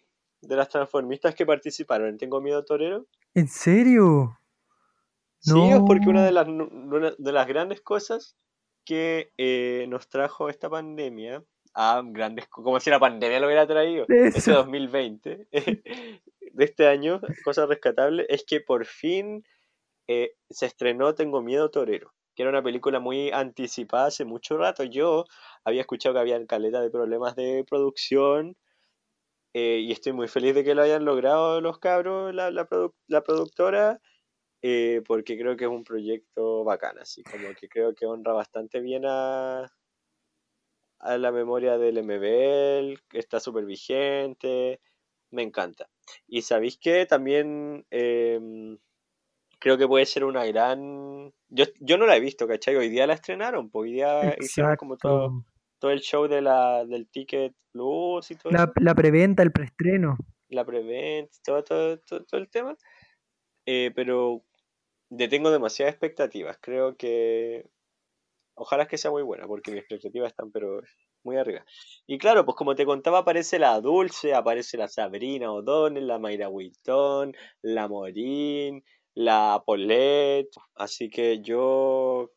de 0.42 0.56
las 0.56 0.70
transformistas 0.70 1.34
que 1.34 1.46
participaron 1.48 2.08
en 2.10 2.18
Tengo 2.20 2.40
Miedo 2.42 2.64
Torero? 2.64 3.08
¿En 3.34 3.48
serio? 3.48 4.38
Sí, 5.40 5.60
es 5.72 5.80
porque 5.88 6.08
una 6.10 6.20
No. 6.22 6.26
de 6.26 6.32
las, 6.32 6.48
una 6.48 7.12
de 7.18 7.32
las 7.32 7.48
grandes 7.48 7.82
cosas 7.82 8.36
que 8.84 9.32
eh, 9.38 9.86
nos 9.90 10.08
trajo 10.08 10.50
esta 10.50 10.70
pandemia, 10.70 11.44
ah, 11.74 12.02
grandes, 12.06 12.48
co- 12.48 12.62
como 12.64 12.80
si 12.80 12.90
la 12.92 13.00
pandemia 13.00 13.40
lo 13.40 13.48
hubiera 13.48 13.66
traído, 13.66 14.06
este 14.08 14.38
Eso. 14.40 14.52
2020, 14.70 15.48
de 15.52 16.64
este 16.64 16.88
año, 16.88 17.22
cosa 17.44 17.66
rescatable, 17.66 18.26
es 18.30 18.44
que 18.46 18.62
por 18.62 18.86
fin 18.86 19.44
eh, 20.08 20.36
se 20.50 20.68
estrenó 20.68 21.16
Tengo 21.16 21.42
Miedo 21.42 21.70
Torero, 21.72 22.14
que 22.36 22.44
era 22.44 22.52
una 22.52 22.64
película 22.64 23.00
muy 23.00 23.32
anticipada 23.32 24.08
hace 24.08 24.26
mucho 24.26 24.58
rato. 24.58 24.84
Yo 24.84 25.26
había 25.64 25.82
escuchado 25.82 26.14
que 26.16 26.20
había 26.22 26.46
caleta 26.48 26.82
de 26.82 26.90
problemas 26.92 27.36
de 27.36 27.66
producción 27.70 28.58
eh, 29.54 29.80
y 29.80 29.92
estoy 29.92 30.14
muy 30.14 30.28
feliz 30.28 30.54
de 30.56 30.64
que 30.64 30.76
lo 30.76 30.82
hayan 30.84 31.06
logrado 31.06 31.62
los 31.62 31.80
cabros, 31.80 32.34
la, 32.34 32.52
la, 32.52 32.68
produ- 32.68 32.94
la 33.08 33.22
productora, 33.24 34.02
eh, 34.64 35.02
porque 35.08 35.38
creo 35.38 35.58
que 35.58 35.66
es 35.66 35.72
un 35.72 35.84
proyecto 35.86 36.64
bacán, 36.66 37.00
así 37.00 37.24
como 37.24 37.54
que 37.56 37.70
creo 37.70 37.96
que 37.96 38.06
honra 38.08 38.34
bastante 38.34 38.82
bien 38.82 39.06
a, 39.08 39.68
a 41.00 41.18
la 41.18 41.32
memoria 41.32 41.78
del 41.78 41.98
MBL, 42.00 42.98
está 43.14 43.40
súper 43.40 43.66
vigente, 43.66 44.82
me 45.32 45.44
encanta. 45.44 45.90
Y 46.28 46.42
sabéis 46.42 46.78
que 46.78 47.06
también 47.06 47.86
em, 47.90 48.78
creo 49.66 49.80
que 49.80 49.88
puede 49.88 50.06
ser 50.06 50.26
una 50.26 50.46
gran... 50.46 51.34
Yo, 51.50 51.66
yo 51.80 51.98
no 51.98 52.06
la 52.06 52.16
he 52.16 52.20
visto, 52.20 52.48
¿cachai? 52.48 52.76
Hoy 52.76 52.88
día 52.88 53.08
la 53.08 53.16
estrenaron, 53.16 53.72
pues 53.72 53.90
hoy 53.90 53.94
día 53.94 54.36
hicieron 54.40 54.76
como 54.76 54.96
todo, 54.96 55.44
todo 55.80 55.90
el 55.90 56.02
show 56.02 56.28
de 56.28 56.40
la, 56.44 56.86
del 56.86 57.10
Ticket 57.10 57.56
Plus 57.72 58.30
y 58.30 58.36
todo 58.36 58.52
La, 58.52 58.66
eso, 58.66 58.74
la 58.76 58.94
preventa, 58.94 59.42
el 59.42 59.52
preestreno. 59.52 60.18
la 60.50 60.64
preventa, 60.66 61.36
todo, 61.44 61.64
todo, 61.64 61.98
todo, 61.98 62.24
todo 62.26 62.40
el 62.40 62.48
tema. 62.48 62.78
Eh, 63.66 63.92
pero 63.96 64.44
le 65.10 65.28
tengo 65.30 65.50
demasiadas 65.50 65.94
expectativas. 65.96 66.60
Creo 66.62 66.96
que 66.96 67.68
ojalá 68.54 68.88
que 68.88 69.00
sea 69.00 69.10
muy 69.10 69.24
buena, 69.24 69.48
porque 69.48 69.72
mis 69.72 69.80
expectativas 69.80 70.30
están 70.30 70.52
pero 70.52 70.82
muy 71.24 71.38
arriba. 71.38 71.66
Y 72.06 72.20
claro, 72.20 72.46
pues 72.46 72.56
como 72.56 72.76
te 72.76 72.86
contaba, 72.86 73.18
aparece 73.18 73.58
la 73.58 73.82
Dulce, 73.82 74.36
aparece 74.36 74.78
la 74.78 74.88
Sabrina 74.90 75.52
O'Donnell, 75.52 76.06
la 76.06 76.20
Mayra 76.20 76.50
Witton, 76.50 77.34
la 77.64 77.88
Morín, 77.88 78.84
la 79.16 79.64
Paulette. 79.66 80.56
Así 80.76 81.10
que 81.10 81.42
yo 81.42 82.32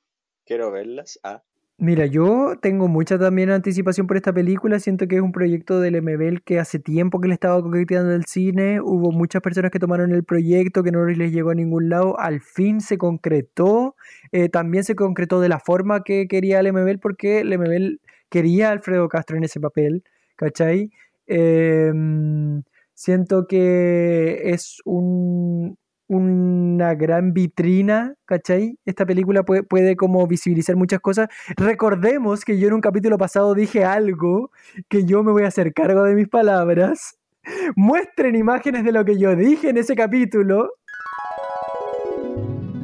quiero 0.47 0.71
verlas. 0.71 1.21
Ah, 1.23 1.43
Mira, 1.81 2.07
yo 2.07 2.57
tengo 2.61 2.89
mucha 2.89 3.21
también 3.21 3.51
anticipación 3.51 4.09
por 4.09 4.17
esta 4.17 4.33
película. 4.33 4.81
Siento 4.81 5.07
que 5.07 5.15
es 5.15 5.23
un 5.23 5.31
proyecto 5.31 5.81
del 5.81 6.03
MBL 6.03 6.41
que 6.45 6.59
hace 6.59 6.81
tiempo 6.81 7.21
que 7.21 7.29
le 7.29 7.35
estaba 7.35 7.63
coqueteando 7.63 8.13
el 8.15 8.25
cine. 8.25 8.81
Hubo 8.81 9.13
muchas 9.13 9.43
personas 9.43 9.71
que 9.71 9.79
tomaron 9.79 10.13
el 10.13 10.25
proyecto 10.25 10.83
que 10.83 10.91
no 10.91 11.05
les 11.07 11.31
llegó 11.33 11.51
a 11.51 11.55
ningún 11.55 11.89
lado. 11.89 12.19
Al 12.19 12.41
fin 12.41 12.81
se 12.81 12.99
concretó. 12.99 13.95
Eh, 14.33 14.49
también 14.49 14.83
se 14.83 14.97
concretó 14.97 15.41
de 15.41 15.49
la 15.49 15.61
forma 15.61 16.03
que 16.03 16.27
quería 16.27 16.59
el 16.59 16.73
MBL 16.73 16.99
porque 16.99 17.41
el 17.41 17.57
MBL 17.57 18.01
quería 18.29 18.71
a 18.71 18.73
Alfredo 18.73 19.09
Castro 19.09 19.37
en 19.37 19.45
ese 19.45 19.61
papel. 19.61 20.03
¿Cachai? 20.35 20.91
Em, 21.29 22.65
siento 22.95 23.47
que 23.47 24.51
es 24.53 24.81
un, 24.85 25.79
una 26.09 26.95
gran 26.95 27.33
vitrina, 27.35 28.15
¿cachai? 28.25 28.79
Esta 28.87 29.07
película 29.07 29.45
puede, 29.45 29.63
puede 29.63 29.95
como 29.97 30.27
visibilizar 30.27 30.75
muchas 30.77 31.01
cosas. 31.01 31.29
Recordemos 31.57 32.45
que 32.45 32.59
yo 32.59 32.69
en 32.69 32.75
un 32.75 32.81
capítulo 32.81 33.19
pasado 33.19 33.55
dije 33.55 33.85
algo 33.85 34.51
que 34.89 35.05
yo 35.05 35.23
me 35.23 35.33
voy 35.33 35.45
a 35.45 35.49
hacer 35.49 35.73
cargo 35.75 36.05
de 36.05 36.15
mis 36.15 36.29
palabras. 36.29 37.19
Muestren 37.77 38.37
imágenes 38.37 38.85
de 38.85 38.93
lo 38.93 39.05
que 39.05 39.19
yo 39.19 39.37
dije 39.37 39.69
en 39.71 39.77
ese 39.77 39.95
capítulo. 39.95 40.71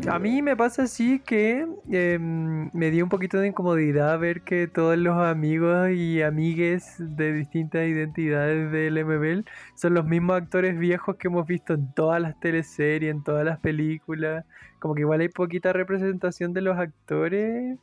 A 0.09 0.19
mí 0.19 0.43
me 0.43 0.55
pasa 0.55 0.83
así 0.83 1.19
que 1.19 1.67
em, 1.91 2.71
me 2.73 2.91
dio 2.91 3.05
un 3.05 3.09
poquito 3.09 3.39
de 3.39 3.49
incomodidad 3.49 4.19
ver 4.19 4.43
que 4.43 4.69
todos 4.69 4.99
los 4.99 5.17
amigos 5.17 5.91
y 5.91 6.21
amigues 6.21 6.97
de 6.99 7.33
distintas 7.33 7.87
identidades 7.87 8.71
del 8.71 9.03
MBL 9.03 9.45
son 9.75 9.95
los 9.95 10.05
mismos 10.05 10.37
actores 10.37 10.79
viejos 10.79 11.17
que 11.17 11.29
hemos 11.29 11.47
visto 11.47 11.73
en 11.75 11.93
todas 11.95 12.21
las 12.21 12.39
teleseries, 12.39 13.11
en 13.11 13.25
todas 13.25 13.45
las 13.45 13.59
películas. 13.61 14.45
Como 14.79 14.95
que 14.95 15.01
igual 15.01 15.21
hay 15.21 15.29
poquita 15.29 15.73
representación 15.73 16.53
de 16.53 16.61
los 16.61 16.79
actores 16.79 17.79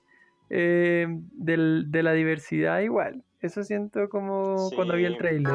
em, 0.49 1.23
de 1.33 2.03
la 2.03 2.13
diversidad 2.13 2.79
igual. 2.81 3.23
Eso 3.41 3.63
siento 3.63 4.07
como 4.09 4.69
cuando 4.75 4.95
vi 4.95 5.05
el 5.05 5.17
trailer. 5.17 5.53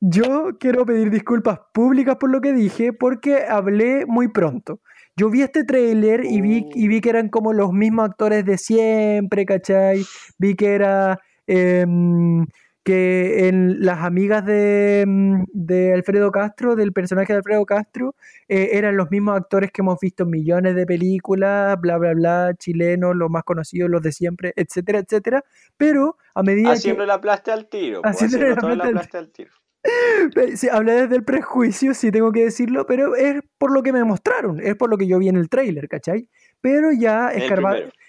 Yo 0.00 0.50
quiero 0.60 0.86
pedir 0.86 1.10
disculpas 1.10 1.58
públicas 1.72 2.16
por 2.16 2.30
lo 2.30 2.40
que 2.40 2.52
dije 2.52 2.92
porque 2.92 3.44
hablé 3.48 4.06
muy 4.06 4.28
pronto. 4.28 4.80
Yo 5.16 5.30
vi 5.30 5.42
este 5.42 5.64
tráiler 5.64 6.24
y 6.24 6.40
vi, 6.40 6.66
y 6.74 6.86
vi 6.86 7.00
que 7.00 7.10
eran 7.10 7.28
como 7.28 7.52
los 7.52 7.72
mismos 7.72 8.08
actores 8.08 8.44
de 8.44 8.58
siempre, 8.58 9.44
¿cachai? 9.44 10.04
Vi 10.38 10.54
que 10.54 10.74
era... 10.74 11.18
Em, 11.46 12.46
que 12.88 13.48
en 13.48 13.84
las 13.84 13.98
amigas 13.98 14.46
de, 14.46 15.02
em, 15.02 15.44
de, 15.52 15.92
Alfredo 15.92 16.32
Castro, 16.32 16.74
del 16.74 16.94
personaje 16.94 17.34
de 17.34 17.36
Alfredo 17.36 17.66
Castro, 17.66 18.14
eh, 18.48 18.70
eran 18.72 18.96
los 18.96 19.10
mismos 19.10 19.36
actores 19.36 19.70
que 19.70 19.82
hemos 19.82 20.00
visto 20.00 20.22
en 20.22 20.30
millones 20.30 20.74
de 20.74 20.86
películas, 20.86 21.78
bla, 21.78 21.98
bla, 21.98 22.14
bla, 22.14 22.54
chilenos, 22.58 23.14
los 23.14 23.28
más 23.28 23.44
conocidos, 23.44 23.90
los 23.90 24.00
de 24.00 24.12
siempre, 24.12 24.54
etcétera, 24.56 25.00
etcétera. 25.00 25.44
Pero 25.76 26.16
a 26.34 26.42
medida 26.42 26.72
haciendo 26.72 27.04
la 27.04 27.20
plasta 27.20 27.52
al 27.52 27.68
tiro. 27.68 28.00
Haciendo 28.04 28.38
la 28.38 28.88
plasta 28.88 29.18
al 29.18 29.28
tiro. 29.32 29.50
Sí, 30.56 30.68
hablé 30.68 30.92
desde 30.92 31.16
el 31.16 31.24
prejuicio, 31.24 31.94
sí 31.94 32.10
tengo 32.10 32.32
que 32.32 32.44
decirlo, 32.44 32.86
pero 32.86 33.14
es 33.16 33.40
por 33.58 33.72
lo 33.72 33.82
que 33.82 33.92
me 33.92 34.04
mostraron, 34.04 34.60
es 34.60 34.74
por 34.76 34.90
lo 34.90 34.98
que 34.98 35.06
yo 35.06 35.18
vi 35.18 35.28
en 35.28 35.36
el 35.36 35.48
trailer, 35.48 35.88
¿cachai? 35.88 36.28
Pero 36.60 36.90
ya 36.92 37.30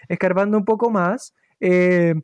escarbando 0.07 0.57
un 0.57 0.65
poco 0.65 0.89
más, 0.89 1.34
eh, 1.59 2.15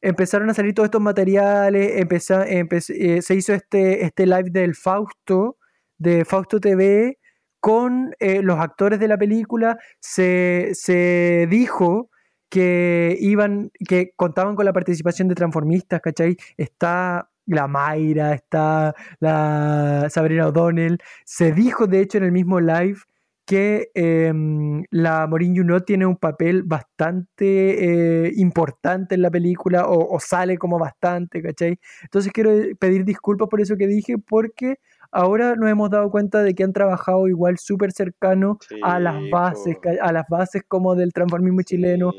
empezaron 0.00 0.50
a 0.50 0.54
salir 0.54 0.74
todos 0.74 0.86
estos 0.86 1.00
materiales, 1.00 1.92
eh, 1.94 3.22
se 3.22 3.34
hizo 3.34 3.52
este, 3.52 4.04
este 4.04 4.26
live 4.26 4.50
del 4.50 4.74
Fausto, 4.74 5.58
de 5.98 6.24
Fausto 6.24 6.60
TV, 6.60 7.18
con 7.60 8.14
eh, 8.18 8.42
los 8.42 8.58
actores 8.58 8.98
de 8.98 9.08
la 9.08 9.16
película, 9.16 9.78
se, 10.00 10.70
se 10.74 11.46
dijo 11.48 12.10
que 12.48 13.16
iban, 13.20 13.70
que 13.88 14.12
contaban 14.16 14.56
con 14.56 14.64
la 14.64 14.72
participación 14.72 15.28
de 15.28 15.36
transformistas, 15.36 16.00
¿cachai? 16.00 16.36
Está 16.56 17.30
la 17.46 17.66
Mayra, 17.66 18.34
está 18.34 18.94
la 19.20 20.08
Sabrina 20.10 20.48
O'Donnell. 20.48 20.98
Se 21.24 21.52
dijo, 21.52 21.86
de 21.86 22.00
hecho, 22.00 22.18
en 22.18 22.24
el 22.24 22.32
mismo 22.32 22.60
live 22.60 22.98
que 23.44 23.90
em, 23.94 24.84
la 24.90 25.26
Maureen 25.26 25.56
Junot 25.56 25.84
tiene 25.84 26.06
un 26.06 26.16
papel 26.16 26.62
bastante 26.62 28.26
eh, 28.26 28.32
importante 28.36 29.14
en 29.14 29.22
la 29.22 29.30
película 29.30 29.84
o, 29.88 30.18
sale 30.20 30.56
como 30.58 30.78
bastante, 30.78 31.42
¿cachai? 31.42 31.78
Entonces 32.02 32.32
quiero 32.32 32.52
pedir 32.78 33.04
disculpas 33.04 33.48
por 33.48 33.60
eso 33.60 33.76
que 33.76 33.86
dije 33.86 34.16
porque 34.16 34.76
ahora 35.10 35.56
nos 35.56 35.68
hemos 35.68 35.90
dado 35.90 36.10
cuenta 36.10 36.42
de 36.42 36.54
que 36.54 36.62
han 36.64 36.72
trabajado 36.72 37.28
igual 37.28 37.58
súper 37.58 37.92
cercano 37.92 38.58
a 38.82 39.00
las 39.00 39.16
bases, 39.30 39.76
a 40.00 40.12
las 40.12 40.26
bases 40.28 40.62
como 40.66 40.94
del 40.94 41.12
transformismo 41.12 41.62
chileno 41.62 42.12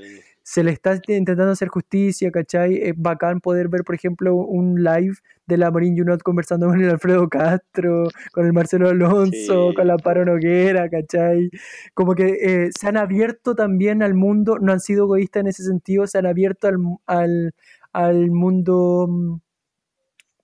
se 0.44 0.62
le 0.64 0.72
está 0.72 0.96
intentando 1.08 1.52
hacer 1.52 1.70
justicia, 1.70 2.30
¿cachai? 2.30 2.76
Es 2.76 2.94
bacán 2.98 3.40
poder 3.40 3.70
ver, 3.70 3.84
por 3.84 3.96
ejemplo, 3.96 4.36
un 4.36 4.84
live 4.84 5.16
de 5.48 5.58
la 5.58 5.72
Marín 5.72 5.98
Junot 5.98 6.22
conversando 6.22 6.68
con 6.68 6.82
el 6.82 6.90
Alfredo 6.90 7.30
Castro, 7.30 8.10
con 8.34 8.46
el 8.46 8.54
Marcelo 8.54 8.90
Alonso, 8.90 9.72
con 9.74 9.88
la 9.88 9.98
Paro 9.98 10.26
Noguera, 10.26 10.90
¿cachai? 10.90 11.50
Como 11.94 12.14
que 12.14 12.38
eh, 12.42 12.70
se 12.78 12.88
han 12.88 12.98
abierto 12.98 13.56
también 13.56 14.04
al 14.04 14.16
mundo, 14.16 14.60
no 14.60 14.74
han 14.74 14.82
sido 14.82 15.06
egoístas 15.06 15.42
en 15.42 15.48
ese 15.48 15.64
sentido, 15.64 16.08
se 16.08 16.18
han 16.18 16.26
abierto 16.26 16.68
al, 17.08 17.54
al, 17.94 18.32
mundo 18.32 19.08
mm, 19.10 19.38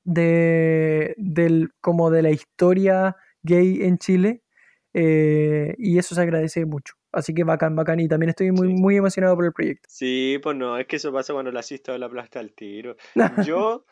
de, 0.06 1.14
del, 1.18 1.72
como 1.82 2.10
de 2.10 2.22
la 2.24 2.32
historia 2.32 3.18
gay 3.43 3.84
en 3.84 3.97
Chile, 3.97 4.43
eh, 4.93 5.76
y 5.78 5.97
eso 6.00 6.16
se 6.16 6.22
agradece 6.22 6.66
mucho. 6.66 6.99
Así 7.12 7.34
que 7.34 7.43
bacán, 7.43 7.76
bacán. 7.76 7.99
Y 7.99 8.07
también 8.07 8.30
estoy 8.30 8.51
muy, 8.51 8.74
muy 8.74 8.97
emocionado 8.97 9.36
por 9.36 9.45
el 9.45 9.53
proyecto. 9.53 9.88
Sí, 9.89 10.39
pues 10.41 10.55
no, 10.55 10.78
es 10.78 10.88
que 10.88 10.97
eso 10.97 11.12
pasa 11.12 11.34
cuando 11.34 11.51
la 11.51 11.62
asisto 11.62 11.91
a 11.91 11.97
la 11.97 12.10
plasta 12.10 12.39
al 12.39 12.53
tiro. 12.53 12.95
Yo, 13.51 13.86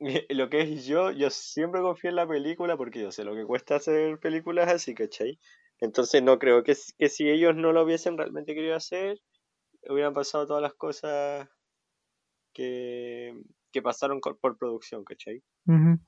lo 0.30 0.48
que 0.50 0.60
es 0.62 0.86
yo, 0.86 1.10
yo 1.12 1.30
siempre 1.30 1.80
confío 1.80 2.10
en 2.10 2.16
la 2.16 2.26
película 2.26 2.76
porque 2.76 3.00
yo 3.00 3.10
sé 3.10 3.24
lo 3.24 3.34
que 3.34 3.44
cuesta 3.44 3.76
hacer 3.76 4.18
películas 4.18 4.68
así, 4.68 4.94
¿cachai? 4.94 5.38
Entonces 5.80 6.22
no 6.22 6.38
creo 6.38 6.62
que, 6.62 6.74
que 6.98 7.08
si 7.08 7.28
ellos 7.28 7.54
no 7.56 7.72
lo 7.72 7.84
hubiesen 7.84 8.16
realmente 8.16 8.54
querido 8.54 8.76
hacer, 8.76 9.20
hubieran 9.88 10.14
pasado 10.14 10.46
todas 10.46 10.62
las 10.62 10.74
cosas 10.74 11.48
que, 12.52 13.34
que 13.72 13.82
pasaron 13.82 14.20
por 14.20 14.56
producción, 14.56 15.04
¿cachai? 15.04 15.42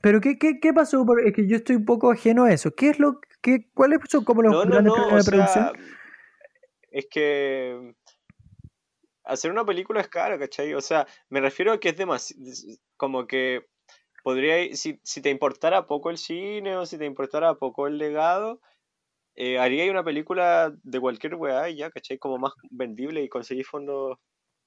Pero 0.02 0.20
¿qué, 0.20 0.38
qué, 0.38 0.60
qué 0.60 0.72
pasó? 0.72 1.04
Es 1.24 1.32
que 1.32 1.48
yo 1.48 1.56
estoy 1.56 1.76
un 1.76 1.84
poco 1.84 2.10
ajeno 2.10 2.44
a 2.44 2.52
eso. 2.52 2.74
¿Qué 2.74 2.90
es 2.90 2.98
lo 2.98 3.20
que, 3.42 3.70
¿Cuáles 3.72 4.00
son 4.08 4.24
como 4.24 4.42
los 4.42 4.52
no, 4.52 4.64
no, 4.64 4.80
no, 4.80 5.16
de 5.16 5.24
producción? 5.24 5.72
Es 6.96 7.06
que 7.10 7.94
hacer 9.24 9.50
una 9.50 9.66
película 9.66 10.00
es 10.00 10.08
caro, 10.08 10.38
¿cachai? 10.38 10.72
O 10.74 10.80
sea, 10.80 11.06
me 11.28 11.40
refiero 11.40 11.72
a 11.72 11.80
que 11.80 11.90
es 11.90 11.96
demasiado, 11.96 12.42
como 12.96 13.26
que 13.26 13.66
podría, 14.24 14.74
si, 14.74 14.98
si 15.02 15.20
te 15.20 15.30
importara 15.30 15.86
poco 15.86 16.10
el 16.10 16.16
cine 16.16 16.76
o 16.76 16.86
si 16.86 16.96
te 16.96 17.04
importara 17.04 17.54
poco 17.56 17.86
el 17.86 17.98
legado, 17.98 18.60
eh, 19.36 19.58
haría 19.58 19.90
una 19.90 20.04
película 20.04 20.72
de 20.82 21.00
cualquier 21.00 21.34
weá 21.34 21.68
y 21.68 21.76
ya, 21.76 21.90
¿cachai? 21.90 22.18
Como 22.18 22.38
más 22.38 22.52
vendible 22.70 23.22
y 23.22 23.28
conseguir 23.28 23.66
fondos 23.66 24.18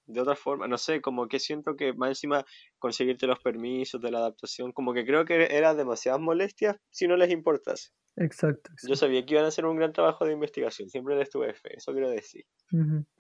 de 0.06 0.22
otra 0.22 0.36
forma, 0.36 0.68
no 0.68 0.78
sé, 0.78 1.02
como 1.02 1.28
que 1.28 1.40
siento 1.40 1.76
que 1.76 1.94
más 1.94 2.10
encima 2.10 2.46
conseguirte 2.80 3.28
los 3.28 3.40
permisos 3.40 4.02
de 4.02 4.12
la 4.12 4.20
adaptación, 4.20 4.72
como 4.74 4.94
que 4.94 5.06
creo 5.06 5.26
que 5.26 5.48
era 5.52 5.74
demasiadas 5.76 6.22
molestias 6.22 6.78
si 6.92 7.08
no 7.08 7.18
les 7.18 7.32
importase. 7.32 7.90
Exacto, 8.20 8.72
Yo 8.86 8.96
sabía 8.96 9.26
que 9.26 9.34
iban 9.34 9.46
a 9.46 9.48
hacer 9.48 9.66
un 9.66 9.78
gran 9.78 9.94
trabajo 9.94 10.26
de 10.26 10.34
investigación, 10.34 10.90
siempre 10.90 11.16
les 11.16 11.30
tuve 11.30 11.54
fe, 11.54 11.78
eso 11.78 11.94
quiero 11.94 12.10
decir. 12.10 12.44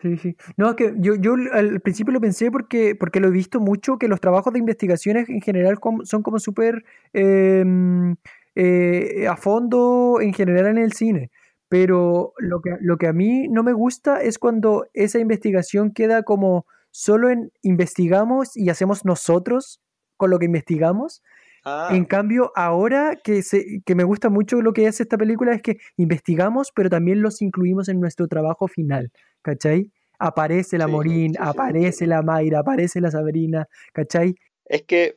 Sí, 0.02 0.18
sí. 0.18 0.36
No, 0.58 0.70
es 0.70 0.76
que 0.76 0.93
yo, 0.97 1.16
yo 1.16 1.36
al 1.54 1.80
principio 1.80 2.14
lo 2.14 2.20
pensé 2.20 2.52
porque, 2.52 2.95
porque 2.95 3.22
lo 3.22 3.30
he 3.30 3.32
visto 3.32 3.62
mucho, 3.62 3.97
que 3.97 4.10
los 4.10 4.20
trabajos 4.20 4.52
de 4.52 4.60
investigaciones 4.60 5.30
en 5.30 5.41
general 5.41 5.80
son 6.04 6.22
como 6.22 6.39
súper 6.39 6.84
em, 7.14 8.18
eh, 8.56 9.26
a 9.28 9.38
fondo 9.38 10.20
en 10.20 10.34
general 10.34 10.68
en 10.68 10.78
el 10.78 10.91
cine. 10.91 11.32
Pero 11.70 12.34
lo 12.38 12.62
que, 12.62 12.72
lo 12.82 12.97
que 12.97 13.08
a 13.08 13.14
mí 13.14 13.47
no 13.47 13.64
me 13.64 13.74
gusta 13.74 14.22
es 14.22 14.38
cuando 14.38 14.88
esa 14.93 15.20
investigación 15.20 15.91
queda 15.91 16.24
como 16.24 16.66
solo 16.91 17.30
en 17.30 17.52
investigamos 17.62 18.58
y 18.58 18.70
hacemos 18.70 19.06
nosotros 19.06 19.82
con 20.18 20.30
lo 20.30 20.39
que 20.39 20.45
investigamos. 20.45 21.22
Ah. 21.66 21.89
En 21.91 22.05
cambio, 22.05 22.51
ahora 22.55 23.16
que, 23.24 23.41
se, 23.41 23.82
que 23.86 23.95
me 23.95 24.03
gusta 24.03 24.30
mucho 24.30 24.62
lo 24.62 24.74
que 24.74 24.88
hace 24.88 25.03
esta 25.03 25.18
película 25.18 25.53
es 25.53 25.62
que 25.62 25.78
investigamos, 25.97 26.72
pero 26.74 26.89
también 26.89 27.22
los 27.22 27.41
incluimos 27.41 27.89
en 27.89 27.99
nuestro 27.99 28.28
trabajo 28.28 28.68
final, 28.68 29.12
¿cachai? 29.41 29.91
Aparece 30.20 30.78
la 30.78 30.88
Morín, 30.88 31.34
aparece 31.39 32.05
la 32.05 32.22
Mayra, 32.22 32.60
aparece 32.60 32.99
la 33.01 33.12
Sabrina, 33.12 33.68
¿cachai? 33.93 34.36
Es 34.66 34.84
que, 34.84 35.16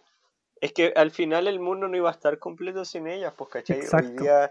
es 0.61 0.73
que 0.73 0.93
al 0.95 1.11
final 1.11 1.47
el 1.47 1.59
mundo 1.61 1.89
no 1.89 1.97
iba 1.97 2.09
a 2.09 2.13
estar 2.13 2.39
completo 2.39 2.85
sin 2.85 3.07
ellas, 3.07 3.35
pues, 3.37 3.51
¿cachai? 3.51 3.81
Hoy 3.93 4.17
día, 4.17 4.51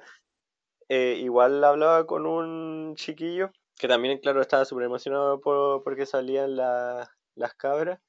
eh, 0.89 1.15
igual 1.19 1.63
hablaba 1.63 2.05
con 2.05 2.25
un 2.25 2.95
chiquillo 2.95 3.51
que 3.81 3.87
también, 3.87 4.19
claro, 4.19 4.41
estaba 4.41 4.63
súper 4.63 4.85
emocionado 4.85 5.41
por, 5.41 5.83
porque 5.83 6.05
salían 6.05 6.55
las 6.55 7.55
cabras. 7.57 7.99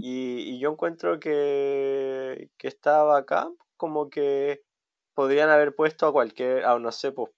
Y, 0.00 0.58
yo 0.58 0.72
encuentro 0.72 1.20
que, 1.20 2.50
que 2.58 2.68
estaba 2.68 3.18
acá, 3.18 3.48
como 3.76 4.10
que 4.10 4.62
podrían 5.14 5.50
haber 5.50 5.74
puesto 5.74 6.06
a 6.06 6.12
cualquier, 6.12 6.64
a, 6.64 6.78
no 6.78 6.90
sé, 6.92 7.12
pues, 7.12 7.30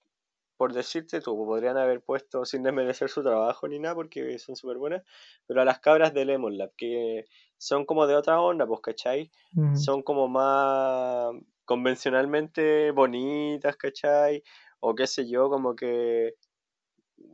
por 0.57 0.73
decirte 0.73 1.21
tú, 1.21 1.35
podrían 1.45 1.77
haber 1.77 2.01
puesto 2.01 2.45
sin 2.45 2.63
desmerecer 2.63 3.09
su 3.09 3.23
trabajo 3.23 3.67
ni 3.67 3.79
nada, 3.79 3.95
porque 3.95 4.39
son 4.39 4.55
súper 4.55 4.77
buenas, 4.77 5.03
pero 5.45 5.61
a 5.61 5.65
las 5.65 5.79
cabras 5.79 6.13
de 6.13 6.25
Lemon 6.25 6.57
Lab, 6.57 6.71
que 6.77 7.25
son 7.57 7.85
como 7.85 8.07
de 8.07 8.15
otra 8.15 8.41
onda, 8.41 8.65
pues, 8.65 8.81
¿cachai? 8.81 9.31
Son 9.75 10.01
como 10.01 10.27
más 10.27 11.33
convencionalmente 11.65 12.91
bonitas, 12.91 13.77
¿cachai? 13.77 14.43
O 14.79 14.95
qué 14.95 15.07
sé 15.07 15.29
yo, 15.29 15.49
como 15.49 15.75
que 15.75 16.35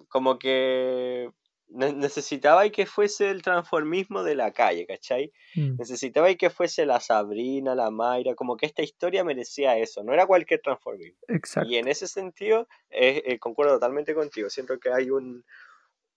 como 0.08 0.39
que 0.39 1.32
necesitaba 1.70 2.65
y 2.65 2.72
que 2.72 2.86
fuese 2.86 3.30
el 3.30 3.41
transformismo 3.41 4.24
de 4.24 4.36
la 4.36 4.51
calle, 4.51 4.86
¿cachai? 4.86 5.32
Mm. 5.55 5.78
Necesitaba 5.78 6.32
y 6.32 6.36
que 6.36 6.49
fuese 6.49 6.86
la 6.86 6.99
Sabrina, 6.99 7.76
la 7.76 7.91
Mayra, 7.91 8.36
como 8.36 8.57
que 8.57 8.65
esta 8.65 8.82
historia 8.82 9.24
merecía 9.24 9.78
eso, 9.78 10.03
no 10.03 10.13
era 10.13 10.26
cualquier 10.26 10.61
transformismo. 10.61 11.20
Exacto. 11.28 11.70
Y 11.70 11.78
en 11.78 11.88
ese 11.88 12.07
sentido, 12.07 12.67
eh, 12.89 13.38
concuerdo 13.39 13.74
totalmente 13.74 14.13
contigo, 14.15 14.49
siento 14.49 14.80
que 14.80 14.91
hay 14.91 15.09
un, 15.11 15.43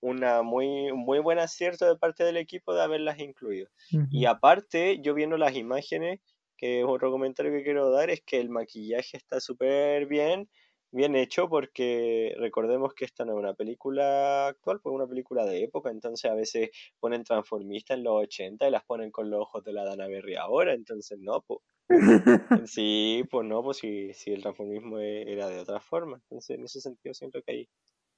una 0.03 0.43
muy, 0.43 0.93
muy 0.93 1.21
buen 1.21 1.39
acierto 1.39 1.87
de 1.87 1.97
parte 1.97 2.25
del 2.25 2.37
equipo 2.37 2.75
de 2.75 2.83
haberlas 2.83 3.21
incluido. 3.21 3.69
Y 4.11 4.27
aparte, 4.27 5.01
yo 5.01 5.15
viendo 5.15 5.37
las 5.37 5.55
imágenes, 5.55 6.21
que 6.57 6.81
es 6.81 6.87
otro 6.87 7.11
comentario 7.11 7.53
que 7.53 7.63
quiero 7.63 7.91
dar, 7.91 8.11
es 8.11 8.21
que 8.21 8.41
el 8.41 8.51
maquillaje 8.51 9.17
está 9.17 9.41
súper 9.41 10.07
bien 10.07 10.49
bien 10.93 11.17
hecho 11.17 11.49
porque 11.49 12.35
recordemos 12.39 12.95
que 12.95 13.05
esta 13.05 13.25
no 13.25 13.33
es 13.33 13.39
una 13.39 13.55
película 13.55 14.49
actual, 14.49 14.81
pues 14.81 14.95
una 14.95 15.07
película 15.07 15.45
de 15.45 15.65
época, 15.65 15.91
entonces 15.91 16.31
a 16.31 16.35
veces 16.35 16.71
ponen 17.01 17.25
transformistas 17.25 17.97
en 17.97 18.05
los 18.05 18.23
80 18.23 18.69
y 18.69 18.71
las 18.71 18.85
ponen 18.85 19.11
con 19.11 19.31
los 19.31 19.41
ojos 19.41 19.65
de 19.65 19.73
la 19.73 19.85
Dana 19.85 20.07
Berry 20.07 20.37
ahora, 20.37 20.75
entonces 20.75 21.19
no, 21.19 21.41
pues. 21.43 21.61
Sí, 22.71 23.25
pues 23.31 23.47
no, 23.47 23.63
pues 23.63 23.79
si, 23.79 24.13
si 24.15 24.33
el 24.33 24.43
transformismo 24.43 24.99
e, 24.99 25.33
era 25.33 25.49
de 25.49 25.61
otra 25.61 25.81
forma, 25.81 26.17
entonces 26.17 26.57
en 26.57 26.65
ese 26.65 26.81
sentido 26.81 27.15
siento 27.15 27.43
que 27.43 27.53
hay, 27.53 27.69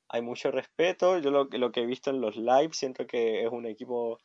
hay 0.08 0.22
mucho 0.22 0.50
respeto, 0.50 1.18
yo 1.18 1.30
lo, 1.30 1.44
lo 1.44 1.72
que 1.72 1.82
he 1.82 1.86
visto 1.86 2.10
en 2.10 2.20
los 2.20 2.36
lives 2.36 2.76
siento 2.76 3.06
que 3.06 3.42
es 3.44 3.50
un 3.50 3.66
equipo 3.66 4.18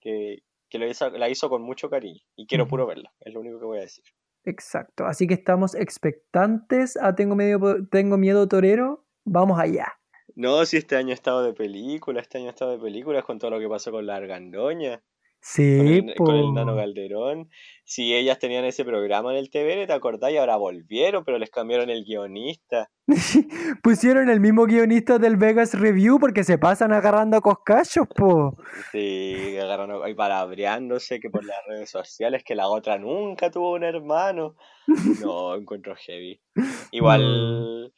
que, 0.00 0.42
que 0.68 0.78
lo 0.78 0.86
hizo, 0.88 1.10
la 1.10 1.28
hizo 1.28 1.48
con 1.48 1.62
mucho 1.62 1.90
cariño 1.90 2.20
y 2.36 2.46
quiero 2.46 2.68
puro 2.68 2.86
verla, 2.86 3.12
es 3.20 3.34
lo 3.34 3.40
único 3.40 3.58
que 3.58 3.66
voy 3.66 3.78
a 3.78 3.82
decir. 3.82 4.04
Exacto, 4.48 5.04
así 5.04 5.26
que 5.26 5.34
estamos 5.34 5.74
expectantes 5.74 6.96
a 6.96 7.14
Tengo, 7.14 7.36
medio, 7.36 7.60
tengo 7.90 8.16
Miedo 8.16 8.48
Torero, 8.48 9.04
vamos 9.26 9.60
allá. 9.60 9.98
No, 10.36 10.64
si 10.64 10.78
este 10.78 10.96
año 10.96 11.10
he 11.10 11.12
estado 11.12 11.42
de 11.42 11.52
película, 11.52 12.22
este 12.22 12.38
año 12.38 12.46
he 12.46 12.50
estado 12.50 12.70
de 12.70 12.78
películas 12.78 13.24
con 13.24 13.38
todo 13.38 13.50
lo 13.50 13.58
que 13.58 13.68
pasó 13.68 13.90
con 13.90 14.06
la 14.06 14.16
Argandoña. 14.16 15.02
Sí, 15.40 16.04
con 16.16 16.34
el, 16.34 16.52
Nano 16.52 16.76
Calderón. 16.76 17.48
Si 17.84 18.14
ellas 18.14 18.38
tenían 18.38 18.64
ese 18.64 18.84
programa 18.84 19.32
en 19.32 19.38
el 19.38 19.50
TVN, 19.50 19.86
¿te 19.86 19.92
acordás? 19.92 20.32
Y 20.32 20.36
ahora 20.36 20.56
volvieron, 20.56 21.24
pero 21.24 21.38
les 21.38 21.50
cambiaron 21.50 21.88
el 21.90 22.04
guionista. 22.04 22.90
Pusieron 23.82 24.28
el 24.28 24.40
mismo 24.40 24.66
guionista 24.66 25.18
del 25.18 25.36
Vegas 25.36 25.72
Review 25.72 26.18
porque 26.18 26.44
se 26.44 26.58
pasan 26.58 26.92
agarrando 26.92 27.40
coscachos, 27.40 28.06
po. 28.08 28.56
Sí, 28.92 29.56
agarrando 29.56 30.06
y 30.06 30.14
palabreándose 30.14 31.20
que 31.20 31.30
por 31.30 31.44
las 31.44 31.58
redes 31.66 31.90
sociales 31.90 32.42
que 32.44 32.54
la 32.54 32.68
otra 32.68 32.98
nunca 32.98 33.50
tuvo 33.50 33.72
un 33.72 33.84
hermano. 33.84 34.56
No, 35.22 35.54
encuentro 35.54 35.94
heavy. 35.96 36.40
Igual 36.92 37.92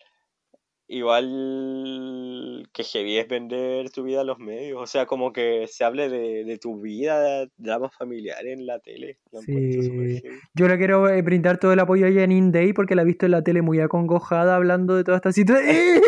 igual 0.91 2.68
que 2.72 2.82
heavy 2.82 3.18
es 3.18 3.28
vender 3.28 3.91
tu 3.91 4.03
vida 4.03 4.22
a 4.22 4.24
los 4.24 4.38
medios. 4.38 4.82
O 4.82 4.86
sea, 4.86 5.05
como 5.07 5.32
que 5.32 5.66
se 5.68 5.84
hable 5.84 6.09
de, 6.09 6.59
tu 6.59 6.80
vida, 6.80 7.47
dramas 7.57 7.95
familiares 7.97 8.59
en 8.59 8.66
la 8.66 8.80
tele. 8.80 9.18
Sí. 9.47 10.20
Yo 10.55 10.66
le 10.68 10.78
quiero 10.78 11.09
eh, 11.09 11.22
brindar 11.22 11.59
todo 11.59 11.72
el 11.72 11.78
apoyo 11.78 12.07
a 12.07 12.12
Janine 12.12 12.51
Day 12.51 12.72
porque 12.72 12.97
la 12.97 13.03
he 13.03 13.07
visto 13.07 13.26
en 13.26 13.32
la 13.32 13.43
tele 13.43 13.61
muy 13.62 13.80
acongojada 13.80 14.57
hablando 14.57 14.97
de 14.97 15.05
toda 15.05 15.18
esta 15.18 15.32
situación. 15.32 16.03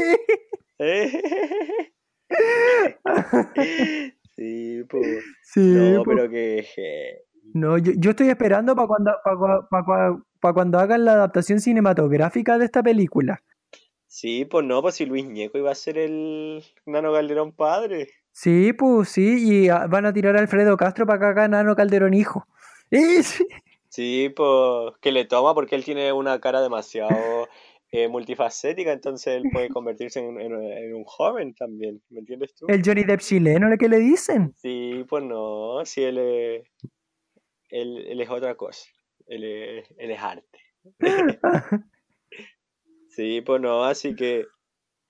sí, 4.36 4.82
pues. 4.88 5.24
Sí, 5.42 5.60
no, 5.60 6.02
pero 6.02 6.28
que. 6.28 6.66
No, 7.54 7.78
yo, 7.78 7.92
yo 7.96 8.10
estoy 8.10 8.30
esperando 8.30 8.74
para 8.74 8.88
cuando, 8.88 9.12
para 10.40 10.54
cuando 10.54 10.78
hagan 10.78 11.04
la 11.04 11.12
adaptación 11.12 11.60
cinematográfica 11.60 12.58
de 12.58 12.64
esta 12.64 12.82
película. 12.82 13.40
Sí, 14.12 14.44
pues 14.44 14.62
no, 14.66 14.82
pues 14.82 14.96
si 14.96 15.06
Luis 15.06 15.24
Ñeco 15.24 15.56
iba 15.56 15.70
a 15.70 15.74
ser 15.74 15.96
el 15.96 16.62
Nano 16.84 17.14
Calderón 17.14 17.52
padre. 17.52 18.08
Sí, 18.30 18.74
pues 18.74 19.08
sí, 19.08 19.38
y 19.40 19.68
van 19.68 20.04
a 20.04 20.12
tirar 20.12 20.36
a 20.36 20.40
Alfredo 20.40 20.76
Castro 20.76 21.06
para 21.06 21.18
que 21.18 21.24
haga 21.24 21.48
Nano 21.48 21.74
Calderón 21.74 22.12
hijo. 22.12 22.46
Sí, 23.88 24.30
pues 24.34 24.94
que 25.02 25.12
le 25.12 25.26
toma 25.26 25.54
porque 25.54 25.76
él 25.76 25.84
tiene 25.84 26.12
una 26.14 26.40
cara 26.40 26.62
demasiado 26.62 27.46
eh, 27.90 28.08
multifacética, 28.08 28.90
entonces 28.90 29.34
él 29.34 29.44
puede 29.52 29.68
convertirse 29.68 30.20
en, 30.20 30.94
un 30.94 31.04
joven 31.04 31.54
también, 31.54 32.02
¿me 32.08 32.20
entiendes 32.20 32.54
tú? 32.54 32.66
El 32.68 32.82
Johnny 32.82 33.04
Depp 33.04 33.20
chileno, 33.20 33.68
¿le 33.68 33.76
que 33.76 33.90
le 33.90 33.98
dicen? 33.98 34.54
Sí, 34.56 35.04
pues 35.08 35.24
no, 35.24 35.84
sí, 35.84 36.04
él 36.04 36.18
es, 36.18 36.62
él, 37.68 38.20
es 38.20 38.30
otra 38.30 38.54
cosa, 38.54 38.88
él 39.26 39.44
él 39.44 40.10
es 40.10 40.20
arte. 40.20 40.58
Sí, 43.14 43.42
pues 43.42 43.60
no, 43.60 43.84
así 43.84 44.14
que 44.16 44.46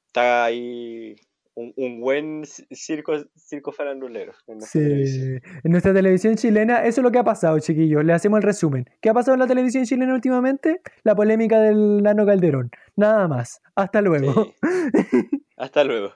está 0.08 0.44
ahí 0.44 1.14
un, 1.54 2.00
buen 2.00 2.44
circo, 2.44 3.12
circo 3.36 3.70
farandulero. 3.70 4.32
En 4.48 4.60
sí, 4.60 4.80
en 4.80 5.70
nuestra 5.70 5.94
televisión 5.94 6.34
chilena, 6.34 6.84
eso 6.84 7.00
es 7.00 7.04
lo 7.04 7.12
que 7.12 7.18
ha 7.18 7.24
pasado, 7.24 7.58
chiquillos. 7.60 8.04
Le 8.04 8.12
hacemos 8.12 8.38
el 8.38 8.42
resumen. 8.42 8.86
¿Qué 9.00 9.10
ha 9.10 9.14
pasado 9.14 9.34
en 9.34 9.40
la 9.40 9.46
televisión 9.46 9.84
chilena 9.84 10.14
últimamente? 10.14 10.80
La 11.04 11.14
polémica 11.14 11.60
del 11.60 12.02
Nano 12.02 12.26
Calderón. 12.26 12.70
Nada 12.96 13.28
más. 13.28 13.60
Hasta 13.76 14.00
luego. 14.00 14.52
Hasta 15.56 15.84
luego. 15.84 16.12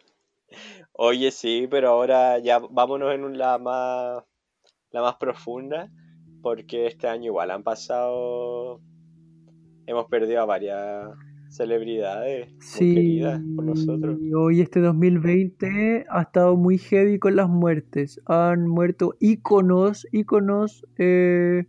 Oye, 0.93 1.30
sí, 1.30 1.68
pero 1.70 1.91
ahora 1.91 2.39
ya 2.41 2.59
vámonos 2.59 3.14
en 3.14 3.39
la 3.39 3.59
más, 3.59 4.24
la 4.91 5.03
más 5.03 5.16
profunda, 5.16 5.89
porque 6.43 6.87
este 6.87 7.07
año 7.07 7.26
igual 7.26 7.51
han 7.53 7.62
pasado, 7.62 8.80
hemos 9.87 10.07
perdido 10.07 10.41
a 10.41 10.47
varias 10.47 11.11
celebridades 11.57 12.53
muy 12.53 12.95
queridas 12.95 13.41
por 13.55 13.65
nosotros. 13.65 14.19
Hoy 14.35 14.61
este 14.61 14.81
2020 14.81 16.07
ha 16.09 16.23
estado 16.23 16.57
muy 16.57 16.79
heavy 16.79 17.19
con 17.19 17.37
las 17.37 17.49
muertes. 17.49 18.21
Han 18.27 18.69
muerto 18.69 19.15
íconos, 19.21 20.07
íconos, 20.13 20.85
eh, 20.99 21.65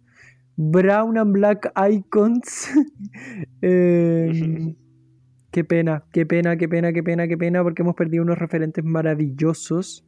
brown 0.58 1.18
and 1.18 1.32
black 1.32 1.72
icons. 1.90 2.70
Em, 3.62 4.76
qué 5.52 5.64
pena, 5.64 6.04
qué 6.12 6.26
pena, 6.26 6.58
qué 6.58 6.68
pena, 6.68 6.92
qué 6.94 7.04
pena, 7.04 7.28
qué 7.28 7.38
pena, 7.38 7.64
porque 7.64 7.82
hemos 7.82 7.96
perdido 7.96 8.24
unos 8.24 8.38
referentes 8.38 8.84
maravillosos. 8.84 10.06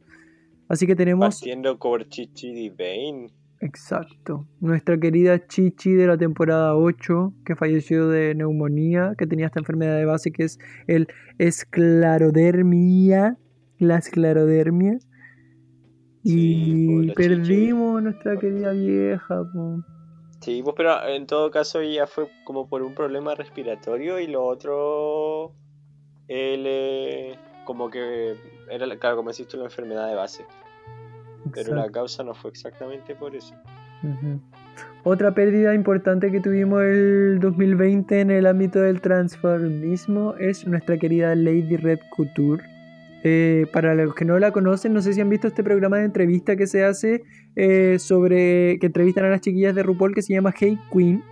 Así 0.68 0.86
que 0.86 0.94
tenemos... 0.94 1.36
Partiendo 1.36 1.78
Chichi 2.08 2.68
Bane. 2.70 3.28
Exacto. 3.60 4.46
Nuestra 4.60 4.98
querida 4.98 5.46
Chichi 5.46 5.92
de 5.92 6.06
la 6.06 6.16
temporada 6.16 6.74
8, 6.76 7.34
que 7.44 7.54
falleció 7.54 8.08
de 8.08 8.34
neumonía, 8.34 9.12
que 9.18 9.26
tenía 9.26 9.46
esta 9.46 9.60
enfermedad 9.60 9.96
de 9.98 10.06
base 10.06 10.32
que 10.32 10.44
es 10.44 10.58
el 10.86 11.08
esclerodermia, 11.38 13.36
la 13.78 13.98
esclerodermia. 13.98 14.98
y 16.22 17.12
perdimos 17.12 17.98
a 17.98 18.00
nuestra 18.02 18.38
querida 18.38 18.72
vieja. 18.72 19.42
Sí, 20.40 20.62
pues, 20.62 20.74
pero 20.76 21.06
en 21.06 21.26
todo 21.26 21.50
caso 21.50 21.80
ella 21.80 22.06
fue 22.06 22.28
como 22.44 22.66
por 22.66 22.82
un 22.82 22.94
problema 22.94 23.34
respiratorio 23.34 24.18
y 24.18 24.26
lo 24.26 24.42
otro, 24.44 25.52
él, 26.28 26.64
eh, 26.66 27.38
como 27.66 27.90
que 27.90 28.36
era, 28.70 28.86
claro, 28.98 29.16
como 29.16 29.30
decís 29.30 29.48
tú, 29.48 29.58
la 29.58 29.64
enfermedad 29.64 30.08
de 30.08 30.14
base. 30.14 30.46
Pero 31.52 31.74
la 31.74 31.90
causa 31.90 32.22
no 32.22 32.34
fue 32.34 32.50
exactamente 32.50 33.14
por 33.14 33.34
eso. 33.34 33.54
Otra 35.02 35.34
pérdida 35.34 35.74
importante 35.74 36.30
que 36.30 36.40
tuvimos 36.40 36.82
el 36.82 37.38
2020 37.40 38.20
en 38.20 38.30
el 38.30 38.46
ámbito 38.46 38.80
del 38.80 39.00
transformismo 39.00 40.34
es 40.38 40.66
nuestra 40.66 40.98
querida 40.98 41.34
Lady 41.34 41.76
Red 41.76 42.00
Couture. 42.14 42.62
Eh, 43.22 43.66
para 43.72 43.94
los 43.94 44.14
que 44.14 44.24
no 44.24 44.38
la 44.38 44.50
conocen, 44.50 44.94
no 44.94 45.02
sé 45.02 45.12
si 45.12 45.20
han 45.20 45.28
visto 45.28 45.46
este 45.46 45.62
programa 45.62 45.98
de 45.98 46.04
entrevista 46.04 46.56
que 46.56 46.66
se 46.66 46.84
hace 46.84 47.22
eh, 47.54 47.98
sobre 47.98 48.78
que 48.78 48.86
entrevistan 48.86 49.26
a 49.26 49.30
las 49.30 49.42
chiquillas 49.42 49.74
de 49.74 49.82
RuPaul 49.82 50.14
que 50.14 50.22
se 50.22 50.32
llama 50.32 50.54
Hey 50.58 50.78
Queen, 50.90 51.22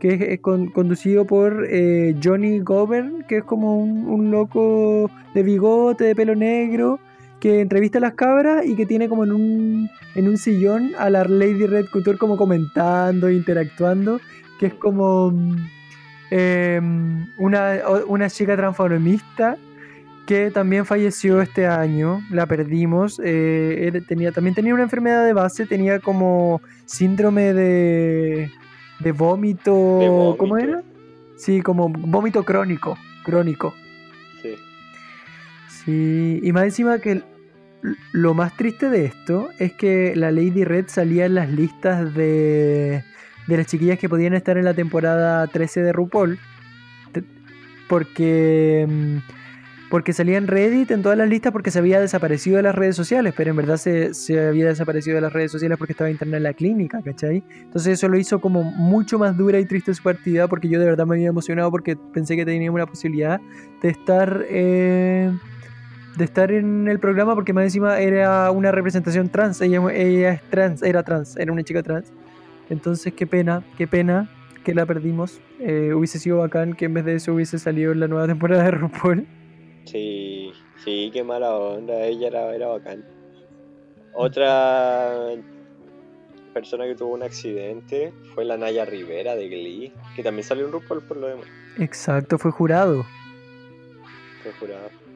que 0.00 0.32
es, 0.34 0.40
conducido 0.40 1.26
por 1.26 1.64
eh, 1.68 2.16
Johnny 2.22 2.58
Govern, 2.58 3.24
que 3.28 3.38
es 3.38 3.44
como 3.44 3.78
un, 3.78 4.08
un, 4.08 4.32
loco 4.32 5.10
de 5.34 5.42
bigote, 5.44 6.04
de 6.04 6.16
pelo 6.16 6.34
negro, 6.34 6.98
que 7.40 7.60
entrevista 7.60 7.98
a 7.98 8.00
las 8.00 8.14
cabras 8.14 8.66
y 8.66 8.74
que 8.74 8.86
tiene 8.86 9.08
como 9.08 9.24
en 9.24 9.32
un, 9.32 9.90
en 10.14 10.28
un 10.28 10.38
sillón 10.38 10.92
a 10.98 11.08
la 11.10 11.24
Lady 11.24 11.66
Red 11.66 11.86
Couture 11.90 12.18
como 12.18 12.36
comentando, 12.36 13.30
interactuando, 13.30 14.20
que 14.58 14.66
es 14.66 14.74
como 14.74 15.32
em, 16.30 17.26
una, 17.38 17.78
una, 18.06 18.28
chica 18.28 18.56
transformista 18.56 19.56
que 20.26 20.50
también 20.50 20.84
falleció 20.84 21.40
este 21.40 21.66
año, 21.66 22.20
la 22.30 22.46
perdimos, 22.46 23.20
eh, 23.24 24.02
tenía, 24.06 24.30
también 24.30 24.54
tenía 24.54 24.74
una 24.74 24.82
enfermedad 24.82 25.24
de 25.24 25.32
base, 25.32 25.64
tenía 25.64 26.00
como 26.00 26.60
síndrome 26.84 27.54
de, 27.54 28.50
de 28.98 29.12
vómito, 29.12 29.72
vómito, 29.74 30.36
¿cómo 30.38 30.58
era? 30.58 30.82
Sí, 31.36 31.62
como 31.62 31.88
vómito 31.88 32.44
crónico, 32.44 32.98
crónico. 33.24 33.72
Y, 35.86 36.50
más 36.52 36.64
encima 36.64 36.98
que 36.98 37.22
lo 38.12 38.34
más 38.34 38.56
triste 38.56 38.88
de 38.90 39.04
esto 39.04 39.50
es 39.58 39.72
que 39.72 40.14
la 40.16 40.30
Lady 40.30 40.64
Red 40.64 40.86
salía 40.88 41.26
en 41.26 41.34
las 41.34 41.50
listas 41.50 42.14
de, 42.14 43.04
de 43.46 43.56
las 43.56 43.66
chiquillas 43.66 43.98
que 43.98 44.08
podían 44.08 44.34
estar 44.34 44.58
en 44.58 44.64
la 44.64 44.74
temporada 44.74 45.46
13 45.46 45.82
de 45.82 45.92
RuPaul. 45.92 46.38
Porque 47.88 48.86
mm, 48.86 49.18
porque 49.88 50.12
salía 50.12 50.36
en 50.36 50.46
Reddit 50.46 50.90
en 50.90 51.02
todas 51.02 51.16
las 51.16 51.28
listas 51.28 51.52
porque 51.52 51.70
se 51.70 51.78
había 51.78 52.00
desaparecido 52.00 52.56
de 52.58 52.62
las 52.62 52.74
redes 52.74 52.94
sociales, 52.94 53.32
pero 53.36 53.50
en 53.50 53.56
verdad 53.56 53.76
se, 53.76 54.12
había 54.38 54.66
desaparecido 54.66 55.16
de 55.16 55.22
las 55.22 55.32
redes 55.32 55.50
sociales 55.50 55.78
porque 55.78 55.92
estaba 55.92 56.10
interna 56.10 56.36
en 56.36 56.42
la 56.42 56.52
clínica, 56.52 57.00
¿cachai? 57.02 57.42
Entonces 57.62 57.94
eso 57.94 58.08
lo 58.08 58.18
hizo 58.18 58.40
como 58.40 58.62
mucho 58.62 59.18
más 59.18 59.36
dura 59.36 59.58
y 59.58 59.64
triste 59.64 59.94
su 59.94 60.02
partida 60.02 60.46
porque 60.46 60.68
yo 60.68 60.78
de 60.78 60.86
verdad 60.86 61.06
me 61.06 61.14
había 61.14 61.28
emocionado 61.28 61.70
porque 61.70 61.96
pensé 62.12 62.36
que 62.36 62.44
teníamos 62.44 62.76
una 62.76 62.86
posibilidad 62.86 63.40
de 63.82 63.88
estar... 63.88 64.44
Eh, 64.48 65.32
de 66.18 66.24
estar 66.24 66.50
en 66.50 66.88
el 66.88 66.98
programa 66.98 67.34
porque 67.34 67.52
más 67.52 67.64
encima 67.64 68.00
era 68.00 68.50
una 68.50 68.72
representación 68.72 69.28
trans, 69.28 69.60
ella, 69.60 69.80
ella 69.92 70.32
es 70.32 70.42
trans, 70.50 70.82
era 70.82 71.02
trans, 71.04 71.36
era 71.36 71.52
una 71.52 71.62
chica 71.62 71.82
trans. 71.82 72.12
Entonces 72.68 73.14
qué 73.14 73.26
pena, 73.26 73.64
qué 73.78 73.86
pena 73.86 74.28
que 74.64 74.74
la 74.74 74.84
perdimos. 74.84 75.40
Eh, 75.60 75.94
hubiese 75.94 76.18
sido 76.18 76.38
bacán 76.38 76.74
que 76.74 76.84
en 76.86 76.94
vez 76.94 77.04
de 77.04 77.14
eso 77.14 77.32
hubiese 77.32 77.58
salido 77.58 77.92
en 77.92 78.00
la 78.00 78.08
nueva 78.08 78.26
temporada 78.32 78.64
de 78.64 78.72
RuPaul. 78.72 79.26
Sí, 79.84 80.52
sí, 80.84 81.10
qué 81.12 81.22
mala 81.22 81.54
onda. 81.56 82.02
Ella 82.02 82.26
era, 82.26 82.54
era 82.54 82.66
bacán. 82.66 83.04
Otra 84.12 85.14
persona 86.52 86.84
que 86.86 86.96
tuvo 86.96 87.14
un 87.14 87.22
accidente 87.22 88.12
fue 88.34 88.44
la 88.44 88.56
Naya 88.56 88.84
Rivera 88.84 89.36
de 89.36 89.48
Glee, 89.48 89.92
que 90.16 90.24
también 90.24 90.44
salió 90.44 90.66
en 90.66 90.72
RuPaul 90.72 91.02
por 91.02 91.16
lo 91.16 91.28
demás. 91.28 91.46
Exacto, 91.78 92.38
fue 92.38 92.50
jurado. 92.50 93.06
Fue 94.42 94.52
jurado. 94.58 95.07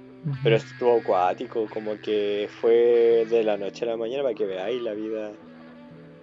Pero 0.42 0.56
estuvo 0.56 0.98
acuático, 0.98 1.66
como 1.68 1.98
que 2.00 2.48
fue 2.60 3.26
de 3.28 3.42
la 3.42 3.56
noche 3.56 3.84
a 3.84 3.88
la 3.88 3.96
mañana 3.96 4.22
para 4.22 4.34
que 4.34 4.46
veáis 4.46 4.80
la 4.80 4.92
vida 4.92 5.32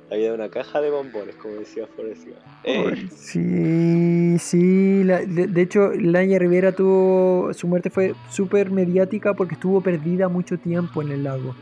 la 0.09 0.17
vida 0.17 0.29
de 0.29 0.35
una 0.35 0.49
caja 0.49 0.81
de 0.81 0.89
bombones, 0.89 1.35
como 1.35 1.55
decía 1.55 1.85
Forrest 1.95 2.27
eh. 2.63 3.07
Sí, 3.15 4.37
sí. 4.39 5.03
de, 5.03 5.61
hecho, 5.61 5.91
Laña 5.91 6.39
Rivera 6.39 6.71
tuvo. 6.71 7.53
Su 7.53 7.67
muerte 7.67 7.89
fue 7.89 8.15
súper 8.29 8.71
mediática 8.71 9.35
porque 9.35 9.53
estuvo 9.53 9.81
perdida 9.81 10.27
mucho 10.27 10.57
tiempo 10.57 11.01
en 11.01 11.11
el 11.11 11.23
lago. 11.23 11.55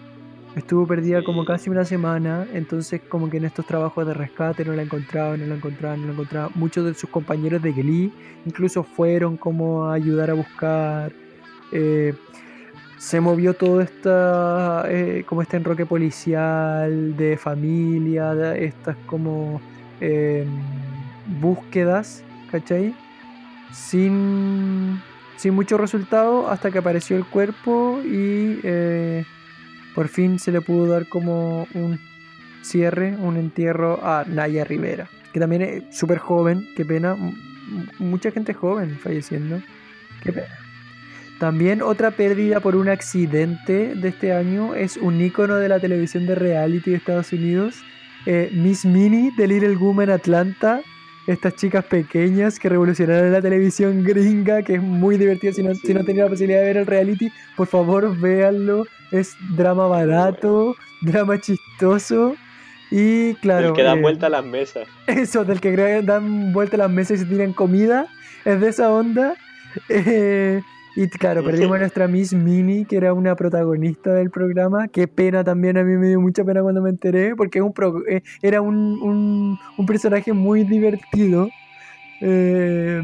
Estuvo 0.55 0.87
perdida 0.87 1.23
como 1.23 1.45
casi 1.45 1.69
una 1.69 1.83
semana. 1.83 2.47
Entonces, 2.53 3.01
como 3.01 3.29
que 3.29 3.37
en 3.37 3.45
estos 3.45 3.65
trabajos 3.65 4.07
de 4.07 4.13
rescate 4.13 4.63
no 4.63 4.73
la 4.73 4.81
encontraban, 4.81 5.41
no 5.41 5.45
la 5.45 5.55
encontraban, 5.55 6.01
no 6.01 6.07
la 6.07 6.13
encontraban. 6.13 6.51
Muchos 6.55 6.85
de 6.85 6.93
sus 6.93 7.09
compañeros 7.09 7.61
de 7.61 7.73
Glee 7.73 8.13
incluso 8.45 8.83
fueron 8.83 9.35
como 9.35 9.85
a 9.85 9.93
ayudar 9.93 10.31
a 10.31 10.33
buscar. 10.33 11.11
Eh, 11.71 12.13
se 12.97 13.21
movió 13.21 13.53
todo 13.53 13.81
esta, 13.81 14.85
eh, 14.89 15.23
como 15.27 15.41
este 15.41 15.57
enroque 15.57 15.85
policial 15.85 17.15
de 17.15 17.37
familia, 17.37 18.33
de 18.33 18.65
estas 18.65 18.97
como 19.05 19.61
em, 20.01 20.47
búsquedas, 21.39 22.23
¿cachai? 22.51 22.95
Sin, 23.71 24.99
sin 25.35 25.53
mucho 25.53 25.77
resultado 25.77 26.49
hasta 26.49 26.71
que 26.71 26.79
apareció 26.79 27.17
el 27.17 27.25
cuerpo 27.25 28.01
y 28.03 28.59
eh, 28.63 29.25
por 29.93 30.07
fin 30.07 30.39
se 30.39 30.51
le 30.51 30.61
pudo 30.61 30.87
dar 30.87 31.07
como 31.07 31.67
un 31.75 31.99
cierre, 32.63 33.15
un 33.15 33.37
entierro 33.37 33.99
a 34.03 34.25
Naya 34.25 34.63
Rivera, 34.63 35.07
que 35.33 35.39
también 35.39 35.61
es 35.61 35.97
súper 35.97 36.17
joven, 36.17 36.67
qué 36.75 36.83
pena, 36.83 37.15
mucha 37.99 38.31
gente 38.31 38.53
joven 38.53 38.97
falleciendo. 39.01 39.61
También 41.39 41.83
otra 41.83 42.11
pérdida 42.11 42.59
por 42.61 42.75
un 42.75 42.89
accidente 42.89 43.93
de 43.93 44.09
este 44.09 44.33
año 44.33 44.73
es 44.73 44.97
un 44.97 45.21
ícono 45.21 45.55
de 45.57 45.69
la 45.69 45.79
televisión 45.79 46.25
de 46.25 46.33
reality 46.33 46.91
de 46.91 46.97
Estados 46.97 47.31
Unidos, 47.31 47.75
eh, 48.25 48.49
Miss 48.53 48.85
Minnie 48.85 49.31
de 49.37 49.47
Little 49.47 49.75
Woman 49.75 50.09
Atlanta. 50.09 50.81
Estas 51.27 51.55
chicas 51.55 51.83
pequeñas 51.85 52.57
que 52.57 52.69
revolucionaron 52.69 53.31
la 53.31 53.41
televisión 53.41 54.03
gringa, 54.03 54.63
que 54.63 54.75
es 54.75 54.81
muy 54.81 55.17
divertido. 55.17 55.53
Si 55.53 55.61
no, 55.61 55.75
si 55.75 55.93
no 55.93 56.01
la 56.01 56.29
posibilidad 56.29 56.61
de 56.61 56.65
ver 56.65 56.77
el 56.77 56.85
reality, 56.85 57.31
por 57.55 57.67
favor 57.67 58.17
véanlo. 58.17 58.85
Es 59.11 59.35
drama 59.55 59.87
barato, 59.87 60.75
drama 61.01 61.39
chistoso. 61.39 62.35
Y 62.89 63.35
claro. 63.35 63.67
El 63.67 63.73
que 63.73 63.83
dan 63.83 63.99
eh, 63.99 64.01
vuelta 64.01 64.27
a 64.27 64.29
las 64.29 64.45
mesas. 64.45 64.87
Eso, 65.07 65.43
del 65.43 65.59
que 65.59 66.01
dan 66.01 66.53
vuelta 66.53 66.77
a 66.77 66.79
las 66.79 66.89
mesas 66.89 67.19
y 67.19 67.23
se 67.23 67.25
tiran 67.25 67.53
comida. 67.53 68.07
Es 68.45 68.59
de 68.59 68.69
esa 68.69 68.91
onda. 68.91 69.35
Eh, 69.89 70.61
y 70.99 71.07
claro, 71.09 71.43
perdimos 71.43 71.75
a 71.75 71.79
nuestra 71.81 72.07
Miss 72.07 72.33
Minnie, 72.33 72.83
que 72.85 72.97
era 72.97 73.13
una 73.13 73.35
protagonista 73.35 74.15
del 74.15 74.31
programa. 74.31 74.87
Qué 74.87 75.07
pena 75.07 75.43
también, 75.43 75.77
a 75.77 75.83
mí 75.83 75.95
me 75.95 76.07
dio 76.07 76.19
mucha 76.19 76.43
pena 76.43 76.63
cuando 76.63 76.81
me 76.81 76.89
enteré, 76.89 77.35
porque 77.35 77.61
un 77.61 77.71
eh, 78.09 78.21
era 78.41 78.61
un, 78.61 79.59
personaje 79.85 80.33
muy 80.33 80.63
divertido. 80.63 81.49
Eh, 82.19 83.03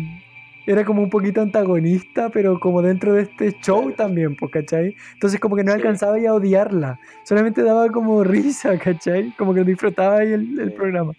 era 0.66 0.84
como 0.86 1.04
un 1.04 1.12
poquito 1.12 1.42
antagonista, 1.42 2.32
pero 2.32 2.60
como 2.60 2.82
dentro 2.82 3.14
de 3.14 3.22
este 3.22 3.52
show 3.62 3.92
también, 3.92 4.36
pues, 4.38 4.52
¿cachai? 4.52 4.96
Entonces 5.14 5.40
como 5.40 5.56
que 5.56 5.64
no 5.64 5.72
alcanzaba 5.72 6.18
ya 6.18 6.32
a 6.32 6.34
odiarla, 6.34 7.00
solamente 7.26 7.62
daba 7.62 7.90
como 7.90 8.24
risa, 8.24 8.76
¿cachai? 8.84 9.36
Como 9.38 9.54
que 9.54 9.64
disfrutaba 9.64 10.18
ahí 10.18 10.34
el, 10.34 10.60
el 10.60 10.74
programa. 10.74 11.14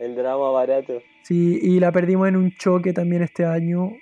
El 0.00 0.16
drama 0.16 0.50
barato. 0.50 1.02
Sí, 1.22 1.60
y 1.62 1.78
la 1.78 1.92
perdimos 1.92 2.26
en 2.26 2.34
un 2.34 2.50
choque 2.50 2.92
también 2.92 3.22
este 3.22 3.44
año. 3.44 3.92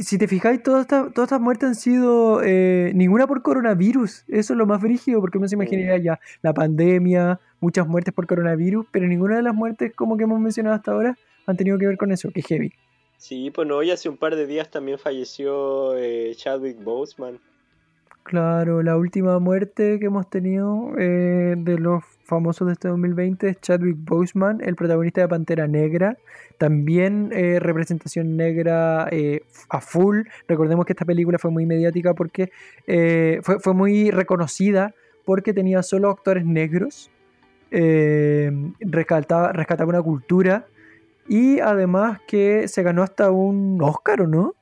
Si 0.00 0.18
te 0.18 0.28
fijáis, 0.28 0.62
todas 0.62 0.82
estas, 0.82 1.12
todas 1.12 1.26
estas 1.28 1.40
muertes 1.40 1.68
han 1.68 1.74
sido 1.74 2.42
eh, 2.42 2.92
ninguna 2.94 3.26
por 3.26 3.42
coronavirus. 3.42 4.24
Eso 4.28 4.52
es 4.52 4.56
lo 4.56 4.66
más 4.66 4.80
brígido, 4.80 5.20
porque 5.20 5.38
uno 5.38 5.48
se 5.48 5.54
imaginaría 5.54 5.98
ya 5.98 6.20
la 6.42 6.52
pandemia, 6.52 7.40
muchas 7.60 7.86
muertes 7.86 8.14
por 8.14 8.26
coronavirus, 8.26 8.86
pero 8.90 9.06
ninguna 9.06 9.36
de 9.36 9.42
las 9.42 9.54
muertes, 9.54 9.94
como 9.94 10.16
que 10.16 10.24
hemos 10.24 10.40
mencionado 10.40 10.76
hasta 10.76 10.92
ahora, 10.92 11.18
han 11.46 11.56
tenido 11.56 11.78
que 11.78 11.86
ver 11.86 11.96
con 11.96 12.12
eso, 12.12 12.30
que 12.30 12.42
heavy. 12.42 12.72
Sí, 13.18 13.50
pues 13.50 13.66
no, 13.66 13.82
y 13.82 13.90
hace 13.90 14.08
un 14.08 14.16
par 14.16 14.36
de 14.36 14.46
días 14.46 14.70
también 14.70 14.98
falleció 14.98 15.96
eh, 15.96 16.32
Chadwick 16.36 16.82
Boseman. 16.82 17.38
Claro, 18.22 18.82
la 18.82 18.96
última 18.96 19.38
muerte 19.38 19.98
que 20.00 20.06
hemos 20.06 20.28
tenido 20.28 20.92
eh, 20.98 21.54
de 21.56 21.78
los 21.78 22.02
famosos 22.26 22.66
de 22.66 22.74
este 22.74 22.88
2020 22.88 23.48
es 23.48 23.60
Chadwick 23.60 23.96
Boseman, 23.98 24.60
el 24.62 24.76
protagonista 24.76 25.22
de 25.22 25.28
Pantera 25.28 25.66
Negra. 25.66 26.18
También 26.58 27.30
eh, 27.32 27.58
representación 27.60 28.36
negra 28.36 29.08
eh, 29.10 29.42
a 29.70 29.80
full. 29.80 30.22
Recordemos 30.48 30.84
que 30.84 30.92
esta 30.92 31.04
película 31.04 31.38
fue 31.38 31.50
muy 31.50 31.64
mediática 31.64 32.14
porque 32.14 32.50
fue, 33.42 33.60
fue, 33.60 33.74
muy 33.74 34.10
reconocida 34.10 34.94
porque 35.24 35.54
tenía 35.54 35.82
solo 35.82 36.10
actores 36.10 36.44
negros. 36.44 37.10
rescataba, 37.70 39.52
rescataba 39.52 39.90
una 39.90 40.02
cultura 40.02 40.66
y 41.28 41.60
además 41.60 42.20
que 42.26 42.68
se 42.68 42.82
ganó 42.82 43.02
hasta 43.02 43.30
un 43.30 43.78
Oscar, 43.82 44.22
¿o 44.22 44.26
no? 44.26 44.54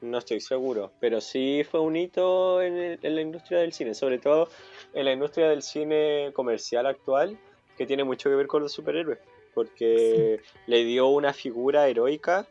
No 0.00 0.18
estoy 0.18 0.40
seguro, 0.40 0.92
pero 1.00 1.20
sí 1.20 1.62
fue 1.68 1.80
un 1.80 1.96
hito 1.96 2.60
en, 2.60 2.98
la 3.02 3.20
industria 3.20 3.60
del 3.60 3.72
cine, 3.72 3.94
sobre 3.94 4.18
todo 4.18 4.48
en 4.92 5.06
la 5.06 5.12
industria 5.12 5.48
del 5.48 5.62
cine 5.62 6.30
comercial 6.34 6.86
actual, 6.86 7.38
que 7.78 7.86
tiene 7.86 8.04
mucho 8.04 8.28
que 8.28 8.36
ver 8.36 8.46
con 8.46 8.62
los 8.62 8.72
superhéroes, 8.72 9.18
porque 9.54 10.40
le 10.66 10.84
dio 10.84 11.08
una 11.08 11.32
figura 11.32 11.88
heroica 11.88 12.46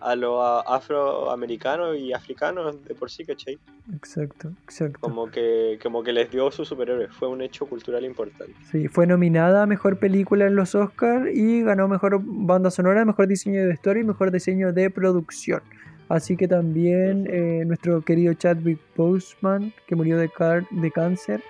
a 0.00 0.14
los 0.14 0.40
afroamericanos 0.66 1.96
y 1.98 2.12
africanos 2.12 2.84
de 2.84 2.94
por 2.94 3.10
sí, 3.10 3.24
¿cachai? 3.24 3.58
Exacto, 3.94 4.52
exacto. 4.62 5.00
Como 5.00 5.30
que, 5.30 5.78
como 5.82 6.02
que 6.02 6.12
les 6.12 6.30
dio 6.30 6.50
su 6.50 6.64
superhéroe, 6.64 7.08
fue 7.08 7.28
un 7.28 7.42
hecho 7.42 7.66
cultural 7.66 8.04
importante. 8.04 8.54
Sí, 8.70 8.88
fue 8.88 9.06
nominada 9.06 9.64
a 9.64 9.66
Mejor 9.66 9.98
Película 9.98 10.46
en 10.46 10.54
los 10.54 10.74
Oscars 10.74 11.28
y 11.34 11.62
ganó 11.62 11.88
Mejor 11.88 12.20
Banda 12.22 12.70
Sonora, 12.70 13.04
Mejor 13.04 13.26
Diseño 13.26 13.66
de 13.66 13.74
Historia 13.74 14.02
y 14.02 14.06
Mejor 14.06 14.30
Diseño 14.30 14.72
de 14.72 14.90
Producción. 14.90 15.62
Así 16.08 16.36
que 16.36 16.48
también 16.48 17.26
eh, 17.30 17.64
nuestro 17.66 18.02
querido 18.02 18.32
Chadwick 18.34 18.80
Boseman, 18.96 19.72
que 19.86 19.94
murió 19.94 20.16
de, 20.16 20.30
de 20.70 20.90
cáncer, 20.90 21.42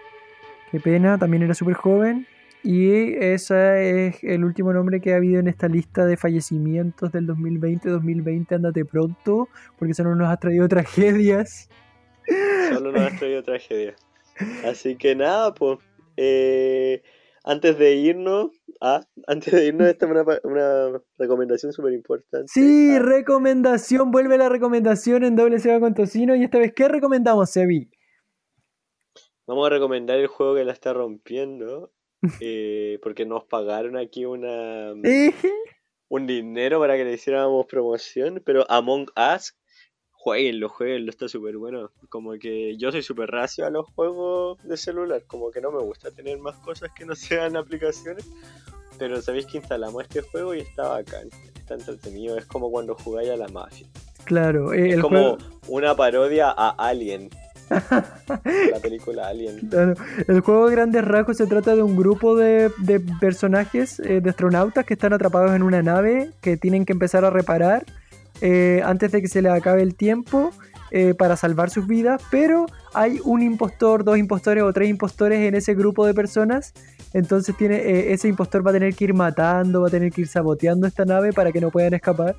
qué 0.73 0.81
pena, 0.81 1.19
también 1.19 1.45
era 1.45 1.55
súper 1.55 1.75
joven. 1.75 2.27
Y 2.65 3.15
ese 3.15 4.09
es 4.09 4.25
el 4.25 4.45
último 4.45 4.73
nombre 4.73 5.01
que 5.01 5.15
ha 5.15 5.17
habido 5.17 5.39
en 5.39 5.47
esta 5.47 5.69
lista 5.69 6.05
de 6.07 6.17
fallecimientos 6.17 7.13
del 7.13 7.27
2020-2020. 7.29 8.57
Ándate 8.57 8.85
pronto, 8.85 9.49
porque 9.79 9.93
eso 9.93 10.03
no 10.03 10.17
nos 10.17 10.29
ha 10.29 10.37
traído 10.37 10.69
tragedias. 10.69 11.69
Solo 12.73 12.93
nos 12.93 13.13
ha 13.13 13.17
traído 13.17 13.43
tragedias. 13.45 13.95
Así 14.65 14.97
que 14.97 15.15
nada, 15.15 15.55
pues. 15.55 15.79
Eh, 16.17 17.03
antes 17.45 17.79
de 17.79 17.95
irnos, 17.95 18.51
ah, 18.81 19.03
antes 19.27 19.53
de 19.53 19.67
irnos, 19.67 19.89
esta 19.89 20.07
es 20.07 20.41
una, 20.45 21.01
recomendación 21.19 21.73
súper 21.73 21.93
importante. 21.93 22.49
Sí, 22.49 22.97
ah. 22.97 22.99
recomendación, 23.01 24.11
vuelve 24.11 24.39
la 24.39 24.49
recomendación 24.49 25.25
en 25.25 25.37
doble 25.37 25.59
ceba 25.59 25.81
con 25.81 25.95
tocino. 25.95 26.35
Y 26.35 26.45
esta 26.45 26.59
vez, 26.59 26.73
¿qué 26.75 26.89
recomendamos, 26.89 27.51
Sebi? 27.51 27.91
Vamos 29.47 29.67
a 29.67 29.71
recomendar 29.71 30.19
el 30.19 30.27
juego 30.27 30.55
que 30.55 30.65
la 30.65 30.73
está 30.73 30.93
rompiendo. 30.93 31.93
Eh, 32.41 32.99
porque 33.01 33.25
nos 33.27 33.45
pagaron 33.45 33.97
aquí 33.97 34.25
una 34.25 34.93
un 36.09 36.27
dinero 36.27 36.81
para 36.81 36.97
que 36.97 37.05
le 37.05 37.13
hiciéramos 37.13 37.67
promoción. 37.67 38.43
Pero 38.45 38.69
Among 38.69 39.07
Us 39.17 39.57
jueguenlo, 40.19 40.69
jueguenlo, 40.69 41.11
está 41.11 41.29
súper 41.29 41.57
bueno. 41.57 41.91
Como 42.09 42.33
que 42.33 42.77
yo 42.77 42.91
soy 42.91 43.03
súper 43.03 43.31
racio 43.31 43.65
a 43.65 43.71
los 43.71 43.87
juegos 43.95 44.59
de 44.65 44.77
celular, 44.77 45.23
como 45.27 45.51
que 45.51 45.61
no 45.61 45.71
me 45.71 45.81
gusta 45.81 46.11
tener 46.11 46.39
más 46.39 46.57
cosas 46.57 46.91
que 46.95 47.07
no 47.07 47.15
sean 47.17 47.57
aplicaciones. 47.57 48.29
Pero 48.99 49.23
sabéis 49.23 49.47
que 49.47 49.59
instalamos 49.59 50.03
este 50.03 50.23
juego 50.23 50.55
y 50.55 50.61
está 50.61 50.89
bacán, 50.89 51.29
está 51.55 51.75
entretenido, 51.75 52.37
es 52.37 52.47
como 52.47 52.69
cuando 52.71 52.97
jugáis 52.97 53.31
a 53.31 53.37
la 53.37 53.47
mafia. 53.49 53.87
Claro, 54.25 54.73
eh, 54.73 54.91
es 54.91 55.01
como 55.01 55.39
una 55.69 55.95
parodia 55.95 56.51
a 56.51 56.71
Alien. 56.71 57.31
la 57.71 58.81
película 58.83 59.29
Alien. 59.29 59.69
Claro. 59.69 59.95
El 60.27 60.41
juego 60.41 60.69
de 60.69 60.75
grandes 60.75 61.05
rasgos 61.05 61.37
se 61.37 61.47
trata 61.47 61.77
de 61.77 61.83
un 61.83 61.97
grupo 61.97 62.35
de, 62.35 62.73
personajes, 63.21 64.01
eh, 64.01 64.21
de 64.21 64.31
astronautas 64.31 64.85
que 64.85 64.95
están 64.95 65.13
atrapados 65.13 65.53
en 65.53 65.63
una 65.63 65.81
nave 65.81 66.33
que 66.41 66.57
tienen 66.57 66.85
que 66.85 66.93
empezar 66.93 67.25
a 67.25 67.31
reparar 67.31 67.85
eh, 68.41 68.83
antes 68.85 69.11
de 69.13 69.21
que 69.21 69.29
se 69.29 69.43
le 69.43 69.49
acabe 69.49 69.83
el 69.83 69.95
tiempo 69.95 70.51
eh, 70.91 71.15
para 71.15 71.37
salvar 71.37 71.71
sus 71.71 71.87
vidas, 71.87 72.23
pero 72.31 72.67
hay 72.95 73.21
un 73.25 73.43
impostor, 73.43 74.05
dos 74.05 74.17
impostores 74.17 74.63
o 74.63 74.73
tres 74.73 74.89
impostores 74.89 75.41
en 75.41 75.55
ese 75.55 75.75
grupo 75.75 76.07
de 76.07 76.15
personas 76.15 76.73
Entonces 77.13 77.55
tiene 77.57 77.77
eh, 77.77 78.13
ese 78.13 78.29
impostor 78.29 78.67
va 78.67 78.71
a 78.71 78.75
tener 78.75 78.95
que 78.95 79.05
ir 79.05 79.15
matando, 79.15 79.83
va 79.83 79.89
a 79.89 79.91
tener 79.91 80.13
que 80.13 80.23
ir 80.23 80.29
saboteando 80.29 80.87
esta 80.87 81.05
nave 81.05 81.33
para 81.33 81.53
que 81.53 81.61
no 81.61 81.71
puedan 81.71 81.95
escapar. 81.95 82.37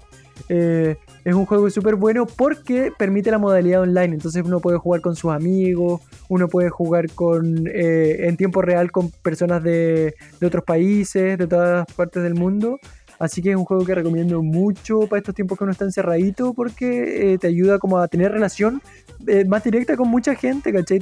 Es 0.48 1.36
un 1.36 1.46
juego 1.46 1.70
súper 1.70 1.96
bueno 1.96 2.26
porque 2.26 2.92
permite 2.98 3.30
la 3.30 3.38
modalidad 3.38 3.82
online. 3.82 4.16
Entonces 4.16 4.42
uno 4.46 4.62
puede 4.62 4.78
jugar 4.78 5.02
con 5.02 5.16
sus 5.16 5.32
amigos, 5.32 6.02
uno 6.30 6.48
puede 6.48 6.70
jugar 6.70 7.12
con 7.12 7.68
en 7.68 8.38
tiempo 8.38 8.62
real 8.62 8.90
con 8.92 9.12
personas 9.22 9.62
de, 9.62 10.16
de 10.40 10.48
otros 10.48 10.64
países, 10.64 11.38
de 11.38 11.46
todas 11.46 11.86
partes 11.94 12.24
del 12.24 12.36
mundo. 12.36 12.80
Así 13.20 13.42
que 13.42 13.52
es 13.52 13.56
un 13.58 13.66
juego 13.66 13.86
que 13.86 13.94
recomiendo 13.94 14.42
mucho 14.42 15.02
para 15.02 15.20
estos 15.20 15.36
tiempos 15.36 15.58
que 15.58 15.66
uno 15.66 15.74
está 15.74 15.84
encerradito 15.86 16.54
porque 16.54 17.34
eh, 17.34 17.38
te 17.38 17.48
ayuda 17.48 17.78
como 17.78 17.98
a 18.00 18.08
tener 18.08 18.32
relación 18.32 18.82
eh, 19.28 19.44
más 19.46 19.64
directa 19.64 19.98
con 19.98 20.08
mucha 20.10 20.36
gente, 20.36 20.72
¿cachai? 20.72 21.00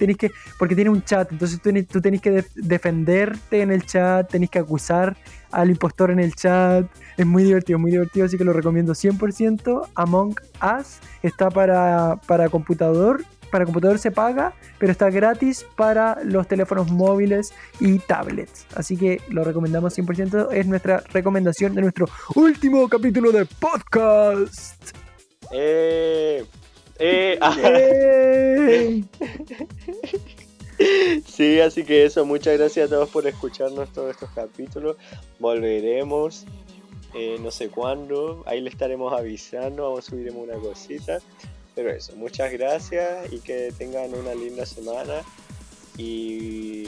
Porque 0.57 0.75
tiene 0.75 0.89
un 0.89 1.03
chat, 1.03 1.31
entonces 1.31 1.61
tú, 1.61 1.71
tú 1.85 2.01
tenés 2.01 2.21
que 2.21 2.31
def- 2.31 2.53
defenderte 2.55 3.61
en 3.61 3.71
el 3.71 3.85
chat, 3.85 4.29
tenés 4.29 4.49
que 4.49 4.59
acusar 4.59 5.15
al 5.51 5.69
impostor 5.69 6.11
en 6.11 6.19
el 6.19 6.33
chat. 6.33 6.85
Es 7.17 7.25
muy 7.25 7.43
divertido, 7.43 7.77
muy 7.79 7.91
divertido, 7.91 8.25
así 8.25 8.37
que 8.37 8.43
lo 8.43 8.53
recomiendo 8.53 8.93
100%. 8.93 9.89
Among 9.95 10.35
Us 10.61 10.99
está 11.21 11.49
para, 11.51 12.19
para 12.27 12.49
computador. 12.49 13.23
Para 13.51 13.65
computador 13.65 13.99
se 13.99 14.11
paga, 14.11 14.53
pero 14.79 14.91
está 14.91 15.09
gratis 15.09 15.65
para 15.75 16.23
los 16.23 16.47
teléfonos 16.47 16.91
móviles 16.91 17.53
y 17.79 17.99
tablets. 17.99 18.65
Así 18.75 18.97
que 18.97 19.21
lo 19.29 19.43
recomendamos 19.43 19.97
100%. 19.97 20.51
Es 20.51 20.67
nuestra 20.67 21.03
recomendación 21.11 21.75
de 21.75 21.81
nuestro 21.81 22.07
último 22.35 22.87
capítulo 22.89 23.31
de 23.31 23.45
podcast. 23.45 24.97
Eh, 25.51 26.45
eh, 26.99 27.39
¡Yay! 27.41 29.05
sí, 31.25 31.59
así 31.59 31.83
que 31.83 32.05
eso, 32.05 32.25
muchas 32.25 32.57
gracias 32.57 32.87
a 32.87 32.89
todos 32.89 33.09
por 33.09 33.27
escucharnos 33.27 33.91
todos 33.93 34.11
estos 34.11 34.29
capítulos. 34.31 34.97
Volveremos, 35.39 36.45
eh, 37.13 37.37
no 37.39 37.51
sé 37.51 37.69
cuándo, 37.69 38.43
ahí 38.45 38.61
le 38.61 38.69
estaremos 38.69 39.13
avisando, 39.13 39.83
vamos 39.83 40.07
a 40.07 40.09
subiremos 40.09 40.43
una 40.43 40.55
cosita. 40.55 41.19
Pero 41.77 41.91
eso, 41.91 42.11
muchas 42.15 42.51
gracias 42.51 43.31
y 43.31 43.37
que 43.37 43.71
tengan 43.77 44.11
una 44.15 44.33
linda 44.33 44.65
semana 44.65 45.13
y 45.95 46.83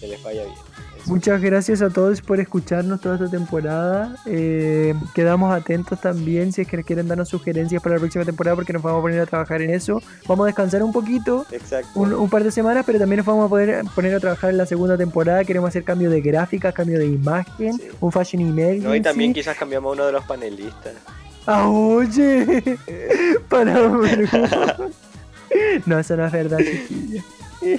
que 0.00 0.08
les 0.08 0.20
vaya 0.24 0.42
bien. 0.42 0.54
Eso. 1.00 1.12
Muchas 1.12 1.40
gracias 1.40 1.82
a 1.82 1.90
todos 1.90 2.20
por 2.20 2.40
escucharnos 2.40 3.00
toda 3.00 3.14
esta 3.14 3.28
temporada. 3.30 4.16
Eh, 4.26 4.92
quedamos 5.14 5.52
atentos 5.54 6.00
también 6.00 6.52
si 6.52 6.62
es 6.62 6.68
que 6.68 6.82
quieren 6.82 7.06
darnos 7.06 7.28
sugerencias 7.28 7.80
para 7.80 7.94
la 7.94 8.00
próxima 8.00 8.24
temporada 8.24 8.56
porque 8.56 8.72
nos 8.72 8.82
vamos 8.82 8.98
a 8.98 9.02
poner 9.02 9.20
a 9.20 9.26
trabajar 9.26 9.62
en 9.62 9.70
eso. 9.70 10.02
Vamos 10.26 10.44
a 10.44 10.46
descansar 10.46 10.82
un 10.82 10.92
poquito, 10.92 11.46
Exacto. 11.52 11.88
un, 11.94 12.12
un 12.12 12.28
par 12.28 12.42
de 12.42 12.50
semanas, 12.50 12.84
pero 12.84 12.98
también 12.98 13.18
nos 13.18 13.26
vamos 13.26 13.46
a 13.46 13.48
poder 13.48 13.84
poner 13.94 14.14
a 14.16 14.20
trabajar 14.20 14.50
en 14.50 14.56
la 14.56 14.66
segunda 14.66 14.96
temporada. 14.98 15.44
Queremos 15.44 15.68
hacer 15.68 15.84
cambio 15.84 16.10
de 16.10 16.20
gráfica, 16.20 16.72
cambio 16.72 16.98
de 16.98 17.06
imagen, 17.06 17.74
Sí. 17.78 17.88
un 18.00 18.10
fashion 18.10 18.42
emergency. 18.42 18.84
No, 18.86 18.94
y 18.96 19.00
también 19.00 19.32
quizás 19.32 19.56
cambiamos 19.56 19.90
a 19.90 19.92
uno 19.94 20.06
de 20.06 20.12
los 20.12 20.24
panelistas. 20.24 20.94
¡Ah, 21.46 21.68
oye! 21.68 22.78
Para 23.48 23.88
No, 25.86 25.98
eso 25.98 26.16
no 26.16 26.26
es 26.26 26.32
verdad, 26.32 26.58
chiquilla. 26.58 27.22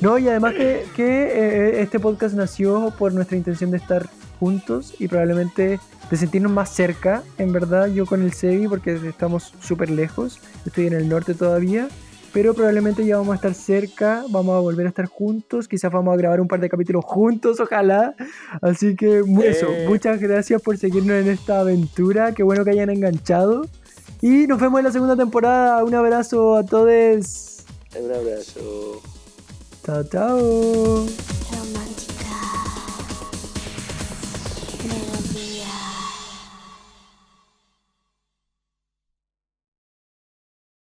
No, 0.00 0.16
y 0.16 0.28
además 0.28 0.54
que, 0.54 0.86
que, 0.94 1.24
eh, 1.24 1.82
este 1.82 1.98
podcast 1.98 2.36
nació 2.36 2.94
por 2.96 3.12
nuestra 3.12 3.36
intención 3.36 3.72
de 3.72 3.78
estar 3.78 4.08
juntos 4.38 4.94
y 5.00 5.08
probablemente 5.08 5.80
de 6.08 6.16
sentirnos 6.16 6.52
más 6.52 6.72
cerca, 6.72 7.24
en 7.36 7.52
verdad, 7.52 7.88
yo 7.88 8.06
con 8.06 8.22
el 8.22 8.32
Sebi, 8.32 8.68
porque 8.68 8.92
estamos 9.08 9.52
súper 9.60 9.90
lejos, 9.90 10.38
estoy 10.64 10.86
en 10.86 10.92
el 10.92 11.08
norte 11.08 11.34
todavía, 11.34 11.88
pero 12.32 12.54
probablemente 12.54 13.04
ya 13.04 13.16
vamos 13.16 13.32
a 13.32 13.36
estar 13.36 13.54
cerca, 13.54 14.24
vamos 14.30 14.56
a 14.56 14.60
volver 14.60 14.86
a 14.86 14.88
estar 14.90 15.06
juntos, 15.06 15.66
quizás 15.68 15.90
vamos 15.92 16.14
a 16.14 16.16
grabar 16.16 16.40
un 16.40 16.48
par 16.48 16.60
de 16.60 16.68
capítulos 16.68 17.04
juntos, 17.04 17.60
ojalá. 17.60 18.14
Así 18.62 18.94
que 18.96 19.22
eso, 19.44 19.66
Eh. 19.68 19.86
muchas 19.88 20.20
gracias 20.20 20.62
por 20.62 20.76
seguirnos 20.78 21.16
en 21.16 21.28
esta 21.28 21.60
aventura, 21.60 22.32
qué 22.32 22.42
bueno 22.42 22.64
que 22.64 22.70
hayan 22.70 22.90
enganchado. 22.90 23.66
Y 24.22 24.46
nos 24.46 24.60
vemos 24.60 24.78
en 24.80 24.84
la 24.84 24.92
segunda 24.92 25.16
temporada, 25.16 25.82
un 25.84 25.94
abrazo 25.94 26.56
a 26.56 26.64
todos. 26.64 27.64
Un 27.98 28.12
abrazo. 28.12 29.00
Chao, 29.84 30.04
chao. 30.04 31.06